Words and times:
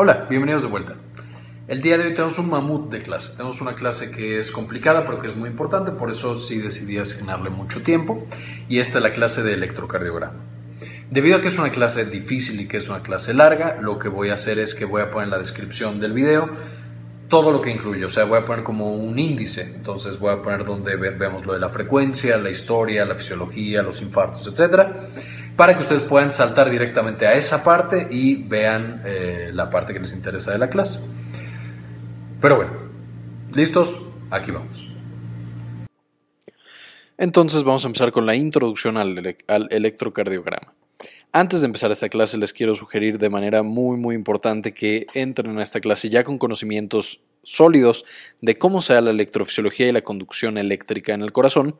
Hola, 0.00 0.28
bienvenidos 0.30 0.62
de 0.62 0.68
vuelta. 0.68 0.94
El 1.66 1.82
día 1.82 1.98
de 1.98 2.04
hoy 2.04 2.14
tenemos 2.14 2.38
un 2.38 2.48
mamut 2.48 2.88
de 2.88 3.02
clase. 3.02 3.32
Tenemos 3.32 3.60
una 3.60 3.74
clase 3.74 4.12
que 4.12 4.38
es 4.38 4.52
complicada, 4.52 5.04
pero 5.04 5.20
que 5.20 5.26
es 5.26 5.34
muy 5.34 5.50
importante, 5.50 5.90
por 5.90 6.08
eso 6.08 6.36
sí 6.36 6.58
decidí 6.58 6.98
asignarle 6.98 7.50
mucho 7.50 7.82
tiempo. 7.82 8.24
Y 8.68 8.78
esta 8.78 8.98
es 8.98 9.02
la 9.02 9.12
clase 9.12 9.42
de 9.42 9.54
electrocardiograma. 9.54 10.36
Debido 11.10 11.38
a 11.38 11.40
que 11.40 11.48
es 11.48 11.58
una 11.58 11.70
clase 11.70 12.04
difícil 12.04 12.60
y 12.60 12.68
que 12.68 12.76
es 12.76 12.88
una 12.88 13.02
clase 13.02 13.34
larga, 13.34 13.78
lo 13.80 13.98
que 13.98 14.08
voy 14.08 14.30
a 14.30 14.34
hacer 14.34 14.60
es 14.60 14.72
que 14.72 14.84
voy 14.84 15.02
a 15.02 15.10
poner 15.10 15.24
en 15.24 15.30
la 15.30 15.38
descripción 15.38 15.98
del 15.98 16.12
video 16.12 16.48
todo 17.26 17.50
lo 17.50 17.60
que 17.60 17.72
incluye, 17.72 18.04
o 18.04 18.10
sea, 18.10 18.24
voy 18.24 18.38
a 18.38 18.44
poner 18.44 18.62
como 18.64 18.94
un 18.94 19.18
índice, 19.18 19.74
entonces 19.74 20.18
voy 20.18 20.32
a 20.32 20.40
poner 20.40 20.64
donde 20.64 20.94
vemos 20.96 21.44
lo 21.44 21.52
de 21.54 21.58
la 21.58 21.68
frecuencia, 21.70 22.38
la 22.38 22.50
historia, 22.50 23.04
la 23.04 23.16
fisiología, 23.16 23.82
los 23.82 24.00
infartos, 24.00 24.46
etcétera 24.46 25.08
para 25.58 25.74
que 25.74 25.82
ustedes 25.82 26.02
puedan 26.02 26.30
saltar 26.30 26.70
directamente 26.70 27.26
a 27.26 27.34
esa 27.34 27.64
parte 27.64 28.06
y 28.12 28.36
vean 28.44 29.02
eh, 29.04 29.50
la 29.52 29.68
parte 29.68 29.92
que 29.92 29.98
les 29.98 30.12
interesa 30.12 30.52
de 30.52 30.58
la 30.58 30.70
clase. 30.70 31.00
Pero 32.40 32.54
bueno, 32.54 32.70
¿listos? 33.52 34.00
Aquí 34.30 34.52
vamos. 34.52 34.86
Entonces 37.16 37.64
vamos 37.64 37.84
a 37.84 37.88
empezar 37.88 38.12
con 38.12 38.24
la 38.24 38.36
introducción 38.36 38.96
al, 38.96 39.36
electrocardiograma. 39.70 40.74
Antes 41.32 41.62
de 41.62 41.66
empezar 41.66 41.90
esta 41.90 42.08
clase 42.08 42.38
les 42.38 42.52
quiero 42.52 42.76
sugerir 42.76 43.18
de 43.18 43.28
manera 43.28 43.64
muy 43.64 43.96
muy 43.96 44.14
importante 44.14 44.72
que 44.72 45.08
entren 45.12 45.58
a 45.58 45.64
esta 45.64 45.80
clase 45.80 46.08
ya 46.08 46.22
con 46.22 46.38
conocimientos 46.38 47.20
sólidos 47.42 48.04
de 48.40 48.58
cómo 48.58 48.80
se 48.80 48.94
da 48.94 49.00
la 49.00 49.10
electrofisiología 49.10 49.88
y 49.88 49.92
la 49.92 50.02
conducción 50.02 50.56
eléctrica 50.56 51.14
en 51.14 51.22
el 51.22 51.32
corazón 51.32 51.74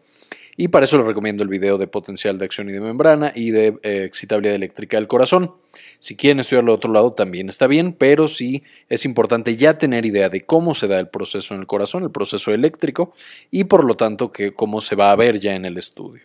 y 0.60 0.68
para 0.68 0.84
eso 0.84 0.98
les 0.98 1.06
recomiendo 1.06 1.44
el 1.44 1.48
video 1.48 1.78
de 1.78 1.86
potencial 1.86 2.36
de 2.36 2.44
acción 2.44 2.68
y 2.68 2.72
de 2.72 2.80
membrana 2.80 3.30
y 3.32 3.52
de 3.52 3.78
eh, 3.84 4.02
excitabilidad 4.04 4.56
eléctrica 4.56 4.96
del 4.96 5.06
corazón. 5.06 5.54
Si 6.00 6.16
quieren 6.16 6.40
estudiar 6.40 6.64
al 6.64 6.70
otro 6.70 6.92
lado 6.92 7.12
también 7.12 7.48
está 7.48 7.68
bien, 7.68 7.92
pero 7.92 8.26
sí 8.26 8.65
es 8.88 9.04
importante 9.04 9.56
ya 9.56 9.78
tener 9.78 10.04
idea 10.04 10.28
de 10.28 10.40
cómo 10.40 10.74
se 10.74 10.88
da 10.88 10.98
el 10.98 11.06
proceso 11.09 11.54
en 11.54 11.60
el 11.60 11.68
corazón, 11.68 12.02
el 12.02 12.10
proceso 12.10 12.50
eléctrico, 12.50 13.15
y 13.52 13.65
por 13.65 13.84
lo 13.84 13.95
tanto 13.95 14.32
que 14.32 14.52
cómo 14.52 14.80
se 14.80 14.96
va 14.96 15.12
a 15.12 15.16
ver 15.16 15.38
ya 15.38 15.54
en 15.54 15.65
el 15.65 15.78
estudio. 15.78 16.24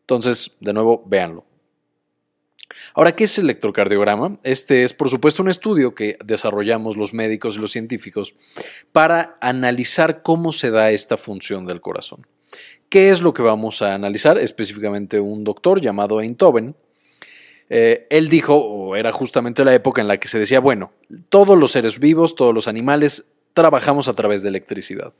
Entonces, 0.00 0.52
de 0.60 0.72
nuevo, 0.72 1.04
véanlo. 1.06 1.44
Ahora, 2.94 3.14
¿qué 3.14 3.24
es 3.24 3.36
el 3.36 3.44
electrocardiograma? 3.44 4.38
Este 4.44 4.82
es, 4.82 4.94
por 4.94 5.10
supuesto, 5.10 5.42
un 5.42 5.50
estudio 5.50 5.94
que 5.94 6.16
desarrollamos 6.24 6.96
los 6.96 7.12
médicos 7.12 7.56
y 7.56 7.60
los 7.60 7.72
científicos 7.72 8.34
para 8.92 9.36
analizar 9.42 10.22
cómo 10.22 10.52
se 10.52 10.70
da 10.70 10.90
esta 10.90 11.18
función 11.18 11.66
del 11.66 11.82
corazón. 11.82 12.26
¿Qué 12.88 13.10
es 13.10 13.20
lo 13.20 13.34
que 13.34 13.42
vamos 13.42 13.82
a 13.82 13.94
analizar? 13.94 14.38
Específicamente 14.38 15.20
un 15.20 15.44
doctor 15.44 15.80
llamado 15.80 16.20
Einthoven. 16.20 16.76
Eh, 17.68 18.06
él 18.10 18.28
dijo, 18.28 18.54
o 18.56 18.96
era 18.96 19.10
justamente 19.10 19.64
la 19.64 19.74
época 19.74 20.00
en 20.00 20.08
la 20.08 20.18
que 20.18 20.28
se 20.28 20.38
decía, 20.38 20.60
bueno, 20.60 20.92
todos 21.28 21.58
los 21.58 21.72
seres 21.72 21.98
vivos, 21.98 22.36
todos 22.36 22.54
los 22.54 22.68
animales, 22.68 23.32
trabajamos 23.54 24.06
a 24.08 24.12
través 24.12 24.42
de 24.42 24.50
electricidad. 24.50 25.12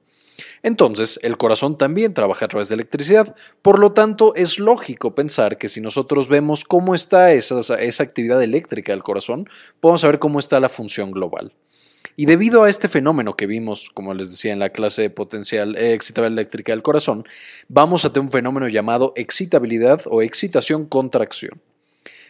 Entonces, 0.63 1.19
el 1.23 1.37
corazón 1.37 1.79
también 1.79 2.15
trabaja 2.15 2.45
a 2.45 2.49
través 2.49 2.69
de 2.69 2.75
electricidad. 2.75 3.35
Por 3.63 3.79
lo 3.79 3.93
tanto, 3.93 4.35
es 4.35 4.59
lógico 4.59 5.15
pensar 5.15 5.59
que 5.59 5.69
si 5.69 5.81
nosotros 5.81 6.29
vemos 6.29 6.65
cómo 6.65 6.95
está 6.95 7.33
esa, 7.33 7.61
esa 7.77 8.03
actividad 8.03 8.43
eléctrica 8.43 8.93
del 8.93 9.03
corazón, 9.03 9.49
podemos 9.81 10.03
saber 10.03 10.19
cómo 10.19 10.39
está 10.39 10.61
la 10.61 10.69
función 10.69 11.11
global. 11.11 11.53
Y 12.17 12.25
debido 12.25 12.65
a 12.65 12.71
este 12.71 12.89
fenómeno 12.89 13.37
que 13.37 13.47
vimos, 13.47 13.91
como 13.93 14.15
les 14.15 14.31
decía 14.31 14.53
en 14.53 14.59
la 14.59 14.71
clase 14.71 15.11
potencial 15.11 15.77
eh, 15.77 15.93
excitabilidad 15.93 16.41
eléctrica 16.41 16.73
del 16.73 16.83
corazón, 16.83 17.25
vamos 17.69 18.05
a 18.05 18.13
tener 18.13 18.25
un 18.25 18.33
fenómeno 18.33 18.69
llamado 18.69 19.13
excitabilidad 19.17 20.01
o 20.07 20.23
excitación-contracción. 20.23 21.61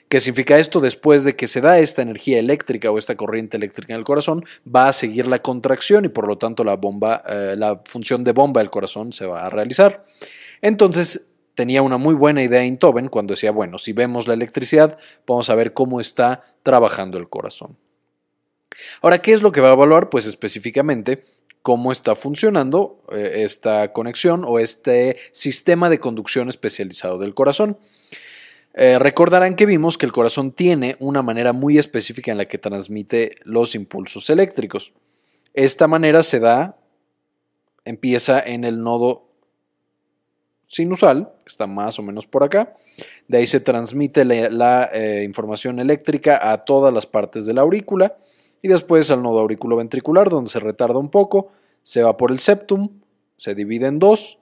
¿Qué 0.08 0.20
significa 0.20 0.58
esto? 0.58 0.80
Después 0.80 1.24
de 1.24 1.36
que 1.36 1.46
se 1.46 1.60
da 1.60 1.78
esta 1.78 2.02
energía 2.02 2.38
eléctrica 2.38 2.90
o 2.90 2.98
esta 2.98 3.16
corriente 3.16 3.56
eléctrica 3.56 3.92
en 3.92 4.00
el 4.00 4.04
corazón, 4.04 4.44
va 4.64 4.88
a 4.88 4.92
seguir 4.92 5.28
la 5.28 5.40
contracción 5.40 6.04
y 6.04 6.08
por 6.08 6.26
lo 6.26 6.36
tanto 6.36 6.64
la, 6.64 6.76
bomba, 6.76 7.22
eh, 7.28 7.54
la 7.56 7.80
función 7.84 8.22
de 8.24 8.32
bomba 8.32 8.60
del 8.60 8.70
corazón 8.70 9.12
se 9.12 9.26
va 9.26 9.46
a 9.46 9.50
realizar. 9.50 10.04
Entonces, 10.62 11.28
tenía 11.54 11.82
una 11.82 11.96
muy 11.96 12.14
buena 12.14 12.42
idea 12.42 12.64
Intoven 12.64 13.08
cuando 13.08 13.34
decía, 13.34 13.50
bueno, 13.50 13.78
si 13.78 13.92
vemos 13.92 14.28
la 14.28 14.34
electricidad, 14.34 14.98
vamos 15.26 15.50
a 15.50 15.54
ver 15.54 15.72
cómo 15.72 16.00
está 16.00 16.42
trabajando 16.62 17.18
el 17.18 17.28
corazón. 17.28 17.76
Ahora, 19.02 19.20
¿qué 19.20 19.32
es 19.32 19.42
lo 19.42 19.52
que 19.52 19.60
va 19.60 19.70
a 19.70 19.72
evaluar? 19.72 20.08
Pues 20.08 20.26
específicamente 20.26 21.24
cómo 21.66 21.90
está 21.90 22.14
funcionando 22.14 23.02
eh, 23.10 23.42
esta 23.44 23.92
conexión 23.92 24.44
o 24.46 24.60
este 24.60 25.16
sistema 25.32 25.90
de 25.90 25.98
conducción 25.98 26.48
especializado 26.48 27.18
del 27.18 27.34
corazón. 27.34 27.76
Eh, 28.74 29.00
recordarán 29.00 29.56
que 29.56 29.66
vimos 29.66 29.98
que 29.98 30.06
el 30.06 30.12
corazón 30.12 30.52
tiene 30.52 30.94
una 31.00 31.22
manera 31.22 31.52
muy 31.52 31.76
específica 31.76 32.30
en 32.30 32.38
la 32.38 32.44
que 32.44 32.58
transmite 32.58 33.32
los 33.42 33.74
impulsos 33.74 34.30
eléctricos. 34.30 34.92
Esta 35.54 35.88
manera 35.88 36.22
se 36.22 36.38
da, 36.38 36.78
empieza 37.84 38.38
en 38.38 38.62
el 38.62 38.82
nodo 38.82 39.26
sinusal, 40.68 41.32
está 41.46 41.66
más 41.66 41.98
o 41.98 42.02
menos 42.02 42.26
por 42.26 42.44
acá. 42.44 42.76
De 43.26 43.38
ahí 43.38 43.46
se 43.48 43.58
transmite 43.58 44.24
la, 44.24 44.90
eh, 44.92 45.24
información 45.24 45.80
eléctrica 45.80 46.52
a 46.52 46.58
todas 46.58 46.94
las 46.94 47.06
partes 47.06 47.44
de 47.46 47.54
la 47.54 47.62
aurícula 47.62 48.18
y 48.66 48.68
después 48.68 49.12
al 49.12 49.22
nodo 49.22 49.38
auriculoventricular 49.38 50.28
donde 50.28 50.50
se 50.50 50.58
retarda 50.58 50.98
un 50.98 51.08
poco, 51.08 51.52
se 51.84 52.02
va 52.02 52.16
por 52.16 52.32
el 52.32 52.40
septum, 52.40 52.88
se 53.36 53.54
divide 53.54 53.86
en 53.86 54.00
dos 54.00 54.40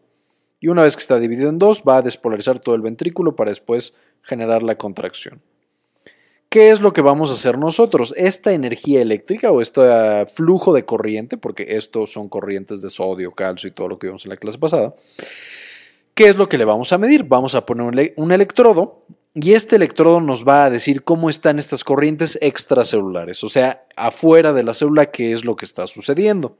y 0.60 0.68
una 0.68 0.82
vez 0.82 0.96
que 0.96 1.00
está 1.00 1.18
dividido 1.18 1.50
en 1.50 1.58
dos 1.58 1.82
va 1.86 1.98
a 1.98 2.02
despolarizar 2.02 2.58
todo 2.58 2.74
el 2.74 2.80
ventrículo 2.80 3.36
para 3.36 3.50
después 3.50 3.92
generar 4.22 4.62
la 4.62 4.78
contracción. 4.78 5.42
¿Qué 6.48 6.70
es 6.70 6.80
lo 6.80 6.94
que 6.94 7.02
vamos 7.02 7.30
a 7.30 7.34
hacer 7.34 7.58
nosotros? 7.58 8.14
Esta 8.16 8.52
energía 8.52 9.02
eléctrica 9.02 9.50
o 9.50 9.60
este 9.60 9.82
flujo 10.26 10.72
de 10.72 10.86
corriente, 10.86 11.36
porque 11.36 11.76
estos 11.76 12.10
son 12.10 12.30
corrientes 12.30 12.80
de 12.80 12.88
sodio, 12.88 13.32
calcio 13.32 13.68
y 13.68 13.72
todo 13.72 13.88
lo 13.88 13.98
que 13.98 14.06
vimos 14.06 14.24
en 14.24 14.30
la 14.30 14.38
clase 14.38 14.56
pasada, 14.56 14.94
¿qué 16.14 16.28
es 16.28 16.38
lo 16.38 16.48
que 16.48 16.56
le 16.56 16.64
vamos 16.64 16.94
a 16.94 16.98
medir? 16.98 17.24
Vamos 17.24 17.54
a 17.54 17.66
poner 17.66 18.14
un 18.16 18.32
electrodo 18.32 19.04
y 19.34 19.52
este 19.54 19.76
electrodo 19.76 20.20
nos 20.20 20.46
va 20.46 20.64
a 20.64 20.70
decir 20.70 21.02
cómo 21.02 21.28
están 21.28 21.58
estas 21.58 21.82
corrientes 21.82 22.38
extracelulares, 22.40 23.42
o 23.42 23.48
sea, 23.48 23.84
afuera 23.96 24.52
de 24.52 24.62
la 24.62 24.74
célula, 24.74 25.10
qué 25.10 25.32
es 25.32 25.44
lo 25.44 25.56
que 25.56 25.64
está 25.64 25.86
sucediendo. 25.88 26.56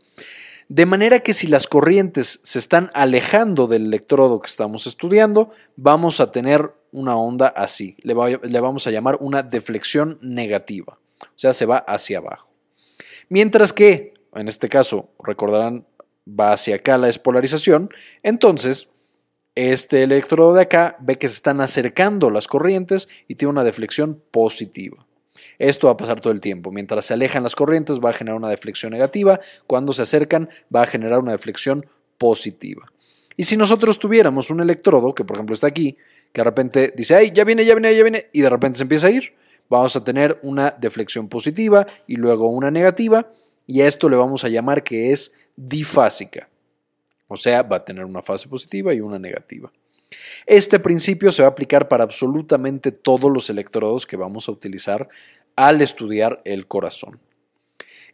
De 0.69 0.87
manera 0.87 1.21
que 1.21 1.35
si 1.35 1.47
las 1.47 1.69
corrientes 1.69 2.41
se 2.43 2.59
están 2.59 2.91
alejando 2.95 3.67
del 3.67 3.87
electrodo 3.87 4.41
que 4.41 4.49
estamos 4.49 4.87
estudiando, 4.87 5.51
vamos 5.77 6.21
a 6.21 6.33
tener 6.33 6.73
una 6.91 7.17
onda 7.17 7.49
así. 7.49 7.97
Le, 8.03 8.15
vamos 8.15 8.87
a 8.87 8.91
llamar 8.91 9.19
una 9.21 9.43
deflexión 9.43 10.19
negativa. 10.23 10.99
O 11.21 11.37
sea, 11.37 11.53
se 11.53 11.67
va 11.67 11.79
hacia 11.79 12.19
abajo. 12.19 12.49
Mientras 13.29 13.73
que, 13.73 14.15
en 14.35 14.49
este 14.49 14.69
caso, 14.69 15.11
recordarán, 15.23 15.87
va 16.27 16.55
hacia 16.55 16.77
acá 16.77 16.97
la 16.97 17.09
despolarización, 17.09 17.91
entonces 18.23 18.89
este 19.55 20.03
electrodo 20.03 20.55
de 20.55 20.63
acá 20.63 20.97
ve 21.01 21.17
que 21.17 21.29
se 21.29 21.35
están 21.35 21.61
acercando 21.61 22.31
las 22.31 22.47
corrientes 22.47 23.09
y 23.29 23.37
tiene 23.37 23.51
una 23.51 23.65
deflexión 23.65 24.21
positiva. 24.31 25.07
Esto 25.59 25.87
va 25.87 25.93
a 25.93 25.97
pasar 25.97 26.21
todo 26.21 26.33
el 26.33 26.41
tiempo. 26.41 26.71
Mientras 26.71 27.07
se 27.07 27.15
alejan 27.15 27.43
las 27.43 27.55
corrientes 27.55 28.01
va 28.01 28.11
a 28.11 28.15
generar 28.15 28.39
una 28.39 28.49
deflexión 28.49 28.93
negativa. 28.93 29.41
Cuando 29.67 29.93
se 29.93 30.03
acercan 30.03 30.49
va 30.75 30.83
a 30.83 30.87
generar 30.87 31.21
una 31.21 31.33
deflexión 31.33 31.87
positiva. 32.19 32.91
Y 33.37 33.45
si 33.45 33.57
nosotros 33.57 33.99
tuviéramos 33.99 34.51
un 34.51 34.61
electrodo, 34.61 35.15
que 35.15 35.25
por 35.25 35.37
ejemplo 35.37 35.55
está 35.55 35.67
aquí, 35.67 35.97
que 36.33 36.41
de 36.41 36.45
repente 36.45 36.93
dice, 36.97 37.15
ay, 37.15 37.33
ya 37.33 37.45
viene, 37.45 37.65
ya 37.65 37.75
viene, 37.75 37.95
ya 37.95 38.03
viene, 38.03 38.27
y 38.33 38.43
de 38.43 38.51
repente 38.51 38.79
se 38.79 38.85
empieza 38.85 39.09
a 39.09 39.11
ir, 39.11 39.35
vamos 39.69 39.97
a 39.97 40.05
tener 40.05 40.39
una 40.43 40.71
deflexión 40.71 41.29
positiva 41.29 41.87
y 42.07 42.17
luego 42.17 42.49
una 42.49 42.71
negativa, 42.71 43.31
y 43.67 43.81
a 43.81 43.87
esto 43.87 44.09
le 44.09 44.17
vamos 44.17 44.45
a 44.45 44.49
llamar 44.49 44.85
que 44.85 45.13
es 45.13 45.33
difásica. 45.57 46.49
O 47.35 47.37
sea, 47.37 47.63
va 47.63 47.77
a 47.77 47.85
tener 47.85 48.05
una 48.05 48.23
fase 48.23 48.49
positiva 48.49 48.95
y 48.95 49.01
una 49.01 49.19
negativa. 49.19 49.71
Este 50.47 50.79
principio 50.79 51.33
se 51.33 51.43
va 51.43 51.49
a 51.49 51.51
aplicar 51.51 51.89
para 51.89 52.05
absolutamente 52.05 52.93
todos 52.93 53.31
los 53.31 53.51
electrodos 53.51 54.07
que 54.07 54.17
vamos 54.17 54.49
a 54.49 54.53
utilizar 54.53 55.09
al 55.57 55.81
estudiar 55.81 56.41
el 56.45 56.67
corazón. 56.67 57.21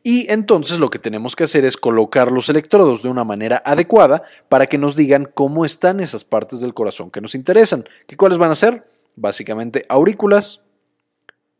Y 0.02 0.30
entonces 0.32 0.78
lo 0.78 0.88
que 0.88 0.98
tenemos 0.98 1.36
que 1.36 1.44
hacer 1.44 1.64
es 1.64 1.76
colocar 1.76 2.32
los 2.32 2.48
electrodos 2.48 3.02
de 3.02 3.10
una 3.10 3.24
manera 3.24 3.62
adecuada 3.66 4.22
para 4.48 4.66
que 4.66 4.78
nos 4.78 4.96
digan 4.96 5.30
cómo 5.34 5.66
están 5.66 6.00
esas 6.00 6.24
partes 6.24 6.60
del 6.60 6.72
corazón 6.72 7.10
que 7.10 7.20
nos 7.20 7.34
interesan. 7.34 7.84
¿Qué 8.06 8.16
cuáles 8.16 8.38
van 8.38 8.50
a 8.50 8.54
ser? 8.54 8.88
Básicamente 9.16 9.84
aurículas, 9.88 10.62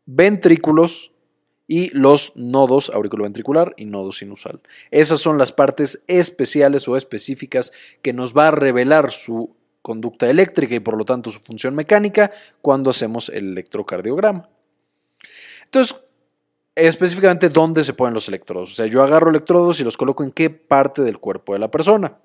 ventrículos, 0.05 1.10
y 1.71 1.89
los 1.93 2.33
nodos 2.35 2.91
auriculoventricular 2.93 3.73
y 3.77 3.85
nodo 3.85 4.11
sinusal. 4.11 4.59
Esas 4.91 5.19
son 5.19 5.37
las 5.37 5.53
partes 5.53 6.03
especiales 6.07 6.85
o 6.89 6.97
específicas 6.97 7.71
que 8.01 8.11
nos 8.11 8.35
va 8.35 8.49
a 8.49 8.51
revelar 8.51 9.09
su 9.09 9.55
conducta 9.81 10.29
eléctrica 10.29 10.75
y 10.75 10.81
por 10.81 10.97
lo 10.97 11.05
tanto 11.05 11.31
su 11.31 11.39
función 11.39 11.73
mecánica 11.73 12.29
cuando 12.61 12.89
hacemos 12.89 13.29
el 13.29 13.53
electrocardiograma. 13.53 14.49
Entonces, 15.63 15.95
específicamente 16.75 17.47
dónde 17.47 17.85
se 17.85 17.93
ponen 17.93 18.15
los 18.15 18.27
electrodos. 18.27 18.73
O 18.73 18.75
sea, 18.75 18.87
yo 18.87 19.01
agarro 19.01 19.29
electrodos 19.29 19.79
y 19.79 19.85
los 19.85 19.95
coloco 19.95 20.25
en 20.25 20.31
qué 20.31 20.49
parte 20.49 21.03
del 21.03 21.19
cuerpo 21.19 21.53
de 21.53 21.59
la 21.59 21.71
persona. 21.71 22.17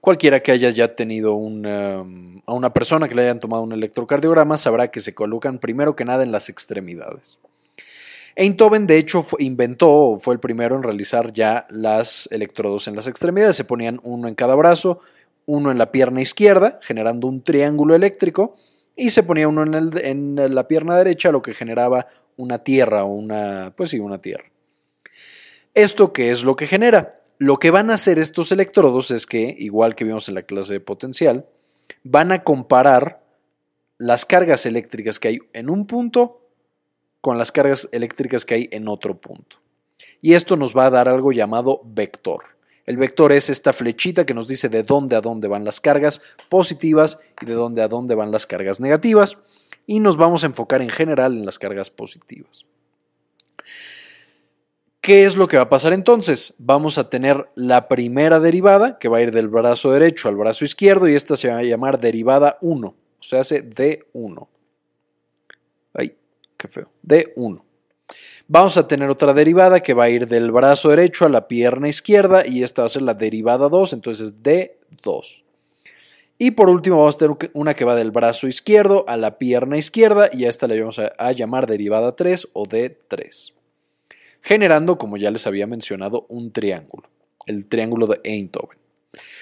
Cualquiera 0.00 0.38
que 0.44 0.52
haya 0.52 0.70
ya 0.70 0.94
tenido 0.94 1.34
una, 1.34 2.04
a 2.46 2.52
una 2.52 2.72
persona 2.72 3.08
que 3.08 3.16
le 3.16 3.22
hayan 3.22 3.40
tomado 3.40 3.64
un 3.64 3.72
electrocardiograma 3.72 4.56
sabrá 4.56 4.92
que 4.92 5.00
se 5.00 5.12
colocan 5.12 5.58
primero 5.58 5.96
que 5.96 6.04
nada 6.04 6.22
en 6.22 6.30
las 6.30 6.48
extremidades. 6.48 7.40
Einthoven, 8.40 8.86
de 8.86 8.98
hecho, 8.98 9.26
inventó, 9.40 10.16
fue 10.20 10.32
el 10.32 10.38
primero 10.38 10.76
en 10.76 10.84
realizar 10.84 11.32
ya 11.32 11.66
las 11.70 12.28
electrodos 12.30 12.86
en 12.86 12.94
las 12.94 13.08
extremidades. 13.08 13.56
Se 13.56 13.64
ponían 13.64 13.98
uno 14.04 14.28
en 14.28 14.36
cada 14.36 14.54
brazo, 14.54 15.00
uno 15.44 15.72
en 15.72 15.78
la 15.78 15.90
pierna 15.90 16.20
izquierda, 16.20 16.78
generando 16.80 17.26
un 17.26 17.42
triángulo 17.42 17.96
eléctrico, 17.96 18.54
y 18.94 19.10
se 19.10 19.24
ponía 19.24 19.48
uno 19.48 19.64
en, 19.64 20.36
la 20.54 20.68
pierna 20.68 20.96
derecha, 20.96 21.32
lo 21.32 21.42
que 21.42 21.52
generaba 21.52 22.06
una 22.36 22.62
tierra 22.62 23.02
o 23.02 23.08
una, 23.08 23.72
pues 23.76 23.90
sí, 23.90 23.98
una 23.98 24.22
tierra. 24.22 24.44
¿Esto 25.74 26.12
qué 26.12 26.30
es 26.30 26.44
lo 26.44 26.54
que 26.54 26.68
genera? 26.68 27.18
Lo 27.38 27.58
que 27.58 27.72
van 27.72 27.90
a 27.90 27.94
hacer 27.94 28.20
estos 28.20 28.52
electrodos 28.52 29.10
es 29.10 29.26
que, 29.26 29.52
igual 29.58 29.96
que 29.96 30.04
vimos 30.04 30.28
en 30.28 30.36
la 30.36 30.42
clase 30.42 30.74
de 30.74 30.80
potencial, 30.80 31.48
van 32.04 32.30
a 32.30 32.44
comparar 32.44 33.20
las 33.96 34.24
cargas 34.24 34.64
eléctricas 34.64 35.18
que 35.18 35.26
hay 35.26 35.38
en 35.54 35.68
un 35.68 35.88
punto 35.88 36.37
con 37.20 37.38
las 37.38 37.52
cargas 37.52 37.88
eléctricas 37.92 38.44
que 38.44 38.54
hay 38.54 38.68
en 38.72 38.88
otro 38.88 39.20
punto. 39.20 39.58
Y 40.20 40.34
esto 40.34 40.56
nos 40.56 40.76
va 40.76 40.86
a 40.86 40.90
dar 40.90 41.08
algo 41.08 41.32
llamado 41.32 41.80
vector. 41.84 42.44
El 42.86 42.96
vector 42.96 43.32
es 43.32 43.50
esta 43.50 43.72
flechita 43.72 44.24
que 44.24 44.34
nos 44.34 44.48
dice 44.48 44.68
de 44.68 44.82
dónde 44.82 45.14
a 45.14 45.20
dónde 45.20 45.46
van 45.46 45.64
las 45.64 45.80
cargas 45.80 46.22
positivas 46.48 47.20
y 47.40 47.46
de 47.46 47.52
dónde 47.52 47.82
a 47.82 47.88
dónde 47.88 48.14
van 48.14 48.32
las 48.32 48.46
cargas 48.46 48.80
negativas. 48.80 49.36
Y 49.86 50.00
nos 50.00 50.16
vamos 50.16 50.42
a 50.42 50.46
enfocar 50.46 50.80
en 50.80 50.88
general 50.88 51.36
en 51.36 51.44
las 51.44 51.58
cargas 51.58 51.90
positivas. 51.90 52.64
¿Qué 55.00 55.24
es 55.24 55.36
lo 55.36 55.48
que 55.48 55.56
va 55.56 55.64
a 55.64 55.68
pasar 55.68 55.92
entonces? 55.92 56.54
Vamos 56.58 56.98
a 56.98 57.08
tener 57.08 57.48
la 57.54 57.88
primera 57.88 58.40
derivada 58.40 58.98
que 58.98 59.08
va 59.08 59.18
a 59.18 59.22
ir 59.22 59.32
del 59.32 59.48
brazo 59.48 59.92
derecho 59.92 60.28
al 60.28 60.36
brazo 60.36 60.64
izquierdo 60.64 61.08
y 61.08 61.14
esta 61.14 61.36
se 61.36 61.48
va 61.48 61.58
a 61.58 61.62
llamar 61.62 62.00
derivada 62.00 62.58
1, 62.60 62.88
o 62.88 63.22
sea, 63.22 63.40
hace 63.40 63.66
D1. 63.66 64.48
Qué 66.58 66.68
feo. 66.68 66.90
D1. 67.06 67.62
Vamos 68.48 68.76
a 68.76 68.88
tener 68.88 69.08
otra 69.08 69.32
derivada 69.32 69.80
que 69.80 69.94
va 69.94 70.04
a 70.04 70.10
ir 70.10 70.26
del 70.26 70.50
brazo 70.50 70.90
derecho 70.90 71.24
a 71.24 71.28
la 71.28 71.48
pierna 71.48 71.88
izquierda 71.88 72.46
y 72.46 72.62
esta 72.62 72.82
va 72.82 72.86
a 72.86 72.90
ser 72.90 73.02
la 73.02 73.14
derivada 73.14 73.68
2, 73.68 73.92
entonces 73.92 74.42
D2. 74.42 75.44
Y 76.38 76.52
por 76.52 76.68
último 76.68 76.98
vamos 76.98 77.16
a 77.16 77.18
tener 77.18 77.36
una 77.52 77.74
que 77.74 77.84
va 77.84 77.94
del 77.94 78.10
brazo 78.10 78.48
izquierdo 78.48 79.04
a 79.08 79.16
la 79.16 79.38
pierna 79.38 79.76
izquierda 79.76 80.30
y 80.32 80.44
a 80.44 80.48
esta 80.48 80.66
le 80.66 80.80
vamos 80.80 80.98
a, 80.98 81.32
llamar 81.32 81.66
derivada 81.66 82.16
3 82.16 82.48
o 82.52 82.66
D3 82.66 83.52
generando, 84.40 84.98
como 84.98 85.16
ya 85.16 85.30
les 85.30 85.46
había 85.46 85.66
mencionado, 85.66 86.26
un 86.28 86.52
triángulo, 86.52 87.08
el 87.46 87.66
triángulo 87.66 88.06
de 88.06 88.20
Einthoven. 88.24 88.78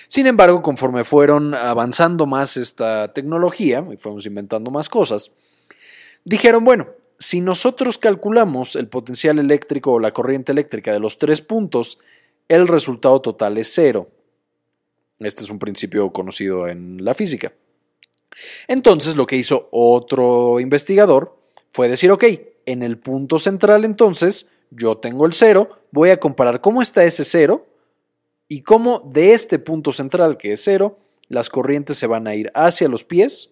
Sin 0.09 0.27
embargo, 0.27 0.63
conforme 0.63 1.05
fueron 1.05 1.55
avanzando 1.55 2.27
más 2.27 2.57
esta 2.57 3.13
tecnología 3.13 3.87
y 3.93 3.97
fuimos 3.97 4.27
inventando 4.27 4.71
más 4.71 4.89
cosas, 4.89 5.33
dijeron, 6.25 6.65
bueno, 6.65 6.89
si 7.19 7.41
nosotros 7.41 7.99
calculamos 7.99 8.77
el 8.77 8.89
potencial 8.89 9.39
eléctrico 9.39 9.93
o 9.93 10.01
la 10.01 10.13
corriente 10.13 10.53
eléctrica 10.53 10.93
de 10.93 11.01
los 11.01 11.19
tres 11.19 11.41
puntos, 11.41 11.99
el 12.49 12.69
resultado 12.69 13.21
total 13.21 13.59
es 13.59 13.71
cero. 13.73 14.11
Este 15.19 15.45
es 15.45 15.51
un 15.51 15.59
principio 15.59 16.13
conocido 16.13 16.69
en 16.69 17.05
la 17.05 17.15
física. 17.15 17.53
Entonces, 18.69 19.17
lo 19.17 19.27
que 19.27 19.37
hizo 19.37 19.69
otro 19.73 20.61
investigador 20.61 21.39
fue 21.73 21.89
decir, 21.89 22.11
ok, 22.11 22.25
en 22.67 22.83
el 22.83 22.99
punto 22.99 23.39
central 23.39 23.85
entonces 23.85 24.49
yo 24.71 24.99
tengo 24.99 25.27
el 25.27 25.33
cero, 25.33 25.79
voy 25.93 26.11
a 26.11 26.19
comparar 26.19 26.61
cómo 26.61 26.83
está 26.83 27.05
ese 27.05 27.25
cero 27.25 27.67
y 28.49 28.61
cómo 28.63 29.01
de 29.07 29.33
este 29.33 29.59
punto 29.59 29.93
central 29.93 30.37
que 30.37 30.53
es 30.53 30.63
cero, 30.63 30.99
las 31.29 31.49
corrientes 31.49 31.97
se 31.97 32.07
van 32.07 32.27
a 32.27 32.35
ir 32.35 32.51
hacia 32.55 32.89
los 32.89 33.05
pies 33.05 33.51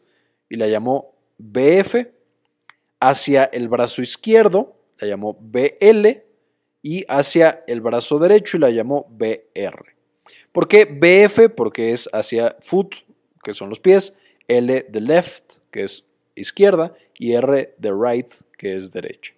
y 0.48 0.56
la 0.56 0.68
llamó 0.68 1.14
BF, 1.38 2.08
hacia 3.08 3.44
el 3.44 3.68
brazo 3.68 4.02
izquierdo, 4.02 4.76
la 4.98 5.08
llamó 5.08 5.36
BL 5.40 6.08
y 6.82 7.04
hacia 7.08 7.64
el 7.66 7.80
brazo 7.80 8.18
derecho 8.18 8.56
y 8.56 8.60
la 8.60 8.70
llamó 8.70 9.06
BR. 9.10 9.96
¿Por 10.52 10.68
qué 10.68 10.84
BF? 10.84 11.54
Porque 11.54 11.92
es 11.92 12.08
hacia 12.12 12.56
foot, 12.60 12.94
que 13.42 13.54
son 13.54 13.68
los 13.68 13.80
pies, 13.80 14.14
L 14.48 14.86
de 14.88 15.00
left, 15.00 15.58
que 15.70 15.82
es 15.82 16.04
izquierda, 16.34 16.94
y 17.18 17.32
R 17.32 17.74
de 17.76 17.92
right, 17.92 18.32
que 18.56 18.76
es 18.76 18.92
derecha. 18.92 19.34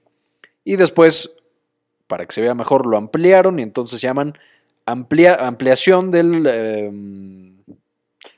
Y 0.64 0.76
después 0.76 1.30
para 2.06 2.24
que 2.24 2.32
se 2.32 2.40
vea 2.40 2.54
mejor, 2.54 2.86
lo 2.86 2.96
ampliaron 2.96 3.58
y 3.58 3.62
entonces 3.62 4.00
llaman 4.00 4.38
ampliación 4.86 6.10
del, 6.10 6.46
em, 6.46 7.55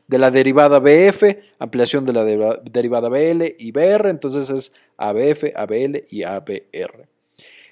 de 0.08 0.19
la 0.19 0.31
derivada 0.31 0.81
BF, 0.81 1.22
ampliación 1.58 2.05
de 2.05 2.12
la 2.12 2.25
derivada 2.25 3.08
BL 3.08 3.55
y 3.58 3.70
BR, 3.70 4.08
entonces 4.08 4.50
es 4.50 4.72
ABF, 4.96 5.55
ABL 5.55 6.05
y 6.10 6.25
ABR. 6.25 7.08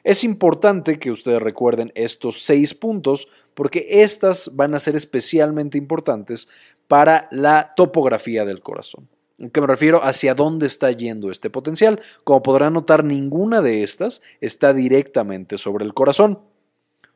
Es 0.05 0.23
importante 0.23 1.00
que 1.00 1.11
ustedes 1.11 1.43
recuerden 1.43 1.91
estos 1.97 2.44
seis 2.44 2.75
puntos 2.75 3.27
porque 3.55 4.03
estas 4.03 4.55
van 4.55 4.75
a 4.75 4.79
ser 4.79 4.94
especialmente 4.94 5.79
importantes 5.79 6.47
para 6.87 7.27
la 7.33 7.73
topografía 7.75 8.44
del 8.44 8.61
corazón. 8.61 9.09
¿En 9.39 9.50
qué 9.50 9.61
me 9.61 9.67
refiero? 9.67 10.03
Hacia 10.05 10.35
dónde 10.35 10.67
está 10.67 10.93
yendo 10.93 11.31
este 11.31 11.50
potencial. 11.50 12.00
Como 12.25 12.43
podrán 12.43 12.75
notar, 12.75 13.03
ninguna 13.03 13.61
de 13.61 13.82
estas 13.82 14.23
está 14.41 14.73
directamente 14.73 15.59
sobre 15.59 15.85
el 15.85 15.93
corazón. 15.93 16.39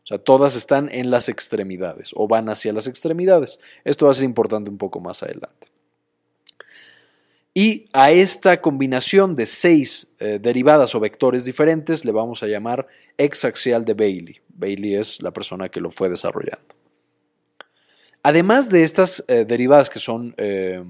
O 0.04 0.06
sea, 0.06 0.18
todas 0.18 0.56
están 0.56 0.88
en 0.92 1.10
las 1.10 1.28
extremidades 1.28 2.10
o 2.14 2.26
van 2.26 2.48
hacia 2.48 2.72
las 2.72 2.86
extremidades. 2.86 3.58
Esto 3.84 4.06
va 4.06 4.12
a 4.12 4.14
ser 4.14 4.24
importante 4.24 4.70
un 4.70 4.78
poco 4.78 5.00
más 5.00 5.22
adelante. 5.22 5.68
Y 7.52 7.88
a 7.92 8.12
esta 8.12 8.60
combinación 8.60 9.34
de 9.34 9.44
seis 9.44 10.12
eh, 10.20 10.38
derivadas 10.40 10.94
o 10.94 11.00
vectores 11.00 11.44
diferentes 11.44 12.04
le 12.04 12.12
vamos 12.12 12.42
a 12.42 12.46
llamar 12.46 12.86
exaxial 13.18 13.84
de 13.84 13.94
Bailey. 13.94 14.40
Bailey 14.48 14.94
es 14.94 15.20
la 15.20 15.32
persona 15.32 15.68
que 15.68 15.80
lo 15.80 15.90
fue 15.90 16.08
desarrollando. 16.08 16.74
Además 18.22 18.70
de 18.70 18.82
estas 18.82 19.24
eh, 19.28 19.44
derivadas 19.46 19.90
que 19.90 19.98
son 19.98 20.34
eh, 20.36 20.82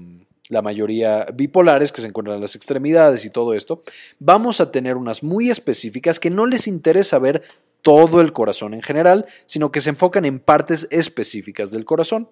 la 0.49 0.61
mayoría 0.61 1.25
bipolares 1.33 1.91
que 1.91 2.01
se 2.01 2.07
encuentran 2.07 2.35
en 2.35 2.41
las 2.41 2.55
extremidades 2.55 3.25
y 3.25 3.29
todo 3.29 3.53
esto, 3.53 3.81
vamos 4.19 4.61
a 4.61 4.69
tener 4.69 4.97
unas 4.97 5.23
muy 5.23 5.49
específicas 5.49 6.19
que 6.19 6.29
no 6.29 6.45
les 6.45 6.67
interesa 6.67 7.19
ver 7.19 7.41
todo 7.81 8.21
el 8.21 8.33
corazón 8.33 8.73
en 8.73 8.81
general, 8.81 9.25
sino 9.45 9.71
que 9.71 9.81
se 9.81 9.89
enfocan 9.89 10.25
en 10.25 10.39
partes 10.39 10.87
específicas 10.91 11.71
del 11.71 11.85
corazón. 11.85 12.29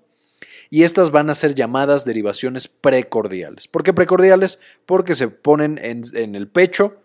Y 0.70 0.84
estas 0.84 1.12
van 1.12 1.30
a 1.30 1.36
ser 1.36 1.56
llamadas 1.56 2.06
derivaciones 2.06 2.68
precordiales. 2.68 3.68
¿Por 3.68 3.84
qué 3.84 3.94
precordiales? 3.94 4.60
Porque 4.86 5.16
se 5.16 5.28
ponen 5.28 5.80
en, 5.82 6.36
el 6.36 6.48
pecho 6.48 6.98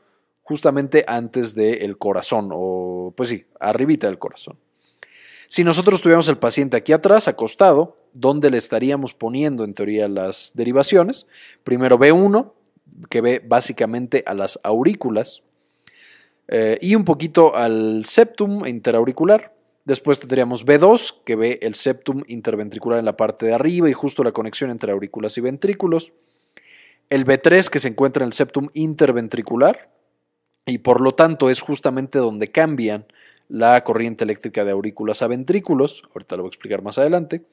justamente 0.43 1.05
antes 1.09 1.55
del 1.55 1.97
corazón, 1.97 2.51
o 2.53 3.15
pues 3.17 3.31
sí, 3.31 3.47
arribita 3.59 4.07
del 4.07 4.19
corazón. 4.19 4.59
Si 5.49 5.65
nosotros 5.65 6.03
tuviéramos 6.03 6.29
el 6.29 6.37
paciente 6.37 6.77
aquí 6.77 6.93
atrás, 6.93 7.29
acostado, 7.29 7.97
¿dónde 8.13 8.51
le 8.51 8.59
estaríamos 8.59 9.15
poniendo 9.15 9.65
en 9.65 9.73
teoría 9.73 10.09
las 10.09 10.53
derivaciones? 10.55 11.27
Primero 11.63 11.99
B1, 11.99 12.53
que 13.09 13.21
ve 13.21 13.43
básicamente 13.45 14.23
a 14.27 14.35
las 14.35 14.59
aurículas, 14.63 15.43
eh, 16.49 16.79
y 16.81 16.95
un 16.95 17.05
poquito 17.05 17.55
al 17.57 18.05
septum 18.05 18.67
interauricular. 18.67 19.55
Después 19.85 20.19
tendríamos 20.19 20.65
B2, 20.65 21.23
que 21.25 21.37
ve 21.37 21.59
el 21.63 21.75
septum 21.75 22.23
interventricular 22.27 22.99
en 22.99 23.05
la 23.05 23.17
parte 23.17 23.47
de 23.47 23.55
arriba 23.55 23.89
y 23.91 23.93
justo 23.93 24.25
la 24.25 24.33
conexión 24.33 24.71
entre 24.71 24.93
aurículas 24.93 25.37
y 25.37 25.43
ventrículos. 25.43 26.13
El 27.11 27.27
B3, 27.27 27.69
que 27.69 27.79
se 27.79 27.89
encuentra 27.89 28.23
en 28.23 28.29
el 28.29 28.33
septum 28.33 28.69
interventricular, 28.73 29.91
y 30.67 30.79
por 30.79 31.03
lo 31.03 31.15
tanto 31.15 31.51
es 31.51 31.61
justamente 31.61 32.19
donde 32.19 32.49
cambian 32.49 33.07
la 33.49 33.85
corriente 33.85 34.25
eléctrica 34.25 34.65
de 34.65 34.71
aurículas 34.71 35.21
a 35.21 35.27
ventrículos, 35.27 36.03
ahorita 36.15 36.37
lo 36.37 36.45
voy 36.45 36.49
a 36.49 36.51
explicar 36.51 36.83
más 36.83 36.97
adelante. 36.97 37.45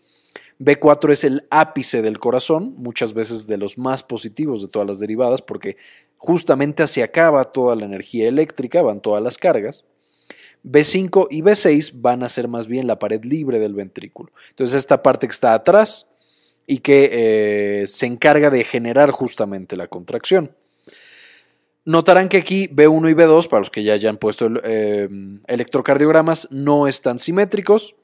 B4 0.59 1.11
es 1.11 1.23
el 1.23 1.47
ápice 1.49 2.01
del 2.01 2.19
corazón, 2.19 2.75
muchas 2.77 3.13
veces 3.13 3.47
de 3.47 3.57
los 3.57 3.77
más 3.77 4.03
positivos 4.03 4.61
de 4.61 4.67
todas 4.67 4.87
las 4.87 4.99
derivadas, 4.99 5.41
porque 5.41 5.77
justamente 6.17 6.83
hacia 6.83 7.05
acá 7.05 7.31
va 7.31 7.45
toda 7.45 7.75
la 7.75 7.85
energía 7.85 8.27
eléctrica, 8.27 8.81
van 8.81 9.01
todas 9.01 9.23
las 9.23 9.37
cargas. 9.37 9.85
B5 10.63 11.27
y 11.31 11.41
B6 11.41 12.01
van 12.01 12.21
a 12.21 12.29
ser 12.29 12.47
más 12.47 12.67
bien 12.67 12.85
la 12.85 12.99
pared 12.99 13.23
libre 13.23 13.59
del 13.59 13.73
ventrículo. 13.73 14.31
Entonces 14.49 14.75
esta 14.75 15.01
parte 15.01 15.27
que 15.27 15.33
está 15.33 15.53
atrás 15.55 16.07
y 16.67 16.77
que 16.77 17.09
eh, 17.11 17.87
se 17.87 18.05
encarga 18.05 18.49
de 18.49 18.63
generar 18.63 19.09
justamente 19.11 19.75
la 19.75 19.87
contracción. 19.87 20.55
Notarán 21.83 22.29
que 22.29 22.37
aquí 22.37 22.67
B1 22.67 23.09
y 23.09 23.13
B2, 23.15 23.47
para 23.47 23.61
los 23.61 23.71
que 23.71 23.83
ya 23.83 23.93
hayan 23.93 24.17
puesto 24.17 24.45
em, 24.63 25.41
electrocardiogramas, 25.47 26.47
no 26.51 26.87
están 26.87 27.17
simétricos, 27.17 27.95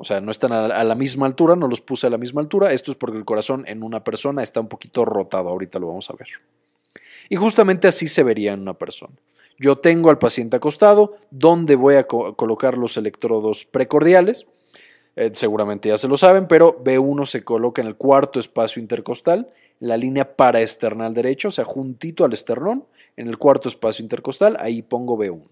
o 0.00 0.04
sea, 0.04 0.20
no 0.20 0.30
están 0.30 0.52
a, 0.52 0.84
la 0.84 0.94
misma 0.94 1.26
altura, 1.26 1.56
no 1.56 1.66
los 1.66 1.80
puse 1.80 2.06
a 2.06 2.10
la 2.10 2.18
misma 2.18 2.40
altura. 2.40 2.72
Esto 2.72 2.92
es 2.92 2.96
porque 2.96 3.18
el 3.18 3.24
corazón 3.24 3.64
en 3.66 3.82
una 3.82 4.04
persona 4.04 4.44
está 4.44 4.60
un 4.60 4.68
poquito 4.68 5.04
rotado, 5.04 5.48
ahorita 5.48 5.80
lo 5.80 5.88
vamos 5.88 6.08
a 6.08 6.14
ver. 6.14 6.28
Y 7.28 7.34
justamente 7.34 7.88
así 7.88 8.06
se 8.06 8.22
vería 8.22 8.52
en 8.52 8.60
una 8.60 8.74
persona. 8.74 9.14
Yo 9.58 9.76
tengo 9.76 10.10
al 10.10 10.18
paciente 10.18 10.56
acostado, 10.56 11.16
donde 11.32 11.74
voy 11.74 11.96
a 11.96 12.04
colocar 12.04 12.78
los 12.78 12.96
electrodos 12.96 13.64
precordiales. 13.64 14.46
Eh, 15.16 15.32
seguramente 15.34 15.88
ya 15.88 15.98
se 15.98 16.06
lo 16.06 16.16
saben, 16.16 16.46
pero 16.46 16.78
B1 16.84 17.26
se 17.26 17.42
coloca 17.42 17.82
en 17.82 17.88
el 17.88 17.96
cuarto 17.96 18.38
espacio 18.38 18.80
intercostal 18.80 19.48
la 19.80 19.96
línea 19.96 20.36
paraesternal 20.36 21.12
derecha, 21.12 21.48
o 21.48 21.50
sea, 21.50 21.64
juntito 21.64 22.24
al 22.24 22.32
esternón, 22.32 22.84
en 23.16 23.26
el 23.26 23.38
cuarto 23.38 23.68
espacio 23.68 24.02
intercostal, 24.02 24.56
ahí 24.60 24.82
pongo 24.82 25.16
B1. 25.18 25.42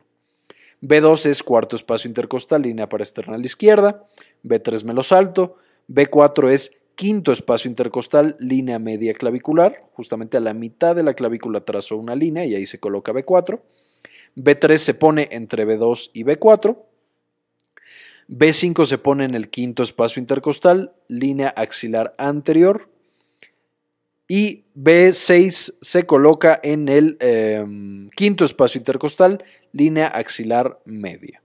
B2 0.82 1.26
es 1.26 1.42
cuarto 1.42 1.74
espacio 1.74 2.08
intercostal, 2.08 2.62
línea 2.62 2.88
parasternal 2.88 3.44
izquierda. 3.44 4.04
B3 4.46 4.84
me 4.84 4.94
lo 4.94 5.02
salto. 5.02 5.56
B4 5.88 6.50
es 6.50 6.72
quinto 6.94 7.30
espacio 7.30 7.68
intercostal, 7.68 8.36
línea 8.38 8.78
media 8.78 9.14
clavicular. 9.14 9.80
Justamente 9.92 10.36
a 10.36 10.40
la 10.40 10.54
mitad 10.54 10.96
de 10.96 11.02
la 11.02 11.14
clavícula 11.14 11.64
trazo 11.64 11.96
una 11.96 12.16
línea 12.16 12.44
y 12.44 12.54
ahí 12.54 12.66
se 12.66 12.80
coloca 12.80 13.12
B4. 13.12 13.60
B3 14.36 14.76
se 14.76 14.94
pone 14.94 15.28
entre 15.30 15.66
B2 15.66 16.10
y 16.14 16.24
B4. 16.24 16.76
B5 18.28 18.86
se 18.86 18.98
pone 18.98 19.24
en 19.24 19.34
el 19.34 19.50
quinto 19.50 19.82
espacio 19.82 20.20
intercostal, 20.20 20.94
línea 21.08 21.48
axilar 21.48 22.14
anterior. 22.18 22.88
Y 24.28 24.64
B6 24.74 25.76
se 25.80 26.06
coloca 26.06 26.58
en 26.64 26.88
el 26.88 27.16
em, 27.20 28.10
quinto 28.10 28.44
espacio 28.44 28.80
intercostal, 28.80 29.44
línea 29.70 30.08
axilar 30.08 30.80
media. 30.84 31.42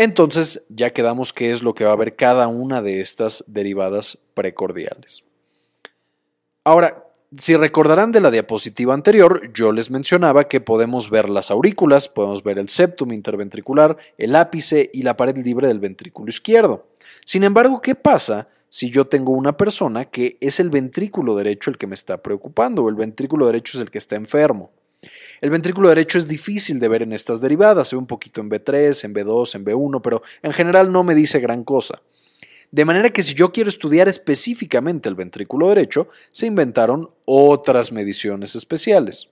Entonces 0.00 0.62
ya 0.68 0.90
quedamos 0.90 1.32
qué 1.32 1.50
es 1.50 1.64
lo 1.64 1.74
que 1.74 1.84
va 1.84 1.90
a 1.90 1.96
ver 1.96 2.14
cada 2.14 2.46
una 2.46 2.82
de 2.82 3.00
estas 3.00 3.42
derivadas 3.48 4.16
precordiales. 4.32 5.24
Ahora, 6.62 7.04
si 7.36 7.56
recordarán 7.56 8.12
de 8.12 8.20
la 8.20 8.30
diapositiva 8.30 8.94
anterior, 8.94 9.52
yo 9.52 9.72
les 9.72 9.90
mencionaba 9.90 10.46
que 10.46 10.60
podemos 10.60 11.10
ver 11.10 11.28
las 11.28 11.50
aurículas, 11.50 12.08
podemos 12.08 12.44
ver 12.44 12.60
el 12.60 12.68
septum 12.68 13.10
interventricular, 13.12 13.96
el 14.18 14.36
ápice 14.36 14.88
y 14.94 15.02
la 15.02 15.16
pared 15.16 15.36
libre 15.36 15.66
del 15.66 15.80
ventrículo 15.80 16.28
izquierdo. 16.28 16.86
Sin 17.26 17.42
embargo, 17.42 17.80
¿qué 17.80 17.96
pasa 17.96 18.46
si 18.68 18.92
yo 18.92 19.08
tengo 19.08 19.32
una 19.32 19.56
persona 19.56 20.04
que 20.04 20.38
es 20.40 20.60
el 20.60 20.70
ventrículo 20.70 21.34
derecho 21.34 21.70
el 21.70 21.76
que 21.76 21.88
me 21.88 21.96
está 21.96 22.22
preocupando 22.22 22.84
o 22.84 22.88
el 22.88 22.94
ventrículo 22.94 23.46
derecho 23.46 23.76
es 23.76 23.82
el 23.82 23.90
que 23.90 23.98
está 23.98 24.14
enfermo? 24.14 24.70
El 25.40 25.50
ventrículo 25.50 25.88
derecho 25.88 26.18
es 26.18 26.26
difícil 26.26 26.80
de 26.80 26.88
ver 26.88 27.02
en 27.02 27.12
estas 27.12 27.40
derivadas, 27.40 27.88
se 27.88 27.96
ve 27.96 28.00
un 28.00 28.06
poquito 28.06 28.40
en 28.40 28.50
B3, 28.50 29.04
en 29.04 29.14
B2, 29.14 29.54
en 29.54 29.64
B1, 29.64 30.00
pero 30.02 30.22
en 30.42 30.52
general 30.52 30.90
no 30.90 31.04
me 31.04 31.14
dice 31.14 31.40
gran 31.40 31.64
cosa. 31.64 32.02
De 32.70 32.84
manera 32.84 33.08
que 33.08 33.22
si 33.22 33.34
yo 33.34 33.50
quiero 33.52 33.70
estudiar 33.70 34.08
específicamente 34.08 35.08
el 35.08 35.14
ventrículo 35.14 35.68
derecho, 35.68 36.08
se 36.28 36.46
inventaron 36.46 37.10
otras 37.24 37.92
mediciones 37.92 38.54
especiales. 38.54 39.28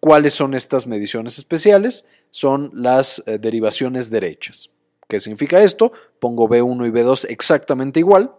¿Cuáles 0.00 0.32
son 0.32 0.54
estas 0.54 0.86
mediciones 0.86 1.38
especiales? 1.38 2.04
Son 2.30 2.70
las 2.74 3.22
eh, 3.26 3.38
derivaciones 3.38 4.10
derechas. 4.10 4.70
¿Qué 5.08 5.20
significa 5.20 5.62
esto? 5.62 5.92
Pongo 6.18 6.48
B1 6.48 6.88
y 6.88 6.90
B2 6.90 7.26
exactamente 7.28 8.00
igual 8.00 8.32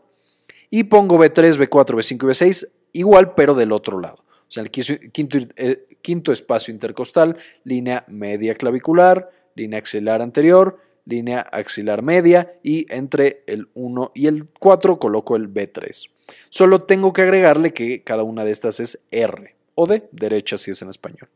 y 0.70 0.84
pongo 0.84 1.18
B3, 1.18 1.58
B4, 1.58 1.96
B5 1.96 2.12
y 2.12 2.18
B6 2.18 2.68
igual 2.92 3.34
pero 3.36 3.56
del 3.56 3.72
otro 3.72 4.00
lado. 4.00 4.27
O 4.48 4.51
sea, 4.51 4.63
el 4.63 4.72
quinto, 4.72 5.38
eh, 5.58 5.88
quinto 6.01 6.32
espacio 6.32 6.74
intercostal, 6.74 7.38
línea 7.63 8.06
media 8.08 8.56
clavicular, 8.56 9.30
línea 9.56 9.80
axilar 9.80 10.22
anterior, 10.22 10.80
línea 11.06 11.39
axilar 11.39 12.01
media 12.01 12.54
y 12.63 12.86
entre 12.94 13.44
el 13.48 13.70
1 13.74 14.12
y 14.13 14.27
el 14.27 14.48
4 14.60 15.00
coloco 15.00 15.36
el 15.36 15.54
B3. 15.54 16.10
Solo 16.50 16.84
tengo 16.84 17.13
que 17.13 17.22
agregarle 17.22 17.74
que 17.74 18.04
cada 18.04 18.24
una 18.24 18.44
de 18.44 18.51
estas 18.51 18.80
es 18.80 19.00
R 19.12 19.56
o 19.75 19.88
D, 19.88 20.08
derecha 20.12 20.58
si 20.58 20.72
es 20.72 20.82
en 20.82 20.89
español. 20.89 21.30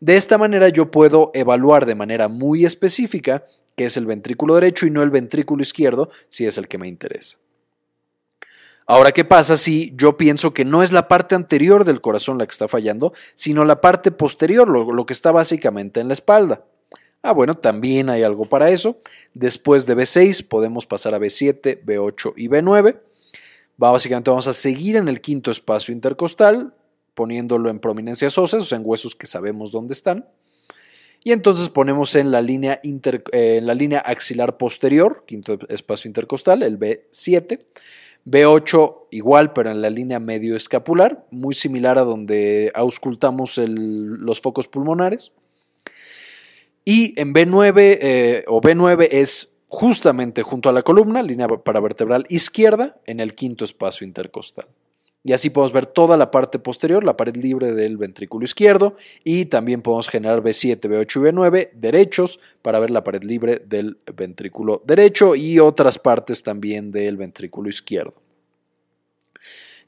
De 0.00 0.16
esta 0.16 0.38
manera 0.38 0.68
yo 0.68 0.90
puedo 0.90 1.30
evaluar 1.34 1.86
de 1.86 1.94
manera 1.94 2.28
muy 2.28 2.64
específica 2.64 3.44
qué 3.76 3.86
es 3.86 3.96
el 3.96 4.06
ventrículo 4.06 4.54
derecho 4.54 4.86
y 4.86 4.90
no 4.90 5.02
el 5.02 5.10
ventrículo 5.10 5.62
izquierdo 5.62 6.10
si 6.28 6.46
es 6.46 6.58
el 6.58 6.68
que 6.68 6.78
me 6.78 6.88
interesa. 6.88 7.38
Ahora, 8.88 9.10
¿qué 9.10 9.24
pasa 9.24 9.56
si 9.56 9.92
yo 9.96 10.16
pienso 10.16 10.54
que 10.54 10.64
no 10.64 10.80
es 10.80 10.92
la 10.92 11.08
parte 11.08 11.34
anterior 11.34 11.84
del 11.84 12.00
corazón 12.00 12.38
la 12.38 12.46
que 12.46 12.52
está 12.52 12.68
fallando, 12.68 13.12
sino 13.34 13.64
la 13.64 13.80
parte 13.80 14.12
posterior, 14.12 14.68
lo, 14.68 15.06
que 15.06 15.12
está 15.12 15.32
básicamente 15.32 15.98
en 15.98 16.06
la 16.06 16.14
espalda? 16.14 16.64
Ah, 17.20 17.32
bueno, 17.32 17.54
también 17.54 18.08
hay 18.08 18.22
algo 18.22 18.44
para 18.44 18.70
eso. 18.70 18.96
Después 19.34 19.86
de 19.86 19.96
B6 19.96 20.46
podemos 20.46 20.86
pasar 20.86 21.14
a 21.14 21.18
B7, 21.18 21.84
B8 21.84 22.34
y 22.36 22.48
B9. 22.48 23.00
Básicamente 23.76 24.30
vamos 24.30 24.46
a 24.46 24.52
seguir 24.52 24.94
en 24.94 25.08
el 25.08 25.20
quinto 25.20 25.50
espacio 25.50 25.92
intercostal, 25.92 26.72
poniéndolo 27.14 27.70
en 27.70 27.80
prominencias 27.80 28.38
óseas, 28.38 28.62
o 28.62 28.66
sea, 28.66 28.78
en 28.78 28.84
huesos 28.86 29.16
que 29.16 29.26
sabemos 29.26 29.72
dónde 29.72 29.94
están. 29.94 30.28
Y 31.24 31.32
entonces 31.32 31.68
ponemos 31.70 32.14
en 32.14 32.30
la 32.30 32.40
línea, 32.40 32.80
eh, 32.84 33.56
en 33.56 33.66
la 33.66 33.74
línea 33.74 33.98
axilar 33.98 34.56
posterior, 34.56 35.24
quinto 35.26 35.58
espacio 35.70 36.08
intercostal, 36.08 36.62
el 36.62 36.78
B7. 36.78 37.58
B8 38.26 39.06
igual, 39.12 39.52
pero 39.52 39.70
en 39.70 39.80
la 39.80 39.88
línea 39.88 40.18
medio 40.18 40.56
escapular, 40.56 41.24
muy 41.30 41.54
similar 41.54 41.96
a 41.96 42.02
donde 42.02 42.72
auscultamos 42.74 43.58
los 43.58 44.40
focos 44.40 44.68
pulmonares. 44.68 45.32
Y 46.84 47.18
en 47.20 47.32
B9 47.32 47.74
eh, 47.76 48.44
o 48.48 48.60
B9 48.60 49.08
es 49.10 49.56
justamente 49.68 50.42
junto 50.42 50.68
a 50.68 50.72
la 50.72 50.82
columna, 50.82 51.22
línea 51.22 51.48
paravertebral 51.48 52.26
izquierda, 52.28 53.00
en 53.06 53.20
el 53.20 53.34
quinto 53.34 53.64
espacio 53.64 54.06
intercostal. 54.06 54.66
Y 55.26 55.32
así 55.32 55.50
podemos 55.50 55.72
ver 55.72 55.86
toda 55.86 56.16
la 56.16 56.30
parte 56.30 56.60
posterior, 56.60 57.02
la 57.02 57.16
pared 57.16 57.34
libre 57.34 57.74
del 57.74 57.96
ventrículo 57.96 58.44
izquierdo, 58.44 58.94
y 59.24 59.46
también 59.46 59.82
podemos 59.82 60.08
generar 60.08 60.40
B7, 60.40 60.78
B8 60.82 61.16
y 61.16 61.32
B9 61.32 61.70
derechos 61.72 62.38
para 62.62 62.78
ver 62.78 62.92
la 62.92 63.02
pared 63.02 63.24
libre 63.24 63.60
del 63.66 63.98
ventrículo 64.14 64.84
derecho 64.86 65.34
y 65.34 65.58
otras 65.58 65.98
partes 65.98 66.44
también 66.44 66.92
del 66.92 67.16
ventrículo 67.16 67.68
izquierdo. 67.68 68.25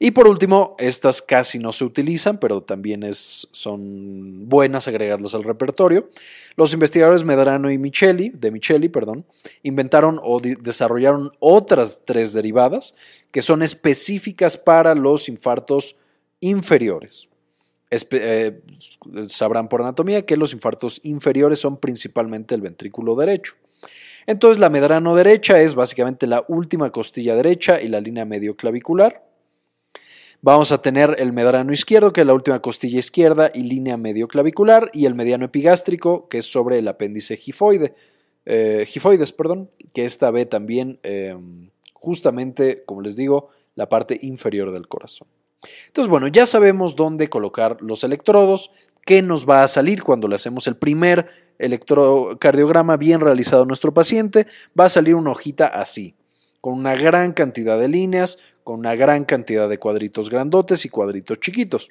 Y 0.01 0.11
por 0.11 0.29
último, 0.29 0.77
estas 0.79 1.21
casi 1.21 1.59
no 1.59 1.73
se 1.73 1.83
utilizan, 1.83 2.39
pero 2.39 2.63
también 2.63 3.03
es, 3.03 3.49
son 3.51 4.47
buenas 4.47 4.87
agregarlas 4.87 5.35
al 5.35 5.43
repertorio. 5.43 6.09
Los 6.55 6.71
investigadores 6.71 7.25
Medrano 7.25 7.69
y 7.69 7.77
Micheli, 7.77 8.29
de 8.29 8.49
Micheli, 8.49 8.87
perdón, 8.87 9.25
inventaron 9.61 10.17
o 10.23 10.39
desarrollaron 10.39 11.33
otras 11.39 12.03
tres 12.05 12.31
derivadas 12.31 12.95
que 13.31 13.41
son 13.41 13.61
específicas 13.61 14.57
para 14.57 14.95
los 14.95 15.27
infartos 15.27 15.97
inferiores. 16.39 17.27
Eh, 17.91 18.61
sabrán 19.27 19.67
por 19.67 19.81
anatomía 19.81 20.25
que 20.25 20.37
los 20.37 20.53
infartos 20.53 21.01
inferiores 21.03 21.59
son 21.59 21.77
principalmente 21.77 22.55
el 22.55 22.61
ventrículo 22.61 23.15
derecho. 23.15 23.55
Entonces 24.27 24.59
la 24.59 24.69
medrano 24.69 25.15
derecha 25.15 25.59
es 25.59 25.75
básicamente 25.75 26.27
la 26.27 26.45
última 26.47 26.91
costilla 26.91 27.35
derecha 27.35 27.81
y 27.81 27.87
la 27.87 27.99
línea 27.99 28.25
medio 28.25 28.55
clavicular. 28.55 29.28
Vamos 30.41 30.71
a 30.71 30.81
tener 30.81 31.17
el 31.19 31.33
medrano 31.33 31.73
izquierdo, 31.73 32.13
que 32.13 32.21
es 32.21 32.27
la 32.27 32.33
última 32.33 32.61
costilla 32.61 32.99
izquierda 32.99 33.51
y 33.53 33.63
línea 33.63 33.97
medio 33.97 34.29
clavicular, 34.29 34.89
y 34.93 35.05
el 35.05 35.13
mediano 35.13 35.45
epigástrico, 35.45 36.29
que 36.29 36.37
es 36.37 36.49
sobre 36.49 36.77
el 36.77 36.87
apéndice 36.87 37.35
gifoide, 37.35 37.93
eh, 38.45 38.85
gifoides, 38.87 39.33
perdón, 39.33 39.69
que 39.93 40.05
esta 40.05 40.31
ve 40.31 40.45
también 40.45 40.99
em, 41.03 41.71
justamente, 41.93 42.83
como 42.85 43.01
les 43.01 43.17
digo, 43.17 43.49
la 43.75 43.89
parte 43.89 44.17
inferior 44.21 44.71
del 44.71 44.87
corazón. 44.87 45.27
Entonces, 45.87 46.09
bueno, 46.09 46.27
ya 46.27 46.45
sabemos 46.45 46.95
dónde 46.95 47.27
colocar 47.27 47.77
los 47.81 48.05
electrodos, 48.05 48.71
qué 49.05 49.21
nos 49.21 49.47
va 49.47 49.63
a 49.63 49.67
salir 49.67 50.03
cuando 50.03 50.29
le 50.29 50.35
hacemos 50.35 50.67
el 50.67 50.77
primer 50.77 51.27
electrocardiograma 51.57 52.95
bien 52.95 53.19
realizado 53.19 53.63
a 53.63 53.65
nuestro 53.65 53.93
paciente, 53.93 54.47
va 54.79 54.85
a 54.85 54.89
salir 54.89 55.15
una 55.15 55.31
hojita 55.31 55.67
así, 55.67 56.15
con 56.61 56.73
una 56.73 56.95
gran 56.95 57.33
cantidad 57.33 57.77
de 57.77 57.89
líneas, 57.89 58.37
con 58.69 58.81
una 58.81 58.93
gran 58.93 59.25
cantidad 59.25 59.67
de 59.67 59.79
cuadritos 59.79 60.29
grandotes 60.29 60.85
y 60.85 60.89
cuadritos 60.89 61.39
chiquitos. 61.39 61.89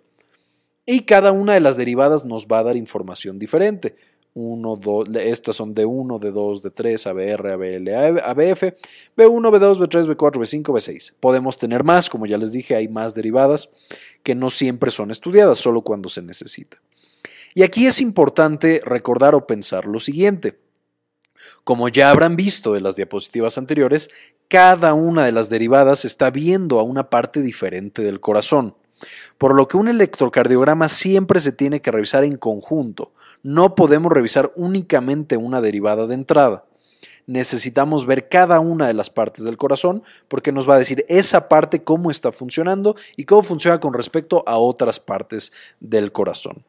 Y 0.86 1.00
cada 1.00 1.32
una 1.32 1.54
de 1.54 1.58
las 1.58 1.76
derivadas 1.76 2.24
nos 2.24 2.46
va 2.46 2.60
a 2.60 2.62
dar 2.62 2.76
información 2.76 3.36
diferente. 3.36 3.96
Uno, 4.32 4.76
dos, 4.76 5.08
estas 5.16 5.56
son 5.56 5.74
de 5.74 5.84
1, 5.84 6.20
de 6.20 6.30
2, 6.30 6.62
de 6.62 6.70
3, 6.70 7.06
ABR, 7.08 7.50
ABL, 7.50 7.88
ABF, 8.22 8.62
B1, 9.16 9.50
B2, 9.50 9.78
B3, 9.80 10.14
B4, 10.14 10.34
B5, 10.34 10.62
B6. 10.62 11.14
Podemos 11.18 11.56
tener 11.56 11.82
más, 11.82 12.08
como 12.08 12.26
ya 12.26 12.38
les 12.38 12.52
dije, 12.52 12.76
hay 12.76 12.86
más 12.86 13.12
derivadas 13.12 13.70
que 14.22 14.36
no 14.36 14.48
siempre 14.48 14.92
son 14.92 15.10
estudiadas, 15.10 15.58
solo 15.58 15.82
cuando 15.82 16.08
se 16.08 16.22
necesita. 16.22 16.80
Y 17.54 17.64
aquí 17.64 17.86
es 17.86 18.00
importante 18.00 18.80
recordar 18.84 19.34
o 19.34 19.48
pensar 19.48 19.86
lo 19.86 19.98
siguiente. 19.98 20.60
Como 21.64 21.88
ya 21.88 22.10
habrán 22.10 22.36
visto 22.36 22.76
en 22.76 22.82
las 22.82 22.96
diapositivas 22.96 23.58
anteriores, 23.58 24.10
cada 24.48 24.94
una 24.94 25.24
de 25.24 25.32
las 25.32 25.50
derivadas 25.50 26.04
está 26.04 26.30
viendo 26.30 26.80
a 26.80 26.82
una 26.82 27.10
parte 27.10 27.42
diferente 27.42 28.02
del 28.02 28.20
corazón, 28.20 28.74
por 29.36 29.54
lo 29.54 29.68
que 29.68 29.76
un 29.76 29.88
electrocardiograma 29.88 30.88
siempre 30.88 31.40
se 31.40 31.52
tiene 31.52 31.82
que 31.82 31.90
revisar 31.90 32.24
en 32.24 32.36
conjunto. 32.36 33.12
No 33.42 33.74
podemos 33.74 34.10
revisar 34.10 34.50
únicamente 34.56 35.36
una 35.36 35.60
derivada 35.60 36.06
de 36.06 36.14
entrada. 36.14 36.64
Necesitamos 37.26 38.06
ver 38.06 38.30
cada 38.30 38.58
una 38.58 38.86
de 38.86 38.94
las 38.94 39.10
partes 39.10 39.44
del 39.44 39.58
corazón 39.58 40.02
porque 40.28 40.50
nos 40.50 40.68
va 40.68 40.76
a 40.76 40.78
decir 40.78 41.04
esa 41.08 41.46
parte 41.46 41.84
cómo 41.84 42.10
está 42.10 42.32
funcionando 42.32 42.96
y 43.16 43.24
cómo 43.24 43.42
funciona 43.42 43.78
con 43.80 43.92
respecto 43.92 44.42
a 44.46 44.56
otras 44.56 44.98
partes 44.98 45.52
del 45.78 46.10
corazón. 46.10 46.64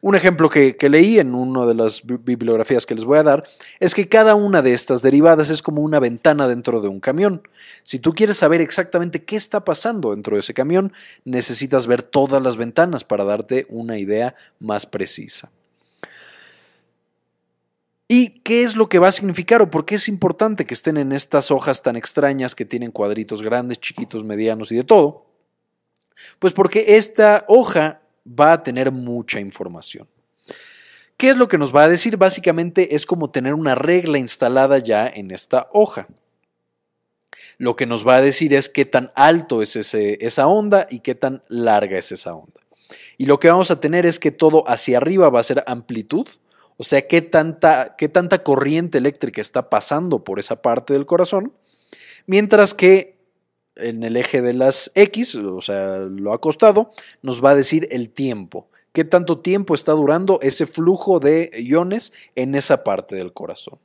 Un 0.00 0.14
ejemplo 0.14 0.48
que, 0.48 0.76
leí 0.88 1.18
en 1.18 1.34
una 1.34 1.66
de 1.66 1.74
las 1.74 2.02
bibliografías 2.04 2.86
que 2.86 2.94
les 2.94 3.04
voy 3.04 3.18
a 3.18 3.24
dar 3.24 3.44
es 3.80 3.94
que 3.96 4.08
cada 4.08 4.36
una 4.36 4.62
de 4.62 4.72
estas 4.72 5.02
derivadas 5.02 5.50
es 5.50 5.60
como 5.60 5.82
una 5.82 5.98
ventana 5.98 6.46
dentro 6.46 6.80
de 6.80 6.86
un 6.86 7.00
camión. 7.00 7.42
Si 7.82 7.98
tú 7.98 8.12
quieres 8.12 8.36
saber 8.36 8.60
exactamente 8.60 9.24
qué 9.24 9.34
está 9.34 9.64
pasando 9.64 10.14
dentro 10.14 10.36
de 10.36 10.40
ese 10.40 10.54
camión, 10.54 10.92
necesitas 11.24 11.88
ver 11.88 12.04
todas 12.04 12.40
las 12.40 12.56
ventanas 12.56 13.02
para 13.02 13.24
darte 13.24 13.66
una 13.70 13.98
idea 13.98 14.36
más 14.60 14.86
precisa. 14.86 15.50
¿Y 18.06 18.40
qué 18.40 18.62
es 18.62 18.76
lo 18.76 18.88
que 18.88 19.00
va 19.00 19.08
a 19.08 19.12
significar 19.12 19.60
o 19.62 19.70
por 19.70 19.84
qué 19.84 19.96
es 19.96 20.08
importante 20.08 20.64
que 20.64 20.74
estén 20.74 20.96
en 20.96 21.12
estas 21.12 21.50
hojas 21.50 21.82
tan 21.82 21.96
extrañas 21.96 22.54
que 22.54 22.64
tienen 22.64 22.92
cuadritos 22.92 23.42
grandes, 23.42 23.80
chiquitos, 23.80 24.24
medianos 24.24 24.70
y 24.70 24.76
de 24.76 24.84
todo? 24.84 25.26
Pues 26.38 26.52
porque 26.52 26.96
esta 26.96 27.44
hoja 27.48 28.00
va 28.28 28.52
a 28.52 28.62
tener 28.62 28.92
mucha 28.92 29.40
información. 29.40 30.08
¿Qué 31.16 31.30
es 31.30 31.36
lo 31.36 31.48
que 31.48 31.58
nos 31.58 31.74
va 31.74 31.82
a 31.82 31.88
decir? 31.88 32.16
Básicamente 32.16 32.94
es 32.94 33.04
como 33.04 33.30
tener 33.30 33.54
una 33.54 33.74
regla 33.74 34.18
instalada 34.18 34.78
ya 34.78 35.08
en 35.08 35.32
esta 35.32 35.68
hoja. 35.72 36.06
Lo 37.58 37.74
que 37.74 37.86
nos 37.86 38.06
va 38.06 38.16
a 38.16 38.22
decir 38.22 38.54
es 38.54 38.68
qué 38.68 38.84
tan 38.84 39.10
alto 39.16 39.60
es 39.60 39.74
esa 39.74 40.46
onda 40.46 40.86
y 40.88 41.00
qué 41.00 41.16
tan 41.16 41.42
larga 41.48 41.98
es 41.98 42.12
esa 42.12 42.34
onda. 42.34 42.60
Y 43.16 43.26
lo 43.26 43.40
que 43.40 43.50
vamos 43.50 43.72
a 43.72 43.80
tener 43.80 44.06
es 44.06 44.20
que 44.20 44.30
todo 44.30 44.62
hacia 44.68 44.98
arriba 44.98 45.28
va 45.28 45.40
a 45.40 45.42
ser 45.42 45.64
amplitud, 45.66 46.28
o 46.76 46.84
sea, 46.84 47.06
qué 47.08 47.20
tanta, 47.20 47.96
qué 47.98 48.08
tanta 48.08 48.44
corriente 48.44 48.98
eléctrica 48.98 49.40
está 49.40 49.68
pasando 49.68 50.22
por 50.22 50.38
esa 50.38 50.62
parte 50.62 50.92
del 50.92 51.04
corazón, 51.04 51.52
mientras 52.26 52.74
que 52.74 53.17
en 53.78 54.02
el 54.02 54.16
eje 54.16 54.42
de 54.42 54.54
las 54.54 54.90
X, 54.94 55.34
o 55.36 55.60
sea, 55.60 55.98
lo 55.98 56.32
acostado, 56.32 56.90
nos 57.22 57.42
va 57.44 57.50
a 57.50 57.54
decir 57.54 57.88
el 57.90 58.10
tiempo, 58.10 58.68
qué 58.92 59.04
tanto 59.04 59.38
tiempo 59.38 59.74
está 59.74 59.92
durando 59.92 60.38
ese 60.42 60.66
flujo 60.66 61.20
de 61.20 61.50
iones 61.58 62.12
en 62.34 62.54
esa 62.54 62.84
parte 62.84 63.16
del 63.16 63.32
corazón. 63.32 63.78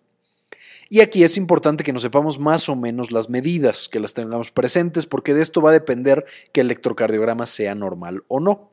Y 0.90 1.02
aquí 1.02 1.24
es 1.24 1.38
importante 1.38 1.84
que 1.84 1.94
nos 1.94 2.04
sepamos 2.04 2.38
más 2.38 2.70
o 2.70 2.76
menos 2.76 3.12
las 3.12 3.30
medidas, 3.30 3.90
que 3.90 4.00
las 4.00 4.14
tengamos 4.14 4.52
presentes, 4.52 5.06
porque 5.06 5.34
de 5.34 5.42
esto 5.42 5.62
va 5.62 5.72
a 5.72 5.74
depender 5.74 6.26
que 6.52 6.62
el 6.62 6.68
electrocardiograma 6.68 7.46
sea 7.46 7.74
normal 7.74 8.24
o 8.28 8.40
no. 8.40 8.70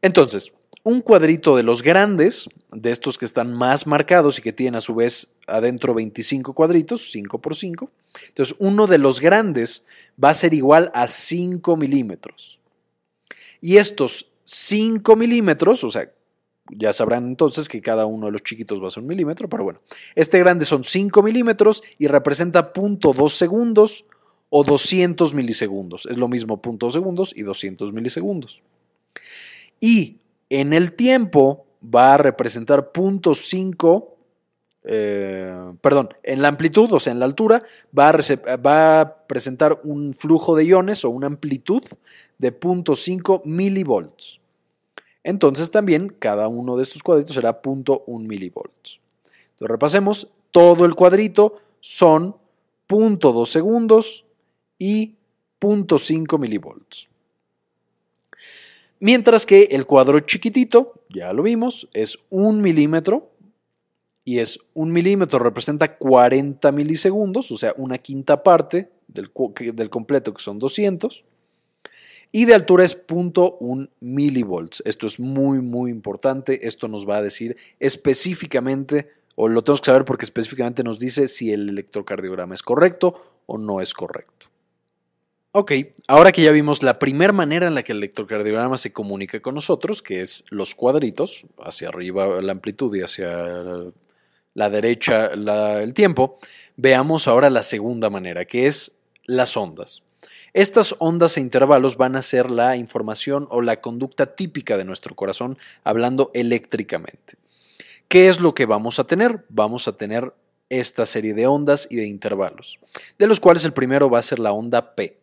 Entonces, 0.00 0.52
un 0.84 1.00
cuadrito 1.00 1.56
de 1.56 1.62
los 1.62 1.82
grandes, 1.82 2.46
de 2.70 2.90
estos 2.90 3.16
que 3.16 3.24
están 3.24 3.54
más 3.54 3.86
marcados 3.86 4.38
y 4.38 4.42
que 4.42 4.52
tienen 4.52 4.76
a 4.76 4.82
su 4.82 4.94
vez 4.94 5.34
adentro 5.46 5.94
25 5.94 6.52
cuadritos, 6.52 7.10
5 7.10 7.40
por 7.40 7.56
5. 7.56 7.90
Entonces, 8.28 8.54
uno 8.58 8.86
de 8.86 8.98
los 8.98 9.18
grandes 9.18 9.84
va 10.22 10.28
a 10.28 10.34
ser 10.34 10.52
igual 10.52 10.90
a 10.94 11.08
5 11.08 11.76
milímetros. 11.78 12.60
Y 13.62 13.78
estos 13.78 14.26
5 14.44 15.16
milímetros, 15.16 15.82
o 15.84 15.90
sea, 15.90 16.12
ya 16.70 16.92
sabrán 16.92 17.26
entonces 17.26 17.66
que 17.66 17.80
cada 17.80 18.04
uno 18.04 18.26
de 18.26 18.32
los 18.32 18.42
chiquitos 18.42 18.82
va 18.82 18.88
a 18.88 18.90
ser 18.90 19.02
un 19.02 19.08
milímetro, 19.08 19.48
pero 19.48 19.64
bueno, 19.64 19.80
este 20.14 20.38
grande 20.38 20.66
son 20.66 20.84
5 20.84 21.22
milímetros 21.22 21.82
y 21.98 22.08
representa 22.08 22.74
0.2 22.74 23.30
segundos 23.30 24.04
o 24.50 24.64
200 24.64 25.32
milisegundos. 25.32 26.04
Es 26.06 26.18
lo 26.18 26.28
mismo 26.28 26.60
0.2 26.60 26.92
segundos 26.92 27.32
y 27.34 27.42
200 27.42 27.92
milisegundos. 27.94 28.62
Y 29.80 30.18
en 30.60 30.72
el 30.72 30.92
tiempo 30.92 31.66
va 31.82 32.14
a 32.14 32.18
representar 32.18 32.92
0.5, 32.92 34.08
eh, 34.84 35.72
perdón, 35.80 36.10
en 36.22 36.42
la 36.42 36.48
amplitud, 36.48 36.92
o 36.92 37.00
sea, 37.00 37.12
en 37.12 37.18
la 37.18 37.24
altura, 37.24 37.60
va 37.96 39.00
a, 39.00 39.26
presentar 39.26 39.80
un 39.82 40.14
flujo 40.14 40.54
de 40.54 40.64
iones 40.64 41.04
o 41.04 41.10
una 41.10 41.26
amplitud 41.26 41.82
de 42.38 42.58
0.5 42.58 43.42
milivolts. 43.44 44.40
Entonces 45.24 45.72
también 45.72 46.14
cada 46.18 46.46
uno 46.46 46.76
de 46.76 46.84
estos 46.84 47.02
cuadritos 47.02 47.34
será 47.34 47.60
0.1 47.60 48.04
milivolts. 48.20 49.00
Entonces 49.52 49.68
repasemos, 49.68 50.28
todo 50.52 50.84
el 50.84 50.94
cuadrito 50.94 51.56
son 51.80 52.36
0.2 52.88 53.46
segundos 53.46 54.24
y 54.78 55.16
0.5 55.60 56.38
milivolts. 56.38 57.08
Mientras 59.04 59.44
que 59.44 59.64
el 59.64 59.84
cuadro 59.84 60.18
chiquitito, 60.20 61.04
ya 61.10 61.34
lo 61.34 61.42
vimos, 61.42 61.90
es 61.92 62.20
un 62.30 62.62
milímetro 62.62 63.32
y 64.24 64.38
es 64.38 64.58
un 64.72 64.92
milímetro 64.92 65.38
representa 65.40 65.98
40 65.98 66.72
milisegundos, 66.72 67.50
o 67.52 67.58
sea, 67.58 67.74
una 67.76 67.98
quinta 67.98 68.42
parte 68.42 68.92
del, 69.06 69.30
completo 69.90 70.32
que 70.32 70.42
son 70.42 70.58
200. 70.58 71.22
Y 72.32 72.46
de 72.46 72.54
altura 72.54 72.86
es 72.86 73.06
0.1 73.06 73.90
milivolts. 74.00 74.82
Esto 74.86 75.06
es 75.06 75.20
muy, 75.20 75.60
muy 75.60 75.90
importante. 75.90 76.66
Esto 76.66 76.88
nos 76.88 77.06
va 77.06 77.18
a 77.18 77.22
decir 77.22 77.56
específicamente, 77.80 79.10
o 79.36 79.48
lo 79.48 79.62
tenemos 79.62 79.82
que 79.82 79.90
saber 79.90 80.06
porque 80.06 80.24
específicamente 80.24 80.82
nos 80.82 80.98
dice 80.98 81.28
si 81.28 81.52
el 81.52 81.68
electrocardiograma 81.68 82.54
es 82.54 82.62
correcto 82.62 83.42
o 83.44 83.58
no 83.58 83.82
es 83.82 83.92
correcto. 83.92 84.53
Ok, 85.56 85.70
ahora 86.08 86.32
que 86.32 86.42
ya 86.42 86.50
vimos 86.50 86.82
la 86.82 86.98
primera 86.98 87.32
manera 87.32 87.68
en 87.68 87.76
la 87.76 87.84
que 87.84 87.92
el 87.92 87.98
electrocardiograma 87.98 88.76
se 88.76 88.92
comunica 88.92 89.38
con 89.38 89.54
nosotros, 89.54 90.02
que 90.02 90.20
es 90.20 90.44
los 90.50 90.74
cuadritos, 90.74 91.46
hacia 91.62 91.90
arriba 91.90 92.42
la 92.42 92.50
amplitud 92.50 92.92
y 92.96 93.02
hacia 93.02 93.92
la 94.52 94.70
derecha 94.70 95.26
el 95.26 95.94
tiempo, 95.94 96.40
veamos 96.76 97.28
ahora 97.28 97.50
la 97.50 97.62
segunda 97.62 98.10
manera, 98.10 98.46
que 98.46 98.66
es 98.66 98.96
las 99.26 99.56
ondas. 99.56 100.02
Estas 100.54 100.96
ondas 100.98 101.36
e 101.36 101.40
intervalos 101.40 101.96
van 101.96 102.16
a 102.16 102.22
ser 102.22 102.50
la 102.50 102.74
información 102.76 103.46
o 103.48 103.62
la 103.62 103.80
conducta 103.80 104.34
típica 104.34 104.76
de 104.76 104.84
nuestro 104.84 105.14
corazón 105.14 105.56
hablando 105.84 106.32
eléctricamente. 106.34 107.36
¿Qué 108.08 108.28
es 108.28 108.40
lo 108.40 108.56
que 108.56 108.66
vamos 108.66 108.98
a 108.98 109.04
tener? 109.04 109.44
Vamos 109.50 109.86
a 109.86 109.96
tener 109.96 110.34
esta 110.68 111.06
serie 111.06 111.32
de 111.32 111.46
ondas 111.46 111.86
y 111.88 111.94
de 111.94 112.06
intervalos, 112.06 112.80
de 113.20 113.28
los 113.28 113.38
cuales 113.38 113.64
el 113.64 113.72
primero 113.72 114.10
va 114.10 114.18
a 114.18 114.22
ser 114.22 114.40
la 114.40 114.50
onda 114.50 114.96
P. 114.96 115.22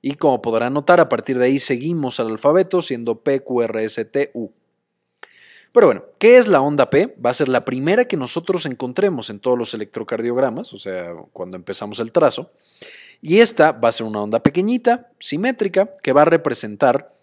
Y 0.00 0.14
como 0.14 0.40
podrán 0.42 0.74
notar, 0.74 1.00
a 1.00 1.08
partir 1.08 1.38
de 1.38 1.46
ahí 1.46 1.58
seguimos 1.58 2.20
al 2.20 2.28
alfabeto 2.28 2.82
siendo 2.82 3.20
P, 3.22 3.40
Q, 3.40 3.62
R, 3.62 3.84
S, 3.84 4.04
T, 4.04 4.30
U. 4.34 4.50
Pero 5.72 5.86
bueno, 5.86 6.04
¿qué 6.18 6.38
es 6.38 6.48
la 6.48 6.60
onda 6.60 6.88
P? 6.88 7.14
Va 7.24 7.30
a 7.30 7.34
ser 7.34 7.48
la 7.48 7.64
primera 7.64 8.06
que 8.06 8.16
nosotros 8.16 8.64
encontremos 8.66 9.28
en 9.30 9.38
todos 9.38 9.58
los 9.58 9.74
electrocardiogramas, 9.74 10.72
o 10.72 10.78
sea, 10.78 11.14
cuando 11.32 11.56
empezamos 11.56 11.98
el 12.00 12.12
trazo. 12.12 12.50
Y 13.20 13.40
esta 13.40 13.72
va 13.72 13.88
a 13.88 13.92
ser 13.92 14.06
una 14.06 14.22
onda 14.22 14.42
pequeñita, 14.42 15.10
simétrica, 15.18 15.90
que 16.02 16.12
va 16.12 16.22
a 16.22 16.26
representar 16.26 17.14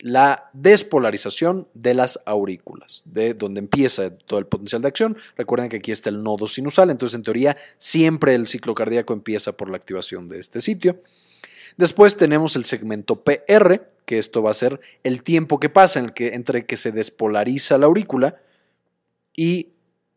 la 0.00 0.50
despolarización 0.52 1.66
de 1.74 1.94
las 1.94 2.20
aurículas, 2.24 3.02
de 3.04 3.34
donde 3.34 3.58
empieza 3.58 4.16
todo 4.16 4.38
el 4.38 4.46
potencial 4.46 4.80
de 4.82 4.88
acción. 4.88 5.16
Recuerden 5.36 5.68
que 5.68 5.78
aquí 5.78 5.90
está 5.90 6.08
el 6.08 6.22
nodo 6.22 6.46
sinusal, 6.46 6.90
entonces 6.90 7.16
en 7.16 7.24
teoría 7.24 7.56
siempre 7.78 8.34
el 8.34 8.46
ciclo 8.46 8.74
cardíaco 8.74 9.12
empieza 9.12 9.56
por 9.56 9.70
la 9.70 9.76
activación 9.76 10.28
de 10.28 10.38
este 10.38 10.60
sitio. 10.60 11.02
Después 11.78 12.16
tenemos 12.16 12.56
el 12.56 12.64
segmento 12.64 13.22
PR, 13.22 13.86
que 14.04 14.18
esto 14.18 14.42
va 14.42 14.50
a 14.50 14.54
ser 14.54 14.80
el 15.04 15.22
tiempo 15.22 15.60
que 15.60 15.68
pasa 15.68 16.00
en 16.00 16.06
el 16.06 16.12
que, 16.12 16.34
entre 16.34 16.66
que 16.66 16.76
se 16.76 16.90
despolariza 16.90 17.78
la 17.78 17.86
aurícula 17.86 18.36
y 19.32 19.68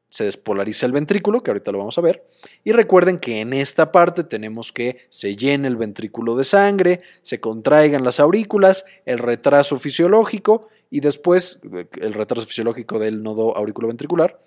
se 0.09 0.23
despolariza 0.23 0.87
el 0.87 0.91
ventrículo, 0.91 1.43
que 1.43 1.51
ahorita 1.51 1.71
lo 1.71 1.77
vamos 1.77 1.99
a 1.99 2.01
ver. 2.01 2.25
Y 2.63 2.71
recuerden 2.71 3.19
que 3.19 3.41
en 3.41 3.53
esta 3.53 3.91
parte 3.91 4.23
tenemos 4.23 4.71
que 4.71 5.05
se 5.09 5.35
llene 5.35 5.67
el 5.67 5.77
ventrículo 5.77 6.35
de 6.35 6.45
sangre, 6.45 7.01
se 7.21 7.39
contraigan 7.39 8.03
las 8.03 8.19
aurículas, 8.19 8.83
el 9.05 9.19
retraso 9.19 9.77
fisiológico 9.77 10.67
y 10.89 10.99
después 11.01 11.59
eh, 11.75 11.85
el 12.01 12.15
retraso 12.15 12.47
fisiológico 12.47 12.97
del 12.97 13.21
nodo 13.21 13.55
auriculoventricular. 13.55 14.41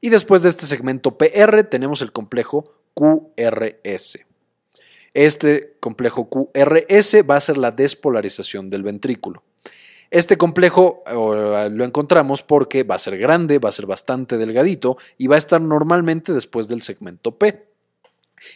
Y 0.00 0.08
después 0.08 0.42
de 0.42 0.48
este 0.48 0.64
segmento 0.64 1.18
PR 1.18 1.62
tenemos 1.64 2.00
el 2.00 2.10
complejo 2.10 2.64
QRS. 2.94 4.27
Este 5.14 5.76
complejo 5.80 6.28
QRS 6.28 7.28
va 7.28 7.36
a 7.36 7.40
ser 7.40 7.58
la 7.58 7.70
despolarización 7.70 8.70
del 8.70 8.82
ventrículo. 8.82 9.42
Este 10.10 10.38
complejo 10.38 11.02
lo 11.06 11.84
encontramos 11.84 12.42
porque 12.42 12.82
va 12.82 12.94
a 12.94 12.98
ser 12.98 13.18
grande, 13.18 13.58
va 13.58 13.68
a 13.68 13.72
ser 13.72 13.86
bastante 13.86 14.38
delgadito 14.38 14.96
y 15.18 15.26
va 15.26 15.34
a 15.34 15.38
estar 15.38 15.60
normalmente 15.60 16.32
después 16.32 16.66
del 16.66 16.82
segmento 16.82 17.36
P. 17.36 17.66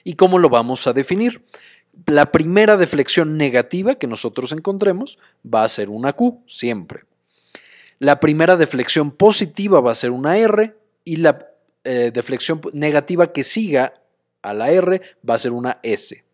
¿Y 0.05 0.15
cómo 0.15 0.39
lo 0.39 0.49
vamos 0.49 0.87
a 0.87 0.95
definir? 0.95 1.45
La 2.07 2.33
primera 2.33 2.79
deflexión 2.79 3.37
negativa 3.37 3.97
que 3.97 4.07
nosotros 4.07 4.53
encontremos 4.53 5.19
va 5.45 5.65
a 5.65 5.69
ser 5.69 5.91
una 5.91 6.15
Q, 6.15 6.43
siempre. 6.47 7.05
La 7.99 8.19
primera 8.19 8.57
deflexión 8.57 9.11
positiva 9.11 9.81
va 9.81 9.93
a 9.93 9.97
ser 9.97 10.11
una 10.11 10.39
R 10.39 10.75
y 11.05 11.17
la 11.17 11.49
eh, 11.85 12.11
deflexión 12.15 12.63
negativa 12.73 13.31
que 13.31 13.43
siga 13.43 13.95
a 14.41 14.55
la 14.55 14.71
R 14.71 15.03
va 15.29 15.35
a 15.35 15.39
ser 15.39 15.53
una 15.53 15.79
S 15.83 16.25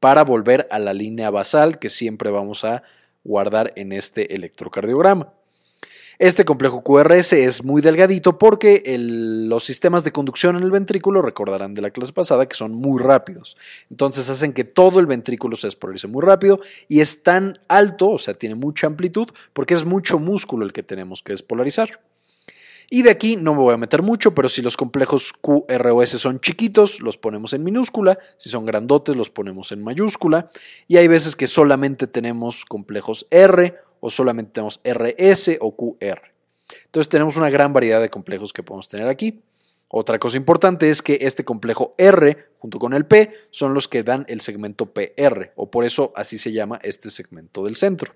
para 0.00 0.24
volver 0.24 0.66
a 0.70 0.78
la 0.78 0.92
línea 0.92 1.30
basal 1.30 1.78
que 1.78 1.90
siempre 1.90 2.30
vamos 2.30 2.64
a 2.64 2.82
guardar 3.22 3.72
en 3.76 3.92
este 3.92 4.34
electrocardiograma. 4.34 5.34
Este 6.18 6.44
complejo 6.44 6.82
QRS 6.82 7.32
es 7.32 7.64
muy 7.64 7.80
delgadito 7.80 8.36
porque 8.36 8.82
los 8.98 9.64
sistemas 9.64 10.04
de 10.04 10.12
conducción 10.12 10.56
en 10.56 10.62
el 10.62 10.70
ventrículo, 10.70 11.22
recordarán 11.22 11.72
de 11.72 11.80
la 11.80 11.92
clase 11.92 12.12
pasada, 12.12 12.46
que 12.46 12.56
son 12.56 12.74
muy 12.74 13.00
rápidos. 13.00 13.56
Entonces 13.90 14.28
hacen 14.28 14.52
que 14.52 14.64
todo 14.64 15.00
el 15.00 15.06
ventrículo 15.06 15.56
se 15.56 15.68
despolarice 15.68 16.08
muy 16.08 16.22
rápido 16.22 16.60
y 16.88 17.00
es 17.00 17.22
tan 17.22 17.58
alto, 17.68 18.10
o 18.10 18.18
sea, 18.18 18.34
tiene 18.34 18.54
mucha 18.54 18.86
amplitud, 18.86 19.28
porque 19.54 19.72
es 19.72 19.86
mucho 19.86 20.18
músculo 20.18 20.66
el 20.66 20.74
que 20.74 20.82
tenemos 20.82 21.22
que 21.22 21.32
despolarizar. 21.32 22.00
Y 22.92 23.02
de 23.02 23.10
aquí 23.10 23.36
no 23.36 23.54
me 23.54 23.60
voy 23.60 23.72
a 23.72 23.76
meter 23.76 24.02
mucho, 24.02 24.34
pero 24.34 24.48
si 24.48 24.62
los 24.62 24.76
complejos 24.76 25.32
Q, 25.32 25.64
R 25.68 25.90
o 25.92 26.02
S 26.02 26.18
son 26.18 26.40
chiquitos, 26.40 26.98
los 26.98 27.16
ponemos 27.16 27.52
en 27.52 27.62
minúscula. 27.62 28.18
Si 28.36 28.48
son 28.50 28.66
grandotes, 28.66 29.14
los 29.14 29.30
ponemos 29.30 29.70
en 29.70 29.84
mayúscula. 29.84 30.48
Y 30.88 30.96
hay 30.96 31.06
veces 31.06 31.36
que 31.36 31.46
solamente 31.46 32.08
tenemos 32.08 32.64
complejos 32.64 33.28
R 33.30 33.76
o 34.00 34.10
solamente 34.10 34.50
tenemos 34.54 34.80
RS 34.82 35.58
o 35.60 35.76
QR. 35.76 36.20
Entonces 36.86 37.08
tenemos 37.08 37.36
una 37.36 37.48
gran 37.48 37.72
variedad 37.72 38.00
de 38.00 38.10
complejos 38.10 38.52
que 38.52 38.64
podemos 38.64 38.88
tener 38.88 39.06
aquí. 39.06 39.40
Otra 39.86 40.18
cosa 40.18 40.36
importante 40.36 40.90
es 40.90 41.00
que 41.00 41.18
este 41.20 41.44
complejo 41.44 41.94
R 41.96 42.54
junto 42.58 42.80
con 42.80 42.92
el 42.92 43.06
P 43.06 43.32
son 43.50 43.72
los 43.72 43.86
que 43.86 44.02
dan 44.02 44.24
el 44.28 44.40
segmento 44.40 44.92
PR, 44.92 45.52
o 45.56 45.70
por 45.70 45.84
eso 45.84 46.12
así 46.16 46.38
se 46.38 46.52
llama 46.52 46.80
este 46.82 47.10
segmento 47.10 47.64
del 47.64 47.76
centro. 47.76 48.14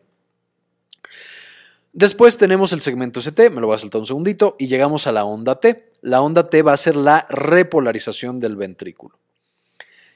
Después 1.96 2.36
tenemos 2.36 2.72
el 2.72 2.80
segmento 2.80 3.20
ST, 3.20 3.50
me 3.50 3.60
lo 3.60 3.68
voy 3.68 3.76
a 3.76 3.78
saltar 3.78 4.00
un 4.00 4.06
segundito, 4.06 4.56
y 4.58 4.66
llegamos 4.66 5.06
a 5.06 5.12
la 5.12 5.24
onda 5.24 5.60
T. 5.60 5.92
La 6.00 6.22
onda 6.22 6.50
T 6.50 6.60
va 6.62 6.72
a 6.72 6.76
ser 6.76 6.96
la 6.96 7.24
repolarización 7.30 8.40
del 8.40 8.56
ventrículo. 8.56 9.16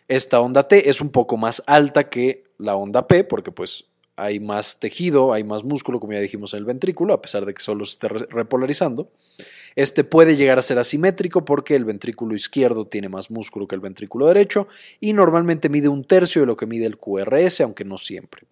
Esta 0.08 0.40
onda 0.40 0.66
T 0.66 0.90
es 0.90 1.00
un 1.00 1.10
poco 1.10 1.36
más 1.36 1.62
alta 1.68 2.08
que 2.08 2.42
la 2.58 2.74
onda 2.74 3.06
P, 3.06 3.22
porque 3.22 3.52
pues 3.52 3.84
hay 4.16 4.40
más 4.40 4.80
tejido, 4.80 5.32
hay 5.32 5.44
más 5.44 5.62
músculo, 5.62 6.00
como 6.00 6.14
ya 6.14 6.18
dijimos 6.18 6.52
en 6.52 6.58
el 6.58 6.64
ventrículo, 6.64 7.14
a 7.14 7.22
pesar 7.22 7.46
de 7.46 7.54
que 7.54 7.62
solo 7.62 7.84
se 7.84 7.92
esté 7.92 8.08
repolarizando. 8.08 9.12
Este 9.76 10.02
puede 10.02 10.34
llegar 10.34 10.58
a 10.58 10.62
ser 10.62 10.80
asimétrico 10.80 11.44
porque 11.44 11.76
el 11.76 11.84
ventrículo 11.84 12.34
izquierdo 12.34 12.88
tiene 12.88 13.08
más 13.08 13.30
músculo 13.30 13.68
que 13.68 13.76
el 13.76 13.80
ventrículo 13.80 14.26
derecho 14.26 14.66
y 14.98 15.12
normalmente 15.12 15.68
mide 15.68 15.86
un 15.86 16.02
tercio 16.02 16.42
de 16.42 16.46
lo 16.46 16.56
que 16.56 16.66
mide 16.66 16.86
el 16.86 16.98
QRS, 16.98 17.60
aunque 17.60 17.84
no 17.84 17.98
siempre. 17.98 18.48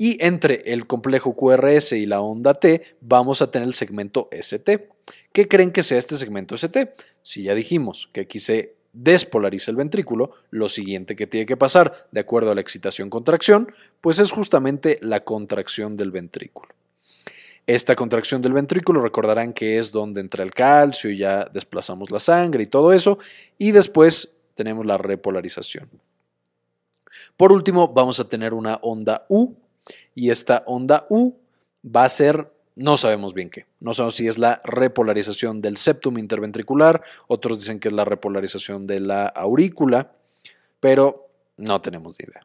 Y 0.00 0.24
entre 0.24 0.62
el 0.72 0.86
complejo 0.86 1.34
QRS 1.34 1.92
y 1.92 2.06
la 2.06 2.20
onda 2.20 2.54
T 2.54 2.82
vamos 3.00 3.42
a 3.42 3.50
tener 3.50 3.66
el 3.66 3.74
segmento 3.74 4.28
ST. 4.30 4.88
¿Qué 5.32 5.48
creen 5.48 5.72
que 5.72 5.82
sea 5.82 5.98
este 5.98 6.16
segmento 6.16 6.54
ST? 6.54 6.92
Si 7.22 7.42
ya 7.42 7.54
dijimos 7.54 8.08
que 8.12 8.20
aquí 8.20 8.38
se 8.38 8.76
despolariza 8.92 9.72
el 9.72 9.76
ventrículo, 9.76 10.30
lo 10.50 10.68
siguiente 10.68 11.16
que 11.16 11.26
tiene 11.26 11.46
que 11.46 11.56
pasar, 11.56 12.08
de 12.12 12.20
acuerdo 12.20 12.52
a 12.52 12.54
la 12.54 12.60
excitación-contracción, 12.60 13.72
pues 14.00 14.20
es 14.20 14.30
justamente 14.30 14.98
la 15.02 15.24
contracción 15.24 15.96
del 15.96 16.12
ventrículo. 16.12 16.72
Esta 17.66 17.96
contracción 17.96 18.40
del 18.40 18.52
ventrículo 18.52 19.02
recordarán 19.02 19.52
que 19.52 19.78
es 19.78 19.92
donde 19.92 20.20
entra 20.20 20.42
el 20.42 20.52
calcio 20.52 21.10
y 21.10 21.18
ya 21.18 21.44
desplazamos 21.52 22.10
la 22.10 22.20
sangre 22.20 22.62
y 22.62 22.66
todo 22.66 22.92
eso, 22.92 23.18
y 23.58 23.72
después 23.72 24.32
tenemos 24.54 24.86
la 24.86 24.96
repolarización. 24.96 25.90
Por 27.36 27.52
último, 27.52 27.88
vamos 27.88 28.20
a 28.20 28.28
tener 28.28 28.54
una 28.54 28.76
onda 28.76 29.26
U, 29.28 29.54
y 30.18 30.30
esta 30.30 30.64
onda 30.66 31.06
U 31.10 31.34
va 31.84 32.04
a 32.04 32.08
ser, 32.08 32.52
no 32.74 32.96
sabemos 32.96 33.34
bien 33.34 33.50
qué, 33.50 33.66
no 33.78 33.94
sabemos 33.94 34.16
si 34.16 34.26
es 34.26 34.36
la 34.36 34.60
repolarización 34.64 35.62
del 35.62 35.76
septum 35.76 36.18
interventricular, 36.18 37.04
otros 37.28 37.60
dicen 37.60 37.78
que 37.78 37.86
es 37.86 37.94
la 37.94 38.04
repolarización 38.04 38.88
de 38.88 38.98
la 38.98 39.26
aurícula, 39.26 40.10
pero 40.80 41.28
no 41.56 41.80
tenemos 41.80 42.16
ni 42.18 42.24
idea. 42.28 42.44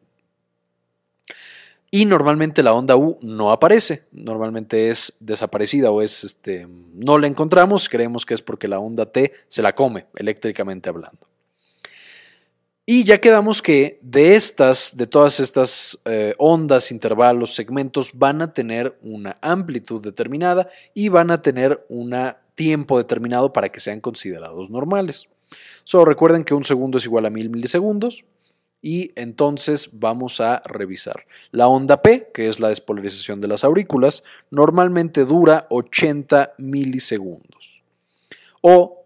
Y 1.89 2.05
normalmente 2.05 2.61
la 2.61 2.73
onda 2.73 2.95
U 2.95 3.17
no 3.23 3.51
aparece, 3.51 4.03
normalmente 4.11 4.91
es 4.91 5.13
desaparecida 5.19 5.89
o 5.89 6.03
es 6.03 6.23
este 6.23 6.67
no 6.67 7.17
la 7.17 7.25
encontramos, 7.25 7.89
creemos 7.89 8.23
que 8.23 8.35
es 8.35 8.43
porque 8.43 8.67
la 8.67 8.77
onda 8.77 9.11
T 9.11 9.33
se 9.47 9.63
la 9.63 9.73
come 9.73 10.05
eléctricamente 10.15 10.89
hablando. 10.89 11.32
Y 12.85 13.05
ya 13.05 13.21
quedamos 13.21 13.61
que 13.61 13.97
de 14.01 14.35
estas, 14.35 14.97
de 14.97 15.07
todas 15.07 15.39
estas 15.39 15.97
eh, 16.03 16.35
ondas, 16.37 16.91
intervalos, 16.91 17.55
segmentos, 17.55 18.11
van 18.13 18.41
a 18.41 18.51
tener 18.51 18.97
una 19.01 19.37
amplitud 19.41 20.03
determinada 20.03 20.67
y 20.93 21.07
van 21.07 21.31
a 21.31 21.41
tener 21.41 21.85
un 21.87 22.13
tiempo 22.55 22.97
determinado 22.97 23.53
para 23.53 23.69
que 23.69 23.79
sean 23.79 24.01
considerados 24.01 24.69
normales. 24.69 25.29
Solo 25.85 26.03
recuerden 26.03 26.43
que 26.43 26.53
un 26.53 26.65
segundo 26.65 26.97
es 26.97 27.05
igual 27.05 27.25
a 27.25 27.29
mil 27.29 27.49
milisegundos 27.49 28.25
y 28.81 29.13
entonces 29.15 29.89
vamos 29.93 30.41
a 30.41 30.61
revisar. 30.65 31.25
La 31.51 31.69
onda 31.69 32.01
P, 32.01 32.31
que 32.33 32.49
es 32.49 32.59
la 32.59 32.67
despolarización 32.67 33.39
de 33.39 33.47
las 33.47 33.63
aurículas, 33.63 34.23
normalmente 34.51 35.23
dura 35.23 35.67
80 35.69 36.55
milisegundos. 36.57 37.81
O 38.59 39.02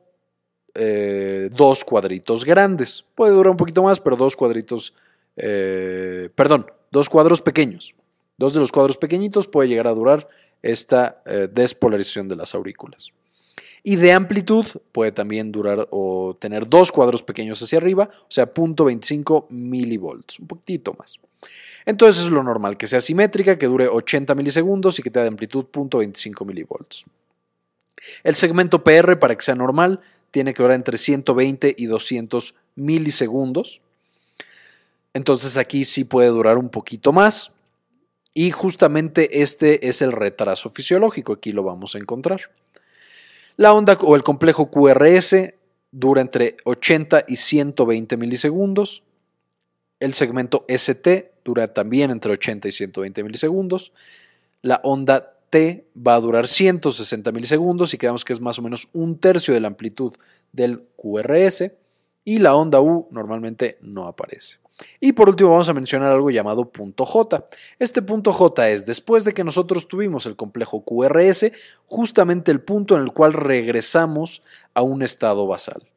eh, 0.78 1.50
dos 1.52 1.84
cuadritos 1.84 2.46
grandes. 2.46 3.06
Puede 3.16 3.34
durar 3.34 3.52
un 3.52 3.58
poquito 3.58 3.84
más, 3.84 4.00
pero 4.00 4.16
dos 4.16 4.36
cuadritos, 4.36 4.94
eh, 5.36 6.30
perdón, 6.36 6.68
dos 6.92 7.10
cuadros 7.10 7.42
pequeños. 7.42 7.96
Dos 8.38 8.54
de 8.54 8.60
los 8.60 8.72
cuadros 8.72 8.98
pequeñitos 8.98 9.48
puede 9.48 9.70
llegar 9.70 9.88
a 9.88 9.94
durar 9.94 10.28
esta 10.62 11.22
eh, 11.26 11.48
despolarización 11.52 12.28
de 12.28 12.36
las 12.36 12.54
aurículas. 12.54 13.12
Y 13.84 13.96
de 13.96 14.12
amplitud 14.12 14.66
puede 14.92 15.12
también 15.12 15.52
durar 15.52 15.88
o 15.92 16.36
tener 16.40 16.68
dos 16.68 16.92
cuadros 16.92 17.24
pequeños 17.24 17.62
hacia 17.62 17.78
arriba, 17.78 18.10
o 18.12 18.32
sea, 18.32 18.54
0.25 18.54 19.50
milivolts, 19.50 20.40
un 20.40 20.48
poquitito 20.48 20.94
más. 20.94 21.20
Entonces 21.86 22.26
es 22.26 22.32
lo 22.32 22.44
normal, 22.44 22.78
que 22.78 22.88
sea 22.88 23.00
simétrica, 23.00 23.58
que 23.58 23.68
dure 23.68 23.88
80 23.88 24.36
milisegundos 24.36 25.00
y 25.00 25.04
que 25.04 25.10
tenga 25.10 25.24
de 25.24 25.30
amplitud 25.30 25.66
0.25 25.72 26.46
milivolts. 26.46 27.06
El 28.24 28.36
segmento 28.36 28.84
PR, 28.84 29.18
para 29.18 29.36
que 29.36 29.42
sea 29.42 29.56
normal, 29.56 30.02
tiene 30.32 30.54
que 30.54 30.64
durar 30.64 30.76
entre 30.76 30.98
120 30.98 31.76
y 31.78 31.86
200 31.86 32.56
milisegundos. 32.76 33.82
Entonces 35.14 35.58
aquí 35.58 35.86
sí 35.86 36.04
puede 36.04 36.30
durar 36.30 36.58
un 36.58 36.70
poquito 36.70 37.12
más. 37.12 37.52
Y 38.34 38.52
justamente 38.52 39.42
este 39.42 39.88
es 39.88 40.04
el 40.04 40.12
retraso 40.12 40.70
fisiológico, 40.70 41.34
aquí 41.34 41.52
lo 41.52 41.64
vamos 41.64 41.96
a 41.96 41.98
encontrar. 41.98 42.42
La 43.56 43.74
onda 43.74 43.98
o 44.02 44.16
el 44.16 44.22
complejo 44.22 44.70
QRS 44.70 45.54
dura 45.92 46.22
entre 46.22 46.58
80 46.64 47.26
y 47.28 47.38
120 47.38 48.16
milisegundos. 48.18 49.02
El 50.00 50.14
segmento 50.14 50.66
ST 50.68 51.32
dura 51.44 51.68
también 51.68 52.12
entre 52.12 52.34
80 52.34 52.68
y 52.68 52.72
120 52.72 53.24
milisegundos. 53.24 53.94
La 54.62 54.80
onda 54.84 55.37
T 55.50 55.88
va 55.96 56.16
a 56.16 56.20
durar 56.20 56.48
160 56.48 57.32
milisegundos 57.32 57.94
y 57.94 57.98
quedamos 57.98 58.26
que 58.26 58.34
es 58.34 58.42
más 58.42 58.60
o 58.60 58.62
menos 58.62 58.90
un 58.94 59.18
tercio 59.18 59.54
de 59.54 59.62
la 59.62 59.68
amplitud 59.68 60.14
del 60.52 60.84
QRS 60.96 61.72
y 62.24 62.40
la 62.40 62.56
onda 62.56 62.82
U 62.82 63.08
normalmente 63.12 63.78
no 63.82 64.08
aparece. 64.08 64.58
Y 65.00 65.14
por 65.14 65.30
último 65.30 65.52
vamos 65.52 65.70
a 65.70 65.74
mencionar 65.74 66.12
algo 66.12 66.30
llamado 66.30 66.70
punto 66.70 67.06
J. 67.06 67.46
Este 67.80 68.02
punto 68.02 68.32
J 68.32 68.70
es 68.70 68.86
después 68.86 69.26
de 69.26 69.34
que 69.34 69.44
nosotros 69.44 69.88
tuvimos 69.88 70.26
el 70.26 70.36
complejo 70.36 70.84
QRS, 70.84 71.52
justamente 71.88 72.52
el 72.52 72.62
punto 72.62 72.96
en 72.96 73.02
el 73.02 73.12
cual 73.12 73.34
regresamos 73.34 74.44
a 74.74 74.82
un 74.82 75.02
estado 75.02 75.48
basal. 75.48 75.88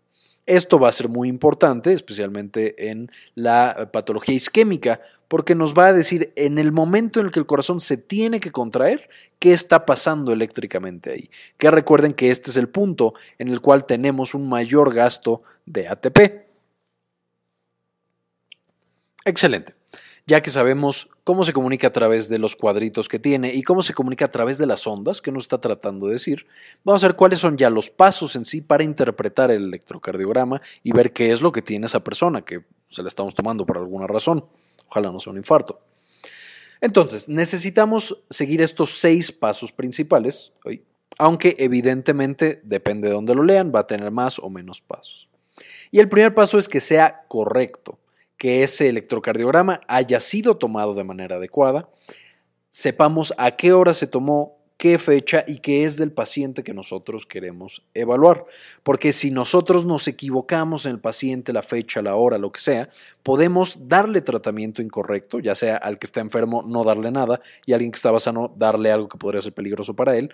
Esto 0.50 0.80
va 0.80 0.88
a 0.88 0.92
ser 0.92 1.08
muy 1.08 1.28
importante, 1.28 1.92
especialmente 1.92 2.90
en 2.90 3.08
la 3.36 3.88
patología 3.92 4.34
isquémica, 4.34 5.00
porque 5.28 5.54
nos 5.54 5.74
va 5.74 5.86
a 5.86 5.92
decir 5.92 6.32
en 6.34 6.58
el 6.58 6.72
momento 6.72 7.20
en 7.20 7.26
el 7.26 7.32
que 7.32 7.38
el 7.38 7.46
corazón 7.46 7.80
se 7.80 7.96
tiene 7.96 8.40
que 8.40 8.50
contraer, 8.50 9.08
qué 9.38 9.52
está 9.52 9.86
pasando 9.86 10.32
eléctricamente 10.32 11.12
ahí. 11.12 11.30
Que 11.56 11.70
recuerden 11.70 12.14
que 12.14 12.32
este 12.32 12.50
es 12.50 12.56
el 12.56 12.68
punto 12.68 13.14
en 13.38 13.46
el 13.46 13.60
cual 13.60 13.86
tenemos 13.86 14.34
un 14.34 14.48
mayor 14.48 14.92
gasto 14.92 15.42
de 15.66 15.86
ATP. 15.86 16.18
Excelente 19.24 19.79
ya 20.30 20.42
que 20.42 20.50
sabemos 20.50 21.08
cómo 21.24 21.42
se 21.42 21.52
comunica 21.52 21.88
a 21.88 21.92
través 21.92 22.28
de 22.28 22.38
los 22.38 22.54
cuadritos 22.54 23.08
que 23.08 23.18
tiene 23.18 23.52
y 23.52 23.64
cómo 23.64 23.82
se 23.82 23.94
comunica 23.94 24.26
a 24.26 24.30
través 24.30 24.58
de 24.58 24.66
las 24.66 24.86
ondas 24.86 25.20
que 25.20 25.32
nos 25.32 25.42
está 25.42 25.58
tratando 25.58 26.06
de 26.06 26.12
decir, 26.12 26.46
vamos 26.84 27.02
a 27.02 27.08
ver 27.08 27.16
cuáles 27.16 27.40
son 27.40 27.56
ya 27.56 27.68
los 27.68 27.90
pasos 27.90 28.36
en 28.36 28.44
sí 28.44 28.60
para 28.60 28.84
interpretar 28.84 29.50
el 29.50 29.64
electrocardiograma 29.64 30.62
y 30.84 30.92
ver 30.92 31.12
qué 31.12 31.32
es 31.32 31.42
lo 31.42 31.50
que 31.50 31.62
tiene 31.62 31.86
esa 31.86 32.04
persona 32.04 32.42
que 32.44 32.64
se 32.86 33.02
la 33.02 33.08
estamos 33.08 33.34
tomando 33.34 33.66
por 33.66 33.78
alguna 33.78 34.06
razón. 34.06 34.44
Ojalá 34.86 35.10
no 35.10 35.18
sea 35.18 35.32
un 35.32 35.38
infarto. 35.38 35.80
Entonces, 36.80 37.28
necesitamos 37.28 38.22
seguir 38.30 38.62
estos 38.62 38.90
seis 38.90 39.32
pasos 39.32 39.72
principales, 39.72 40.52
aunque 41.18 41.56
evidentemente, 41.58 42.60
depende 42.62 43.08
de 43.08 43.14
dónde 43.14 43.34
lo 43.34 43.42
lean, 43.42 43.72
va 43.74 43.80
a 43.80 43.86
tener 43.88 44.12
más 44.12 44.38
o 44.38 44.48
menos 44.48 44.80
pasos. 44.80 45.28
Y 45.90 45.98
el 45.98 46.08
primer 46.08 46.34
paso 46.34 46.56
es 46.56 46.68
que 46.68 46.78
sea 46.78 47.24
correcto 47.26 47.99
que 48.40 48.62
ese 48.62 48.88
electrocardiograma 48.88 49.82
haya 49.86 50.18
sido 50.18 50.56
tomado 50.56 50.94
de 50.94 51.04
manera 51.04 51.36
adecuada, 51.36 51.90
sepamos 52.70 53.34
a 53.36 53.50
qué 53.50 53.74
hora 53.74 53.92
se 53.92 54.06
tomó, 54.06 54.56
qué 54.78 54.96
fecha 54.96 55.44
y 55.46 55.58
qué 55.58 55.84
es 55.84 55.98
del 55.98 56.10
paciente 56.10 56.64
que 56.64 56.72
nosotros 56.72 57.26
queremos 57.26 57.84
evaluar. 57.92 58.46
Porque 58.82 59.12
si 59.12 59.30
nosotros 59.30 59.84
nos 59.84 60.08
equivocamos 60.08 60.86
en 60.86 60.92
el 60.92 61.00
paciente, 61.00 61.52
la 61.52 61.60
fecha, 61.60 62.00
la 62.00 62.16
hora, 62.16 62.38
lo 62.38 62.50
que 62.50 62.60
sea, 62.60 62.88
podemos 63.22 63.88
darle 63.88 64.22
tratamiento 64.22 64.80
incorrecto, 64.80 65.38
ya 65.38 65.54
sea 65.54 65.76
al 65.76 65.98
que 65.98 66.06
está 66.06 66.20
enfermo 66.20 66.62
no 66.66 66.82
darle 66.82 67.10
nada 67.10 67.42
y 67.66 67.72
a 67.72 67.74
alguien 67.74 67.92
que 67.92 67.98
estaba 67.98 68.20
sano 68.20 68.54
darle 68.56 68.90
algo 68.90 69.10
que 69.10 69.18
podría 69.18 69.42
ser 69.42 69.52
peligroso 69.52 69.94
para 69.94 70.16
él. 70.16 70.32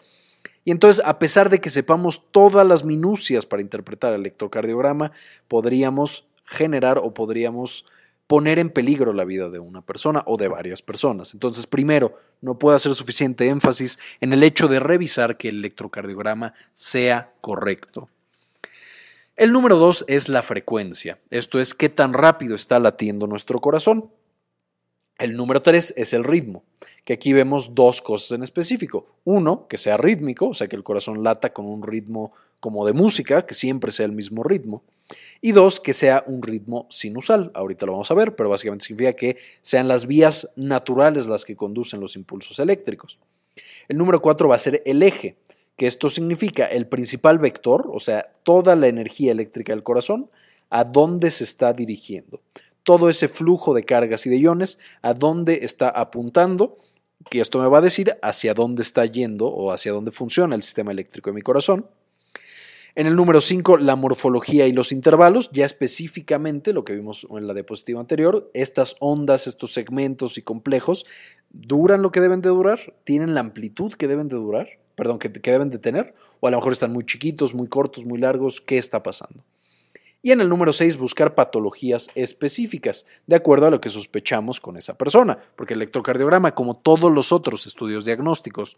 Y 0.64 0.71
entonces, 0.71 1.05
a 1.05 1.19
pesar 1.19 1.51
de 1.51 1.61
que 1.61 1.71
sepamos 1.71 2.31
todas 2.31 2.64
las 2.64 2.85
minucias 2.85 3.47
para 3.47 3.62
interpretar 3.62 4.12
el 4.12 4.21
electrocardiograma, 4.21 5.11
podríamos 5.49 6.29
generar 6.45 6.99
o 6.99 7.12
podríamos 7.12 7.85
poner 8.27 8.59
en 8.59 8.71
peligro 8.71 9.12
la 9.12 9.25
vida 9.25 9.49
de 9.49 9.59
una 9.59 9.83
persona 9.83 10.23
o 10.27 10.37
de 10.37 10.49
varias 10.49 10.83
personas. 10.83 11.35
Entonces, 11.35 11.67
primero, 11.67 12.19
no 12.41 12.59
puede 12.59 12.77
hacer 12.77 12.95
suficiente 12.95 13.49
énfasis 13.49 13.99
en 14.21 14.33
el 14.33 14.43
hecho 14.43 14.69
de 14.69 14.81
revisar 14.81 15.37
que 15.37 15.49
el 15.49 15.59
electrocardiograma 15.59 16.55
sea 16.73 17.33
correcto. 17.41 18.09
El 19.37 19.53
número 19.53 19.77
dos 19.77 20.05
es 20.09 20.29
la 20.29 20.43
frecuencia, 20.43 21.19
esto 21.31 21.61
es 21.61 21.75
qué 21.75 21.89
tan 21.89 22.15
rápido 22.15 22.55
está 22.55 22.79
latiendo 22.79 23.27
nuestro 23.27 23.61
corazón. 23.61 24.11
El 25.19 25.35
número 25.35 25.62
3 25.62 25.95
es 25.97 26.12
el 26.12 26.25
ritmo, 26.25 26.62
que 27.05 27.15
aquí 27.15 27.33
vemos 27.33 27.75
dos 27.75 28.03
cosas 28.03 28.33
en 28.33 28.43
específico. 28.43 29.07
Uno, 29.25 29.67
que 29.67 29.79
sea 29.79 29.97
rítmico, 29.97 30.49
o 30.49 30.55
sea 30.55 30.69
que 30.69 30.77
el 30.77 30.85
corazón 30.85 31.25
lata 31.25 31.49
con 31.51 31.65
un 31.65 31.83
ritmo 31.83 32.33
como 32.61 32.87
de 32.87 32.93
música, 32.93 33.47
que 33.47 33.55
siempre 33.55 33.93
sea 33.93 34.05
el 34.05 34.12
mismo 34.12 34.43
ritmo. 34.43 34.83
Y 35.40 35.53
dos, 35.53 35.81
que 35.81 35.92
sea 35.92 36.25
un 36.27 36.42
ritmo 36.42 36.87
sinusal. 36.90 37.51
Ahorita 37.55 37.87
lo 37.87 37.92
vamos 37.92 38.11
a 38.11 38.14
ver, 38.14 38.35
pero 38.35 38.49
básicamente 38.49 38.87
significa 38.87 39.12
que 39.12 39.37
sean 39.62 39.88
las 39.88 40.07
vías 40.07 40.51
naturales 40.57 41.27
las 41.27 41.45
que 41.45 41.57
conducen 41.57 42.01
los 42.01 42.16
impulsos 42.16 42.59
eléctricos. 42.59 43.19
El 43.88 43.99
número 43.99 44.21
4 44.21 44.49
va 44.49 44.57
a 44.57 44.59
ser 44.59 44.83
el 44.85 45.03
eje, 45.03 45.37
que 45.77 45.87
esto 45.87 46.11
significa 46.11 46.66
el 46.66 46.87
principal 46.87 47.38
vector, 47.38 47.88
o 47.92 48.01
sea, 48.01 48.23
toda 48.42 48.77
la 48.77 48.88
energía 48.88 49.33
eléctrica 49.33 49.73
del 49.73 49.83
corazón, 49.83 50.31
a 50.71 50.85
dónde 50.85 51.31
se 51.31 51.45
está 51.45 51.73
dirigiendo 51.73 52.40
todo 52.87 53.11
ese 53.11 53.27
flujo 53.27 53.75
de 53.75 53.83
cargas 53.83 54.27
y 54.27 54.31
de 54.31 54.38
iones, 54.38 54.79
a 55.03 55.12
dónde 55.12 55.64
está 55.64 55.88
apuntando, 55.88 56.77
que 57.29 57.40
esto 57.40 57.59
me 57.59 57.66
va 57.66 57.79
a 57.79 57.81
decir 57.81 58.16
hacia 58.23 58.55
dónde 58.55 58.83
está 58.83 59.05
yendo 59.07 59.49
o 59.49 59.73
hacia 59.73 59.90
dónde 59.90 60.12
funciona 60.12 60.55
el 60.55 60.62
sistema 60.62 60.92
eléctrico 60.92 61.31
de 61.31 61.35
mi 61.35 61.42
corazón. 61.42 61.88
En 62.99 63.07
el 63.07 63.15
número 63.15 63.43
5, 63.43 63.77
la 63.77 63.95
morfología 63.95 64.67
y 64.67 64.73
los 64.73 64.91
intervalos, 64.91 65.51
ya 65.53 65.67
específicamente 65.67 66.73
lo 66.73 66.83
que 66.83 66.95
vimos 66.95 67.27
en 67.31 67.47
la 67.47 67.53
diapositiva 67.53 68.01
anterior, 68.01 68.51
estas 68.55 68.97
ondas, 69.01 69.47
estos 69.47 69.75
segmentos 69.75 70.39
y 70.39 70.43
complejos, 70.43 71.05
duran 71.51 72.01
lo 72.01 72.11
que 72.11 72.23
deben 72.23 72.41
de 72.41 72.49
durar, 72.49 72.95
tienen 73.05 73.35
la 73.35 73.41
amplitud 73.41 73.93
que 73.93 74.09
deben 74.09 74.29
de 74.29 74.37
durar, 74.37 74.69
perdón, 74.95 75.19
que, 75.19 75.31
que 75.31 75.51
deben 75.51 75.69
de 75.69 75.79
tener, 75.79 76.15
o 76.41 76.49
a 76.49 76.51
lo 76.51 76.57
mejor 76.57 76.73
están 76.73 76.91
muy 76.91 77.05
chiquitos, 77.05 77.53
muy 77.53 77.69
cortos, 77.69 78.07
muy 78.07 78.19
largos, 78.19 78.63
¿qué 78.63 78.79
está 78.79 79.03
pasando? 79.03 79.45
Y 80.23 80.33
en 80.33 80.41
el 80.41 80.49
número 80.49 80.73
6, 80.73 80.97
buscar 80.97 81.35
patologías 81.35 82.09
específicas, 82.15 83.07
de 83.27 83.37
acuerdo 83.37 83.67
a 83.67 83.71
lo 83.71 83.81
que 83.81 83.91
sospechamos 83.91 84.59
con 84.59 84.77
esa 84.77 84.97
persona, 84.97 85.39
porque 85.55 85.75
el 85.75 85.83
electrocardiograma, 85.83 86.55
como 86.55 86.79
todos 86.79 87.13
los 87.13 87.31
otros 87.31 87.67
estudios 87.67 88.07
diagnósticos, 88.07 88.77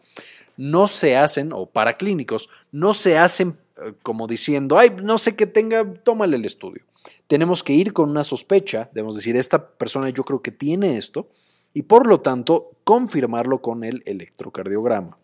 no 0.56 0.88
se 0.88 1.16
hacen, 1.16 1.52
o 1.54 1.66
paraclínicos, 1.66 2.50
no 2.72 2.92
se 2.92 3.16
hacen 3.16 3.56
como 4.02 4.26
diciendo, 4.26 4.78
ay, 4.78 4.96
no 5.02 5.18
sé 5.18 5.36
qué 5.36 5.46
tenga, 5.46 5.94
tómale 6.02 6.36
el 6.36 6.44
estudio. 6.44 6.84
Tenemos 7.26 7.62
que 7.62 7.72
ir 7.72 7.92
con 7.92 8.10
una 8.10 8.24
sospecha, 8.24 8.90
debemos 8.92 9.16
decir, 9.16 9.36
esta 9.36 9.70
persona 9.70 10.10
yo 10.10 10.24
creo 10.24 10.42
que 10.42 10.50
tiene 10.50 10.96
esto, 10.96 11.28
y 11.74 11.82
por 11.82 12.06
lo 12.06 12.20
tanto 12.20 12.72
confirmarlo 12.84 13.60
con 13.60 13.84
el 13.84 14.02
electrocardiograma. 14.06 15.18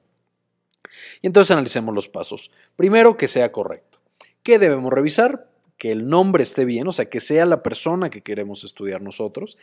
Y 1.22 1.26
entonces 1.26 1.50
analicemos 1.50 1.94
los 1.94 2.08
pasos. 2.08 2.50
Primero, 2.76 3.16
que 3.16 3.28
sea 3.28 3.50
correcto. 3.50 4.00
¿Qué 4.42 4.58
debemos 4.58 4.92
revisar? 4.92 5.48
que 5.76 5.92
el 5.92 6.08
nombre 6.08 6.42
esté 6.42 6.64
bien, 6.64 6.88
o 6.88 6.92
sea, 6.92 7.10
que 7.10 7.20
sea 7.20 7.46
la 7.46 7.62
persona 7.62 8.10
que 8.10 8.22
queremos 8.22 8.64
estudiar 8.64 9.02
nosotros, 9.02 9.58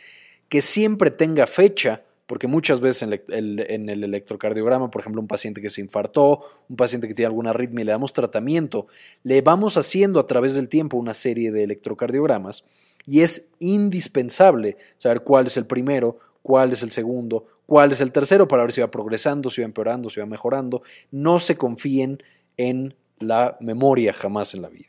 que 0.48 0.62
siempre 0.62 1.10
tenga 1.10 1.46
fecha, 1.46 2.02
porque 2.32 2.46
muchas 2.46 2.80
veces 2.80 3.02
en 3.02 3.90
el, 3.90 4.04
electrocardiograma, 4.04 4.90
por 4.90 5.02
ejemplo, 5.02 5.20
un 5.20 5.28
paciente 5.28 5.60
que 5.60 5.68
se 5.68 5.82
infartó, 5.82 6.40
un 6.66 6.76
paciente 6.76 7.06
que 7.06 7.12
tiene 7.12 7.26
alguna 7.26 7.50
arritmia 7.50 7.82
y 7.82 7.84
le 7.84 7.92
damos 7.92 8.14
tratamiento, 8.14 8.86
le 9.22 9.42
vamos 9.42 9.76
haciendo 9.76 10.18
a 10.18 10.26
través 10.26 10.54
del 10.54 10.70
tiempo 10.70 10.96
una 10.96 11.12
serie 11.12 11.52
de 11.52 11.64
electrocardiogramas 11.64 12.64
y 13.04 13.20
es 13.20 13.50
indispensable 13.58 14.78
saber 14.96 15.20
cuál 15.20 15.44
es 15.44 15.58
el 15.58 15.66
primero, 15.66 16.20
cuál 16.40 16.72
es 16.72 16.82
el 16.82 16.90
segundo, 16.90 17.48
cuál 17.66 17.92
es 17.92 18.00
el 18.00 18.12
tercero 18.12 18.48
para 18.48 18.62
ver 18.62 18.72
si 18.72 18.80
va 18.80 18.90
progresando, 18.90 19.50
si 19.50 19.60
va 19.60 19.66
empeorando, 19.66 20.08
si 20.08 20.18
va 20.18 20.24
mejorando. 20.24 20.80
No 21.10 21.38
se 21.38 21.58
confíen 21.58 22.22
en 22.56 22.94
la 23.18 23.58
memoria 23.60 24.14
jamás 24.14 24.54
en 24.54 24.62
la 24.62 24.70
vida. 24.70 24.88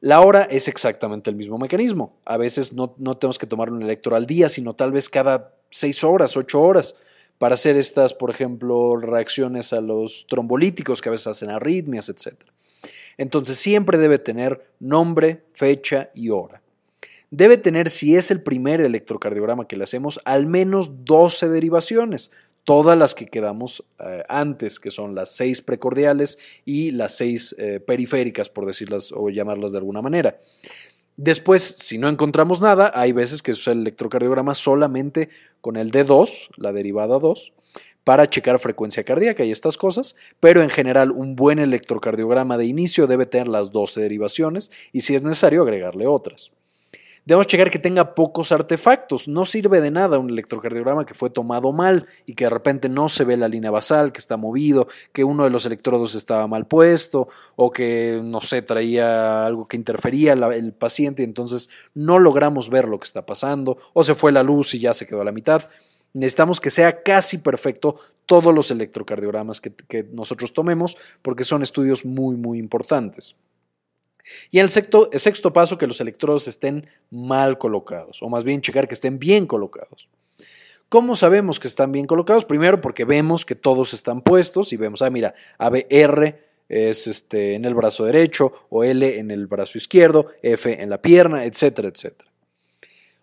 La 0.00 0.22
hora 0.22 0.44
es 0.44 0.68
exactamente 0.68 1.28
el 1.28 1.36
mismo 1.36 1.58
mecanismo. 1.58 2.16
A 2.24 2.38
veces 2.38 2.72
no, 2.72 2.88
tenemos 2.88 3.38
que 3.38 3.46
tomar 3.46 3.70
un 3.70 3.82
electro 3.82 4.16
al 4.16 4.24
día, 4.24 4.48
sino 4.48 4.72
tal 4.72 4.90
vez 4.90 5.10
cada 5.10 5.59
seis 5.70 6.04
horas, 6.04 6.36
ocho 6.36 6.60
horas, 6.60 6.96
para 7.38 7.54
hacer 7.54 7.76
estas, 7.76 8.12
por 8.12 8.30
ejemplo, 8.30 8.96
reacciones 8.96 9.72
a 9.72 9.80
los 9.80 10.26
trombolíticos 10.28 11.00
que 11.00 11.08
a 11.08 11.12
veces 11.12 11.28
hacen 11.28 11.50
arritmias, 11.50 12.08
etc. 12.08 12.34
Entonces 13.16 13.56
siempre 13.58 13.96
debe 13.98 14.18
tener 14.18 14.66
nombre, 14.78 15.44
fecha 15.52 16.10
y 16.14 16.30
hora. 16.30 16.62
Debe 17.30 17.56
tener, 17.56 17.88
si 17.88 18.16
es 18.16 18.30
el 18.30 18.42
primer 18.42 18.80
electrocardiograma 18.80 19.68
que 19.68 19.76
le 19.76 19.84
hacemos, 19.84 20.20
al 20.24 20.46
menos 20.46 21.04
12 21.04 21.48
derivaciones 21.48 22.30
todas 22.64 22.96
las 22.96 23.14
que 23.14 23.26
quedamos 23.26 23.84
eh, 23.98 24.22
antes, 24.28 24.78
que 24.78 24.90
son 24.90 25.14
las 25.14 25.30
seis 25.30 25.62
precordiales 25.62 26.38
y 26.64 26.92
las 26.92 27.16
seis 27.16 27.54
eh, 27.58 27.80
periféricas, 27.80 28.48
por 28.48 28.66
decirlas 28.66 29.12
o 29.12 29.30
llamarlas 29.30 29.72
de 29.72 29.78
alguna 29.78 30.02
manera. 30.02 30.38
Después, 31.22 31.62
si 31.62 31.98
no 31.98 32.08
encontramos 32.08 32.62
nada, 32.62 32.92
hay 32.94 33.12
veces 33.12 33.42
que 33.42 33.52
se 33.52 33.60
usa 33.60 33.72
el 33.74 33.80
electrocardiograma 33.80 34.54
solamente 34.54 35.28
con 35.60 35.76
el 35.76 35.90
D2, 35.90 36.48
la 36.56 36.72
derivada 36.72 37.18
2, 37.18 37.52
para 38.04 38.30
checar 38.30 38.58
frecuencia 38.58 39.04
cardíaca 39.04 39.44
y 39.44 39.50
estas 39.50 39.76
cosas, 39.76 40.16
pero 40.40 40.62
en 40.62 40.70
general 40.70 41.10
un 41.10 41.36
buen 41.36 41.58
electrocardiograma 41.58 42.56
de 42.56 42.64
inicio 42.64 43.06
debe 43.06 43.26
tener 43.26 43.48
las 43.48 43.70
12 43.70 44.00
derivaciones 44.00 44.70
y 44.94 45.02
si 45.02 45.14
es 45.14 45.22
necesario 45.22 45.60
agregarle 45.60 46.06
otras. 46.06 46.52
Debemos 47.26 47.46
checar 47.46 47.70
que 47.70 47.78
tenga 47.78 48.14
pocos 48.14 48.50
artefactos. 48.50 49.28
No 49.28 49.44
sirve 49.44 49.80
de 49.80 49.90
nada 49.90 50.18
un 50.18 50.30
electrocardiograma 50.30 51.04
que 51.04 51.14
fue 51.14 51.30
tomado 51.30 51.72
mal 51.72 52.06
y 52.26 52.34
que 52.34 52.44
de 52.44 52.50
repente 52.50 52.88
no 52.88 53.08
se 53.08 53.24
ve 53.24 53.36
la 53.36 53.48
línea 53.48 53.70
basal, 53.70 54.12
que 54.12 54.20
está 54.20 54.36
movido, 54.36 54.88
que 55.12 55.24
uno 55.24 55.44
de 55.44 55.50
los 55.50 55.66
electrodos 55.66 56.14
estaba 56.14 56.46
mal 56.46 56.66
puesto 56.66 57.28
o 57.56 57.70
que, 57.70 58.20
no 58.22 58.40
sé, 58.40 58.62
traía 58.62 59.44
algo 59.44 59.68
que 59.68 59.76
interfería 59.76 60.32
el 60.32 60.72
paciente 60.72 61.22
y 61.22 61.26
entonces 61.26 61.68
no 61.94 62.18
logramos 62.18 62.70
ver 62.70 62.88
lo 62.88 62.98
que 62.98 63.06
está 63.06 63.26
pasando 63.26 63.76
o 63.92 64.02
se 64.02 64.14
fue 64.14 64.32
la 64.32 64.42
luz 64.42 64.74
y 64.74 64.78
ya 64.78 64.94
se 64.94 65.06
quedó 65.06 65.20
a 65.20 65.24
la 65.24 65.32
mitad. 65.32 65.62
Necesitamos 66.12 66.60
que 66.60 66.70
sea 66.70 67.02
casi 67.02 67.38
perfecto 67.38 67.96
todos 68.26 68.52
los 68.54 68.70
electrocardiogramas 68.70 69.60
que, 69.60 69.72
que 69.72 70.04
nosotros 70.04 70.52
tomemos 70.52 70.96
porque 71.22 71.44
son 71.44 71.62
estudios 71.62 72.04
muy, 72.04 72.36
muy 72.36 72.58
importantes. 72.58 73.36
Y 74.50 74.58
el 74.58 74.70
sexto, 74.70 75.10
el 75.12 75.20
sexto 75.20 75.52
paso, 75.52 75.78
que 75.78 75.86
los 75.86 76.00
electrodos 76.00 76.48
estén 76.48 76.86
mal 77.10 77.58
colocados, 77.58 78.22
o 78.22 78.28
más 78.28 78.44
bien 78.44 78.60
checar 78.60 78.88
que 78.88 78.94
estén 78.94 79.18
bien 79.18 79.46
colocados. 79.46 80.08
¿Cómo 80.88 81.14
sabemos 81.14 81.60
que 81.60 81.68
están 81.68 81.92
bien 81.92 82.06
colocados? 82.06 82.44
Primero 82.44 82.80
porque 82.80 83.04
vemos 83.04 83.44
que 83.44 83.54
todos 83.54 83.94
están 83.94 84.22
puestos 84.22 84.72
y 84.72 84.76
vemos, 84.76 85.02
ah, 85.02 85.10
mira, 85.10 85.34
ABR 85.56 86.40
es 86.68 87.06
este, 87.06 87.54
en 87.54 87.64
el 87.64 87.74
brazo 87.74 88.04
derecho 88.04 88.52
o 88.70 88.82
L 88.82 89.18
en 89.18 89.30
el 89.30 89.46
brazo 89.46 89.78
izquierdo, 89.78 90.26
F 90.42 90.82
en 90.82 90.90
la 90.90 91.00
pierna, 91.00 91.44
etcétera, 91.44 91.88
etcétera. 91.88 92.30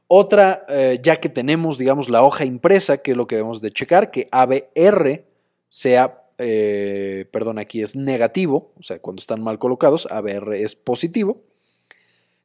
Otra, 0.07 0.65
eh, 0.69 0.99
ya 1.03 1.17
que 1.17 1.27
tenemos, 1.27 1.77
digamos, 1.77 2.09
la 2.09 2.23
hoja 2.23 2.45
impresa, 2.45 2.99
que 2.99 3.11
es 3.11 3.17
lo 3.17 3.27
que 3.27 3.35
debemos 3.35 3.61
de 3.61 3.71
checar, 3.71 4.11
que 4.11 4.27
ABR 4.31 5.25
sea 5.67 6.23
eh, 6.37 7.25
perdón, 7.31 7.59
aquí 7.59 7.81
es 7.81 7.95
negativo, 7.95 8.71
o 8.79 8.83
sea, 8.83 8.99
cuando 8.99 9.19
están 9.19 9.41
mal 9.41 9.59
colocados, 9.59 10.07
ABR 10.11 10.53
es 10.55 10.75
positivo. 10.75 11.41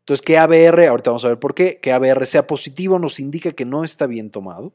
Entonces, 0.00 0.22
que 0.22 0.38
ABR, 0.38 0.88
ahorita 0.88 1.10
vamos 1.10 1.24
a 1.24 1.28
ver 1.28 1.38
por 1.38 1.54
qué, 1.54 1.78
que 1.78 1.92
ABR 1.92 2.26
sea 2.26 2.46
positivo 2.46 2.98
nos 2.98 3.20
indica 3.20 3.52
que 3.52 3.64
no 3.64 3.84
está 3.84 4.06
bien 4.06 4.30
tomado. 4.30 4.72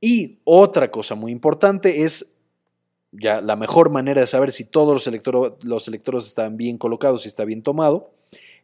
Y 0.00 0.40
otra 0.44 0.90
cosa 0.90 1.14
muy 1.14 1.30
importante 1.30 2.02
es 2.02 2.32
ya 3.12 3.40
la 3.40 3.56
mejor 3.56 3.90
manera 3.90 4.22
de 4.22 4.26
saber 4.26 4.50
si 4.50 4.64
todos 4.64 4.94
los, 4.94 5.06
electrodos, 5.06 5.62
los 5.64 5.86
electrodos 5.86 6.26
están 6.26 6.56
bien 6.56 6.78
colocados 6.78 7.24
y 7.24 7.28
está 7.28 7.44
bien 7.44 7.62
tomado, 7.62 8.10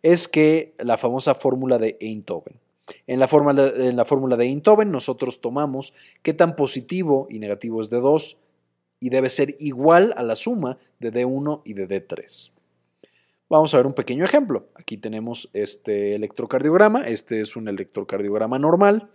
es 0.03 0.27
que 0.27 0.75
la 0.79 0.97
famosa 0.97 1.35
fórmula 1.35 1.79
de 1.79 1.99
Einthoven. 2.01 2.59
En 3.07 3.21
la, 3.21 3.29
fórmula, 3.29 3.71
en 3.77 3.97
la 3.97 4.07
fórmula 4.07 4.37
de 4.37 4.47
Einthoven 4.47 4.91
nosotros 4.91 5.43
tomamos 5.43 5.93
qué 6.23 6.33
tan 6.33 6.57
positivo 6.57 7.27
y 7.29 7.39
negativo 7.39 7.83
es 7.83 7.91
de 7.91 8.01
2, 8.01 8.39
y 9.01 9.11
debe 9.11 9.29
ser 9.29 9.55
igual 9.59 10.15
a 10.17 10.23
la 10.23 10.37
suma 10.37 10.79
de 10.99 11.13
D1 11.13 11.63
y 11.65 11.75
de 11.75 11.89
D3. 11.89 12.53
Vamos 13.49 13.73
a 13.73 13.79
ver 13.79 13.87
un 13.87 13.95
pequeño 13.95 14.25
ejemplo. 14.25 14.69
Aquí 14.75 14.99
tenemos 14.99 15.49
este 15.55 16.15
electrocardiograma. 16.15 17.03
Este 17.03 17.41
es 17.41 17.57
un 17.57 17.69
electrocardiograma 17.69 18.59
normal. 18.59 19.09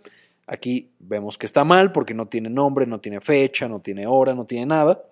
Aquí 0.46 0.90
vemos 0.98 1.38
que 1.38 1.46
está 1.46 1.62
mal 1.64 1.92
porque 1.92 2.14
no 2.14 2.26
tiene 2.26 2.50
nombre, 2.50 2.86
no 2.86 3.00
tiene 3.00 3.20
fecha, 3.20 3.68
no 3.68 3.80
tiene 3.80 4.06
hora, 4.06 4.34
no 4.34 4.44
tiene 4.44 4.66
nada. 4.66 5.04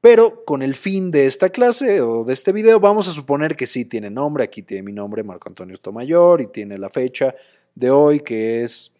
Pero 0.00 0.44
con 0.44 0.62
el 0.62 0.74
fin 0.74 1.10
de 1.10 1.26
esta 1.26 1.50
clase 1.50 2.00
o 2.00 2.24
de 2.24 2.32
este 2.32 2.52
video 2.52 2.80
vamos 2.80 3.08
a 3.08 3.12
suponer 3.12 3.56
que 3.56 3.66
sí 3.66 3.84
tiene 3.84 4.10
nombre. 4.10 4.44
Aquí 4.44 4.62
tiene 4.62 4.82
mi 4.82 4.92
nombre, 4.92 5.22
Marco 5.22 5.48
Antonio 5.48 5.74
Estomayor, 5.74 6.40
y 6.40 6.46
tiene 6.46 6.78
la 6.78 6.88
fecha 6.88 7.34
de 7.74 7.90
hoy 7.90 8.20
que 8.20 8.62
es 8.62 8.92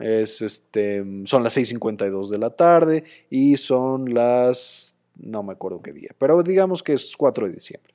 es 0.00 0.42
este, 0.42 1.04
son 1.24 1.42
las 1.42 1.56
6.52 1.56 2.28
de 2.28 2.38
la 2.38 2.50
tarde 2.50 3.04
y 3.30 3.56
son 3.56 4.12
las, 4.12 4.94
no 5.16 5.42
me 5.42 5.52
acuerdo 5.52 5.82
qué 5.82 5.92
día, 5.92 6.10
pero 6.18 6.42
digamos 6.42 6.82
que 6.82 6.94
es 6.94 7.16
4 7.16 7.46
de 7.46 7.52
diciembre. 7.52 7.94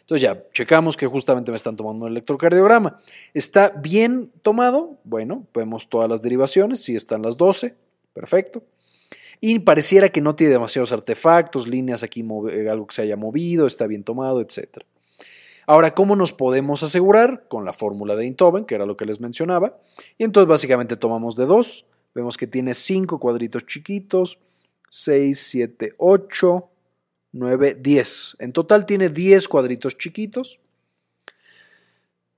Entonces 0.00 0.22
ya, 0.22 0.42
checamos 0.52 0.96
que 0.96 1.06
justamente 1.06 1.50
me 1.50 1.56
están 1.56 1.76
tomando 1.76 2.06
un 2.06 2.10
electrocardiograma. 2.10 2.98
¿Está 3.32 3.68
bien 3.70 4.30
tomado? 4.42 4.98
Bueno, 5.04 5.46
vemos 5.54 5.88
todas 5.88 6.08
las 6.08 6.22
derivaciones, 6.22 6.82
sí 6.82 6.96
están 6.96 7.22
las 7.22 7.36
12, 7.36 7.74
perfecto. 8.12 8.62
Y 9.40 9.58
pareciera 9.58 10.08
que 10.08 10.20
no 10.20 10.36
tiene 10.36 10.54
demasiados 10.54 10.92
artefactos, 10.92 11.68
líneas 11.68 12.02
aquí, 12.02 12.22
algo 12.70 12.86
que 12.86 12.94
se 12.94 13.02
haya 13.02 13.16
movido, 13.16 13.66
está 13.66 13.86
bien 13.86 14.04
tomado, 14.04 14.40
etc. 14.40 14.84
Ahora, 15.66 15.94
¿cómo 15.94 16.16
nos 16.16 16.32
podemos 16.32 16.82
asegurar? 16.82 17.46
Con 17.48 17.64
la 17.64 17.72
fórmula 17.72 18.16
de 18.16 18.26
Intoven, 18.26 18.64
que 18.64 18.74
era 18.74 18.86
lo 18.86 18.96
que 18.96 19.06
les 19.06 19.20
mencionaba. 19.20 19.78
Y 20.18 20.24
entonces 20.24 20.48
básicamente 20.48 20.96
tomamos 20.96 21.36
de 21.36 21.46
2, 21.46 21.86
vemos 22.14 22.36
que 22.36 22.46
tiene 22.46 22.74
5 22.74 23.18
cuadritos 23.18 23.64
chiquitos, 23.66 24.38
6, 24.90 25.38
7, 25.50 25.94
8, 25.98 26.68
9, 27.32 27.78
10. 27.80 28.36
En 28.38 28.52
total 28.52 28.86
tiene 28.86 29.08
10 29.08 29.48
cuadritos 29.48 29.98
chiquitos. 29.98 30.60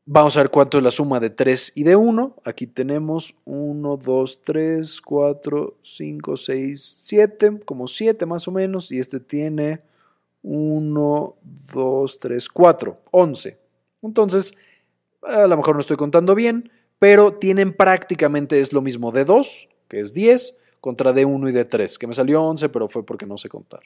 Vamos 0.09 0.37
a 0.37 0.41
ver 0.41 0.51
cuánto 0.51 0.79
es 0.79 0.85
la 0.85 0.93
suma 0.93 1.19
de 1.19 1.31
3 1.31 1.73
y 1.75 1.83
de 1.83 1.97
1. 1.97 2.37
Aquí 2.45 2.69
tenemos 2.69 3.35
1, 3.45 3.97
2, 3.97 4.43
3, 4.43 5.01
4, 5.01 5.79
5, 5.83 6.37
6, 6.37 7.01
7, 7.05 7.59
como 7.65 7.89
7 7.89 8.25
más 8.25 8.47
o 8.47 8.53
menos. 8.53 8.93
Y 8.93 9.01
este 9.01 9.19
tiene 9.19 9.81
1, 10.49 11.37
2, 11.75 12.19
3, 12.19 12.49
4, 12.49 13.01
11. 13.11 13.59
Entonces, 14.03 14.55
a 15.23 15.49
lo 15.49 15.57
mejor 15.57 15.75
no 15.75 15.81
estoy 15.81 15.97
contando 15.97 16.37
bien, 16.37 16.71
pero 17.01 17.35
tienen 17.35 17.75
prácticamente 17.75 18.61
es 18.61 18.73
lo 18.73 18.81
mismo 18.81 19.11
de 19.11 19.25
2, 19.25 19.69
que 19.89 19.99
es 19.99 20.15
10, 20.15 20.57
contra 20.81 21.13
de 21.13 21.25
1 21.25 21.49
y 21.49 21.53
de 21.53 21.65
3, 21.65 21.99
que 21.99 22.07
me 22.07 22.15
salió 22.15 22.45
11, 22.45 22.69
pero 22.69 22.89
fue 22.89 23.05
porque 23.05 23.27
no 23.27 23.37
sé 23.39 23.49
contar. 23.49 23.81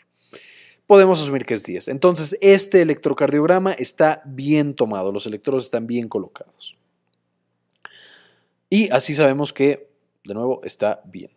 Podemos 0.87 1.23
asumir 1.23 1.46
que 1.46 1.55
es 1.55 1.64
10. 1.64 1.88
Entonces, 1.88 2.37
este 2.42 2.83
electrocardiograma 2.83 3.73
está 3.73 4.20
bien 4.27 4.75
tomado, 4.75 5.12
los 5.12 5.25
electrodos 5.27 5.64
están 5.64 5.87
bien 5.87 6.09
colocados. 6.09 6.77
Y 8.68 8.90
así 8.90 9.14
sabemos 9.14 9.55
que, 9.55 9.88
de 10.25 10.35
nuevo, 10.35 10.61
está 10.62 11.01
bien. 11.07 11.31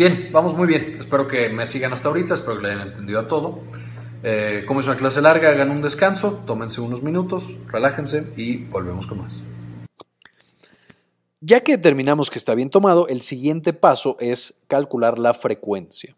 Bien, 0.00 0.30
vamos 0.32 0.56
muy 0.56 0.66
bien. 0.66 0.96
Espero 0.98 1.28
que 1.28 1.50
me 1.50 1.66
sigan 1.66 1.92
hasta 1.92 2.08
ahorita, 2.08 2.32
espero 2.32 2.56
que 2.56 2.62
le 2.62 2.72
hayan 2.72 2.88
entendido 2.88 3.20
a 3.20 3.28
todo. 3.28 3.60
Eh, 4.22 4.64
como 4.66 4.80
es 4.80 4.86
una 4.86 4.96
clase 4.96 5.20
larga, 5.20 5.50
hagan 5.50 5.70
un 5.70 5.82
descanso, 5.82 6.42
tómense 6.46 6.80
unos 6.80 7.02
minutos, 7.02 7.54
relájense 7.66 8.32
y 8.34 8.64
volvemos 8.64 9.06
con 9.06 9.18
más. 9.18 9.42
Ya 11.42 11.60
que 11.60 11.72
determinamos 11.72 12.30
que 12.30 12.38
está 12.38 12.54
bien 12.54 12.70
tomado, 12.70 13.08
el 13.08 13.20
siguiente 13.20 13.74
paso 13.74 14.16
es 14.20 14.54
calcular 14.68 15.18
la 15.18 15.34
frecuencia. 15.34 16.16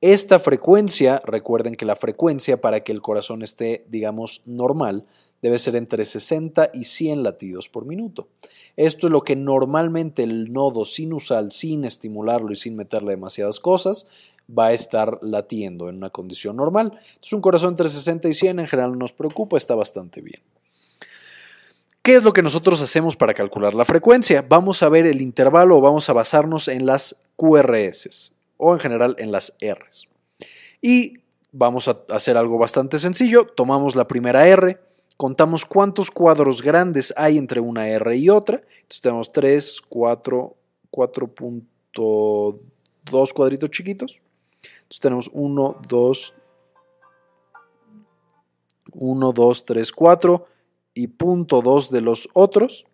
Esta 0.00 0.38
frecuencia, 0.38 1.20
recuerden 1.22 1.74
que 1.74 1.84
la 1.84 1.96
frecuencia 1.96 2.62
para 2.62 2.80
que 2.80 2.92
el 2.92 3.02
corazón 3.02 3.42
esté, 3.42 3.84
digamos, 3.90 4.40
normal, 4.46 5.04
debe 5.42 5.58
ser 5.58 5.76
entre 5.76 6.04
60 6.04 6.70
y 6.74 6.84
100 6.84 7.22
latidos 7.22 7.68
por 7.68 7.86
minuto. 7.86 8.28
Esto 8.76 9.06
es 9.06 9.12
lo 9.12 9.22
que 9.22 9.36
normalmente 9.36 10.22
el 10.22 10.52
nodo 10.52 10.84
sinusal, 10.84 11.52
sin 11.52 11.84
estimularlo 11.84 12.52
y 12.52 12.56
sin 12.56 12.76
meterle 12.76 13.12
demasiadas 13.12 13.60
cosas, 13.60 14.06
va 14.50 14.66
a 14.66 14.72
estar 14.72 15.18
latiendo 15.22 15.88
en 15.88 15.96
una 15.96 16.10
condición 16.10 16.56
normal. 16.56 16.92
Entonces 16.92 17.32
un 17.32 17.40
corazón 17.40 17.70
entre 17.70 17.88
60 17.88 18.28
y 18.28 18.34
100 18.34 18.60
en 18.60 18.66
general 18.66 18.92
no 18.92 18.98
nos 18.98 19.12
preocupa, 19.12 19.56
está 19.56 19.74
bastante 19.74 20.20
bien. 20.20 20.40
¿Qué 22.02 22.16
es 22.16 22.22
lo 22.22 22.32
que 22.32 22.42
nosotros 22.42 22.80
hacemos 22.80 23.14
para 23.14 23.34
calcular 23.34 23.74
la 23.74 23.84
frecuencia? 23.84 24.44
Vamos 24.48 24.82
a 24.82 24.88
ver 24.88 25.06
el 25.06 25.20
intervalo 25.20 25.76
o 25.76 25.80
vamos 25.80 26.08
a 26.08 26.14
basarnos 26.14 26.68
en 26.68 26.86
las 26.86 27.16
QRS 27.36 28.32
o 28.56 28.72
en 28.72 28.80
general 28.80 29.16
en 29.18 29.30
las 29.30 29.54
Rs. 29.60 30.08
Y 30.80 31.14
vamos 31.52 31.88
a 31.88 31.98
hacer 32.10 32.36
algo 32.36 32.58
bastante 32.58 32.98
sencillo. 32.98 33.46
Tomamos 33.46 33.96
la 33.96 34.08
primera 34.08 34.46
R, 34.46 34.80
contamos 35.20 35.66
cuántos 35.66 36.10
cuadros 36.10 36.62
grandes 36.62 37.12
hay 37.14 37.36
entre 37.36 37.60
una 37.60 37.86
R 37.86 38.16
y 38.16 38.30
otra. 38.30 38.56
Entonces 38.56 39.02
tenemos 39.02 39.30
3, 39.30 39.82
4, 39.86 40.56
4.2 40.90 43.32
cuadritos 43.34 43.70
chiquitos. 43.70 44.18
Entonces 44.62 44.98
tenemos 44.98 45.28
1, 45.34 45.82
2, 45.86 46.34
1, 48.94 49.32
2, 49.32 49.64
3, 49.66 49.92
4 49.92 50.46
y 50.94 51.08
punto 51.08 51.60
2 51.60 51.90
de 51.90 52.00
los 52.00 52.26
otros. 52.32 52.86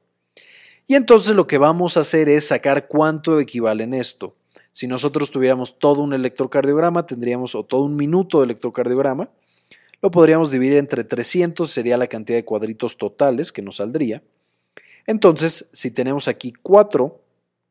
Y 0.89 0.97
entonces 0.97 1.37
lo 1.37 1.47
que 1.47 1.59
vamos 1.59 1.97
a 1.97 2.01
hacer 2.01 2.29
es 2.29 2.49
sacar 2.49 2.89
cuánto 2.89 3.39
equivalen 3.39 3.95
esto. 3.95 4.35
Si 4.73 4.89
nosotros 4.89 5.31
tuviéramos 5.31 5.79
todo 5.79 6.03
un 6.03 6.12
electrocardiograma, 6.12 7.07
tendríamos, 7.07 7.55
o 7.55 7.62
todo 7.62 7.83
un 7.83 7.95
minuto 7.95 8.41
de 8.41 8.47
electrocardiograma, 8.47 9.31
lo 10.03 10.11
podríamos 10.11 10.51
dividir 10.51 10.75
entre 10.75 11.05
300, 11.05 11.71
sería 11.71 11.97
la 11.97 12.07
cantidad 12.07 12.39
de 12.39 12.45
cuadritos 12.45 12.97
totales 12.97 13.53
que 13.53 13.63
nos 13.63 13.77
saldría. 13.77 14.23
Entonces, 15.07 15.69
si 15.73 15.91
tenemos 15.91 16.29
aquí 16.29 16.53
4, 16.63 17.21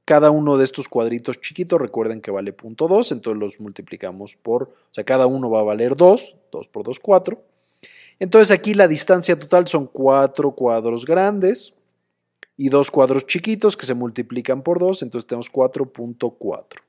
cada 0.05 0.31
uno 0.31 0.57
de 0.57 0.63
estos 0.63 0.87
cuadritos 0.87 1.41
chiquitos, 1.41 1.81
recuerden 1.81 2.21
que 2.21 2.31
vale 2.31 2.55
0.2, 2.55 3.11
entonces 3.11 3.39
los 3.39 3.59
multiplicamos 3.59 4.35
por, 4.35 4.63
o 4.63 4.73
sea, 4.91 5.03
cada 5.03 5.25
uno 5.25 5.49
va 5.49 5.61
a 5.61 5.63
valer 5.63 5.95
2, 5.95 6.37
2 6.51 6.67
por 6.69 6.83
2, 6.83 6.99
4. 6.99 7.43
Entonces 8.19 8.57
aquí 8.57 8.73
la 8.73 8.87
distancia 8.87 9.37
total 9.37 9.67
son 9.67 9.87
4 9.87 10.51
cuadros 10.51 11.05
grandes 11.05 11.73
y 12.55 12.69
2 12.69 12.91
cuadros 12.91 13.25
chiquitos 13.25 13.75
que 13.75 13.85
se 13.85 13.93
multiplican 13.93 14.61
por 14.61 14.79
2, 14.79 15.01
entonces 15.01 15.27
tenemos 15.27 15.51
4.4 15.51 16.84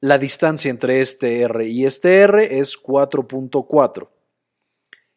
la 0.00 0.18
distancia 0.18 0.70
entre 0.70 1.00
este 1.00 1.40
R 1.40 1.66
y 1.66 1.86
este 1.86 2.18
R 2.18 2.58
es 2.58 2.80
4.4. 2.80 4.08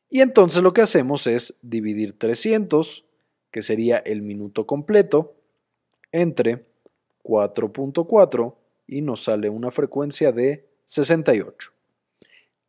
Y 0.10 0.22
entonces 0.22 0.64
lo 0.64 0.74
que 0.74 0.82
hacemos 0.82 1.28
es 1.28 1.56
dividir 1.62 2.18
300, 2.18 3.06
que 3.52 3.62
sería 3.62 3.98
el 3.98 4.22
minuto 4.22 4.66
completo, 4.66 5.36
entre 6.12 6.66
4.4 7.24 8.56
y 8.88 9.02
nos 9.02 9.26
sale 9.26 9.50
una 9.50 9.72
frecuencia 9.72 10.32
de 10.32 10.66
68. 10.86 11.72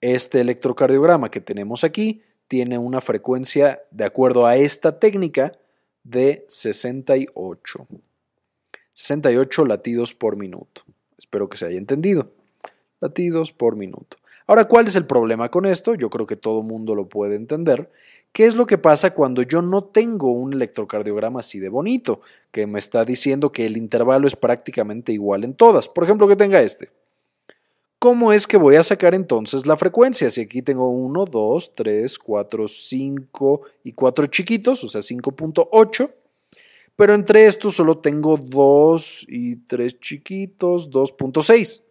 Este 0.01 0.41
electrocardiograma 0.41 1.31
que 1.31 1.41
tenemos 1.41 1.85
aquí 1.85 2.23
tiene 2.49 2.79
una 2.79 3.01
frecuencia, 3.01 3.83
de 3.91 4.05
acuerdo 4.05 4.47
a 4.47 4.57
esta 4.57 4.99
técnica, 4.99 5.53
de 6.03 6.45
68. 6.49 7.87
68 8.93 9.65
latidos 9.67 10.15
por 10.15 10.37
minuto. 10.37 10.83
Espero 11.19 11.49
que 11.49 11.59
se 11.59 11.67
haya 11.67 11.79
entendido. 11.79 12.31
Latidos 13.01 13.53
por 13.53 13.77
minuto. 13.77 14.17
Ahora, 14.47 14.67
¿cuál 14.67 14.87
es 14.87 14.97
el 14.97 15.05
problema 15.05 15.51
con 15.51 15.67
esto? 15.67 15.95
Yo 15.95 16.09
creo 16.09 16.27
que 16.27 16.37
todo 16.37 16.63
mundo 16.63 16.95
lo 16.95 17.09
puede 17.09 17.37
entender. 17.37 17.91
¿Qué 18.33 18.47
es 18.47 18.57
lo 18.57 18.67
que 18.67 18.79
pasa 18.79 19.13
cuando 19.13 19.43
yo 19.43 19.61
no 19.63 19.85
tengo 19.85 20.33
un 20.33 20.55
electrocardiograma 20.55 21.41
así 21.41 21.59
de 21.59 21.69
bonito, 21.69 22.23
que 22.51 22.67
me 22.67 22.79
está 22.79 23.05
diciendo 23.05 23.53
que 23.53 23.67
el 23.67 23.77
intervalo 23.77 24.27
es 24.27 24.37
prácticamente 24.37 25.13
igual 25.13 25.45
en 25.45 25.55
todas? 25.55 25.89
Por 25.89 26.05
ejemplo, 26.05 26.27
que 26.27 26.37
tenga 26.37 26.63
este. 26.63 26.91
¿Cómo 27.99 28.33
es 28.33 28.47
que 28.47 28.57
voy 28.57 28.77
a 28.77 28.85
sacar 28.85 29.15
entonces 29.15 29.67
la 29.67 29.77
frecuencia? 29.77 30.31
Si 30.31 30.41
aquí 30.41 30.63
tengo 30.63 30.89
1, 30.89 31.25
2, 31.25 31.73
3, 31.75 32.19
4, 32.19 32.69
5 32.69 33.63
y 33.85 33.93
4 33.93 34.27
chiquitos, 34.27 34.85
o 34.85 34.89
sea, 34.89 35.01
5.8 35.01 36.11
pero 36.99 37.15
entre 37.15 37.47
estos 37.47 37.77
solo 37.77 37.99
tengo 37.99 38.37
2 38.37 39.27
y 39.29 39.55
3 39.55 40.01
chiquitos, 40.01 40.91
2.6. 40.91 41.85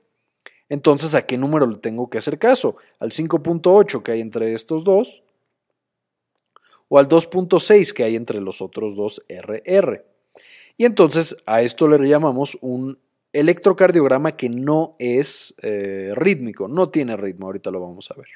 Entonces, 0.67 1.15
¿a 1.15 1.25
qué 1.25 1.37
número 1.37 1.65
le 1.65 1.77
tengo 1.77 2.09
que 2.09 2.17
hacer 2.17 2.37
caso? 2.37 2.75
¿Al 2.99 3.11
5.8 3.11 4.03
que 4.03 4.11
hay 4.11 4.19
entre 4.19 4.53
estos 4.53 4.83
dos? 4.83 5.23
¿O 6.89 6.99
al 6.99 7.07
2.6 7.07 7.93
que 7.93 8.03
hay 8.03 8.17
entre 8.17 8.41
los 8.41 8.61
otros 8.61 8.97
dos 8.97 9.21
RR? 9.29 10.05
Y 10.75 10.83
entonces 10.83 11.37
a 11.45 11.61
esto 11.61 11.87
le 11.87 12.05
llamamos 12.05 12.57
un 12.59 12.99
electrocardiograma 13.31 14.35
que 14.35 14.49
no 14.49 14.97
es 14.99 15.55
eh, 15.61 16.11
rítmico, 16.15 16.67
no 16.67 16.89
tiene 16.89 17.15
ritmo, 17.15 17.45
ahorita 17.45 17.71
lo 17.71 17.79
vamos 17.79 18.11
a 18.11 18.15
ver. 18.15 18.27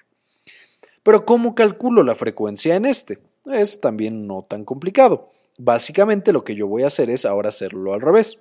Pero 1.04 1.26
¿cómo 1.26 1.54
calculo 1.54 2.02
la 2.02 2.16
frecuencia 2.16 2.78
en 2.78 2.86
este? 2.86 3.20
Es 3.44 3.82
también 3.82 4.26
no 4.26 4.46
tan 4.50 4.64
complicado. 4.64 5.32
Básicamente 5.64 6.34
lo 6.34 6.44
que 6.44 6.56
yo 6.56 6.66
voy 6.66 6.82
a 6.82 6.88
hacer 6.88 7.12
es 7.12 7.24
ahora 7.24 7.50
hacerlo 7.50 7.94
al 7.94 8.02
revés. 8.02 8.40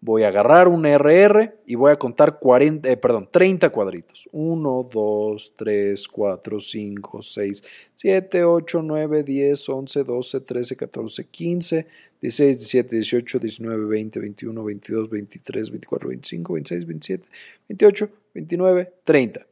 Voy 0.00 0.22
a 0.22 0.28
agarrar 0.28 0.68
un 0.68 0.86
RR 0.86 1.54
y 1.66 1.74
voy 1.74 1.92
a 1.92 1.98
contar 1.98 2.38
40, 2.38 2.90
eh, 2.90 2.96
perdón, 2.96 3.28
30 3.30 3.68
cuadritos. 3.68 4.26
1, 4.32 4.88
2, 4.90 5.52
3, 5.54 6.08
4, 6.08 6.60
5, 6.60 7.20
6, 7.22 7.62
7, 7.92 8.44
8, 8.44 8.82
9, 8.82 9.22
10, 9.22 9.68
11, 9.68 10.04
12, 10.04 10.40
13, 10.40 10.76
14, 10.76 11.24
15, 11.26 11.86
16, 12.22 12.58
17, 12.58 12.96
18, 12.96 13.38
19, 13.38 13.84
20, 13.84 14.20
21, 14.20 14.64
22, 14.64 15.10
23, 15.10 15.70
24, 15.70 16.08
25, 16.08 16.52
26, 16.54 16.86
27, 16.86 17.28
28, 17.68 18.08
29, 18.32 18.92
30. 19.04 19.46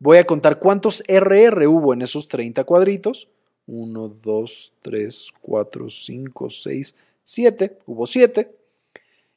Voy 0.00 0.18
a 0.18 0.24
contar 0.24 0.58
cuántos 0.58 1.04
RR 1.06 1.68
hubo 1.68 1.94
en 1.94 2.02
esos 2.02 2.26
30 2.26 2.64
cuadritos 2.64 3.28
1, 3.72 4.08
2, 4.22 4.72
3, 4.82 5.32
4, 5.40 5.88
5, 5.88 6.50
6, 6.50 6.94
7. 7.22 7.78
Hubo 7.86 8.06
7. 8.06 8.54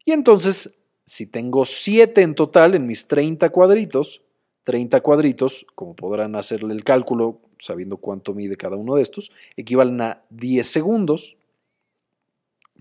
Y 0.04 0.12
entonces, 0.12 0.76
si 1.06 1.26
tengo 1.26 1.66
7 1.66 2.22
en 2.22 2.36
total 2.36 2.76
en 2.76 2.86
mis 2.86 3.08
30 3.08 3.50
cuadritos, 3.50 4.22
30 4.66 5.00
cuadritos, 5.02 5.66
como 5.74 5.96
podrán 5.96 6.36
hacerle 6.36 6.74
el 6.74 6.84
cálculo 6.84 7.40
sabiendo 7.60 7.98
cuánto 7.98 8.34
mide 8.34 8.58
cada 8.58 8.76
uno 8.76 8.96
de 8.96 9.04
estos, 9.04 9.32
equivalen 9.56 10.02
a 10.02 10.22
10 10.32 10.68
segundos. 10.68 11.38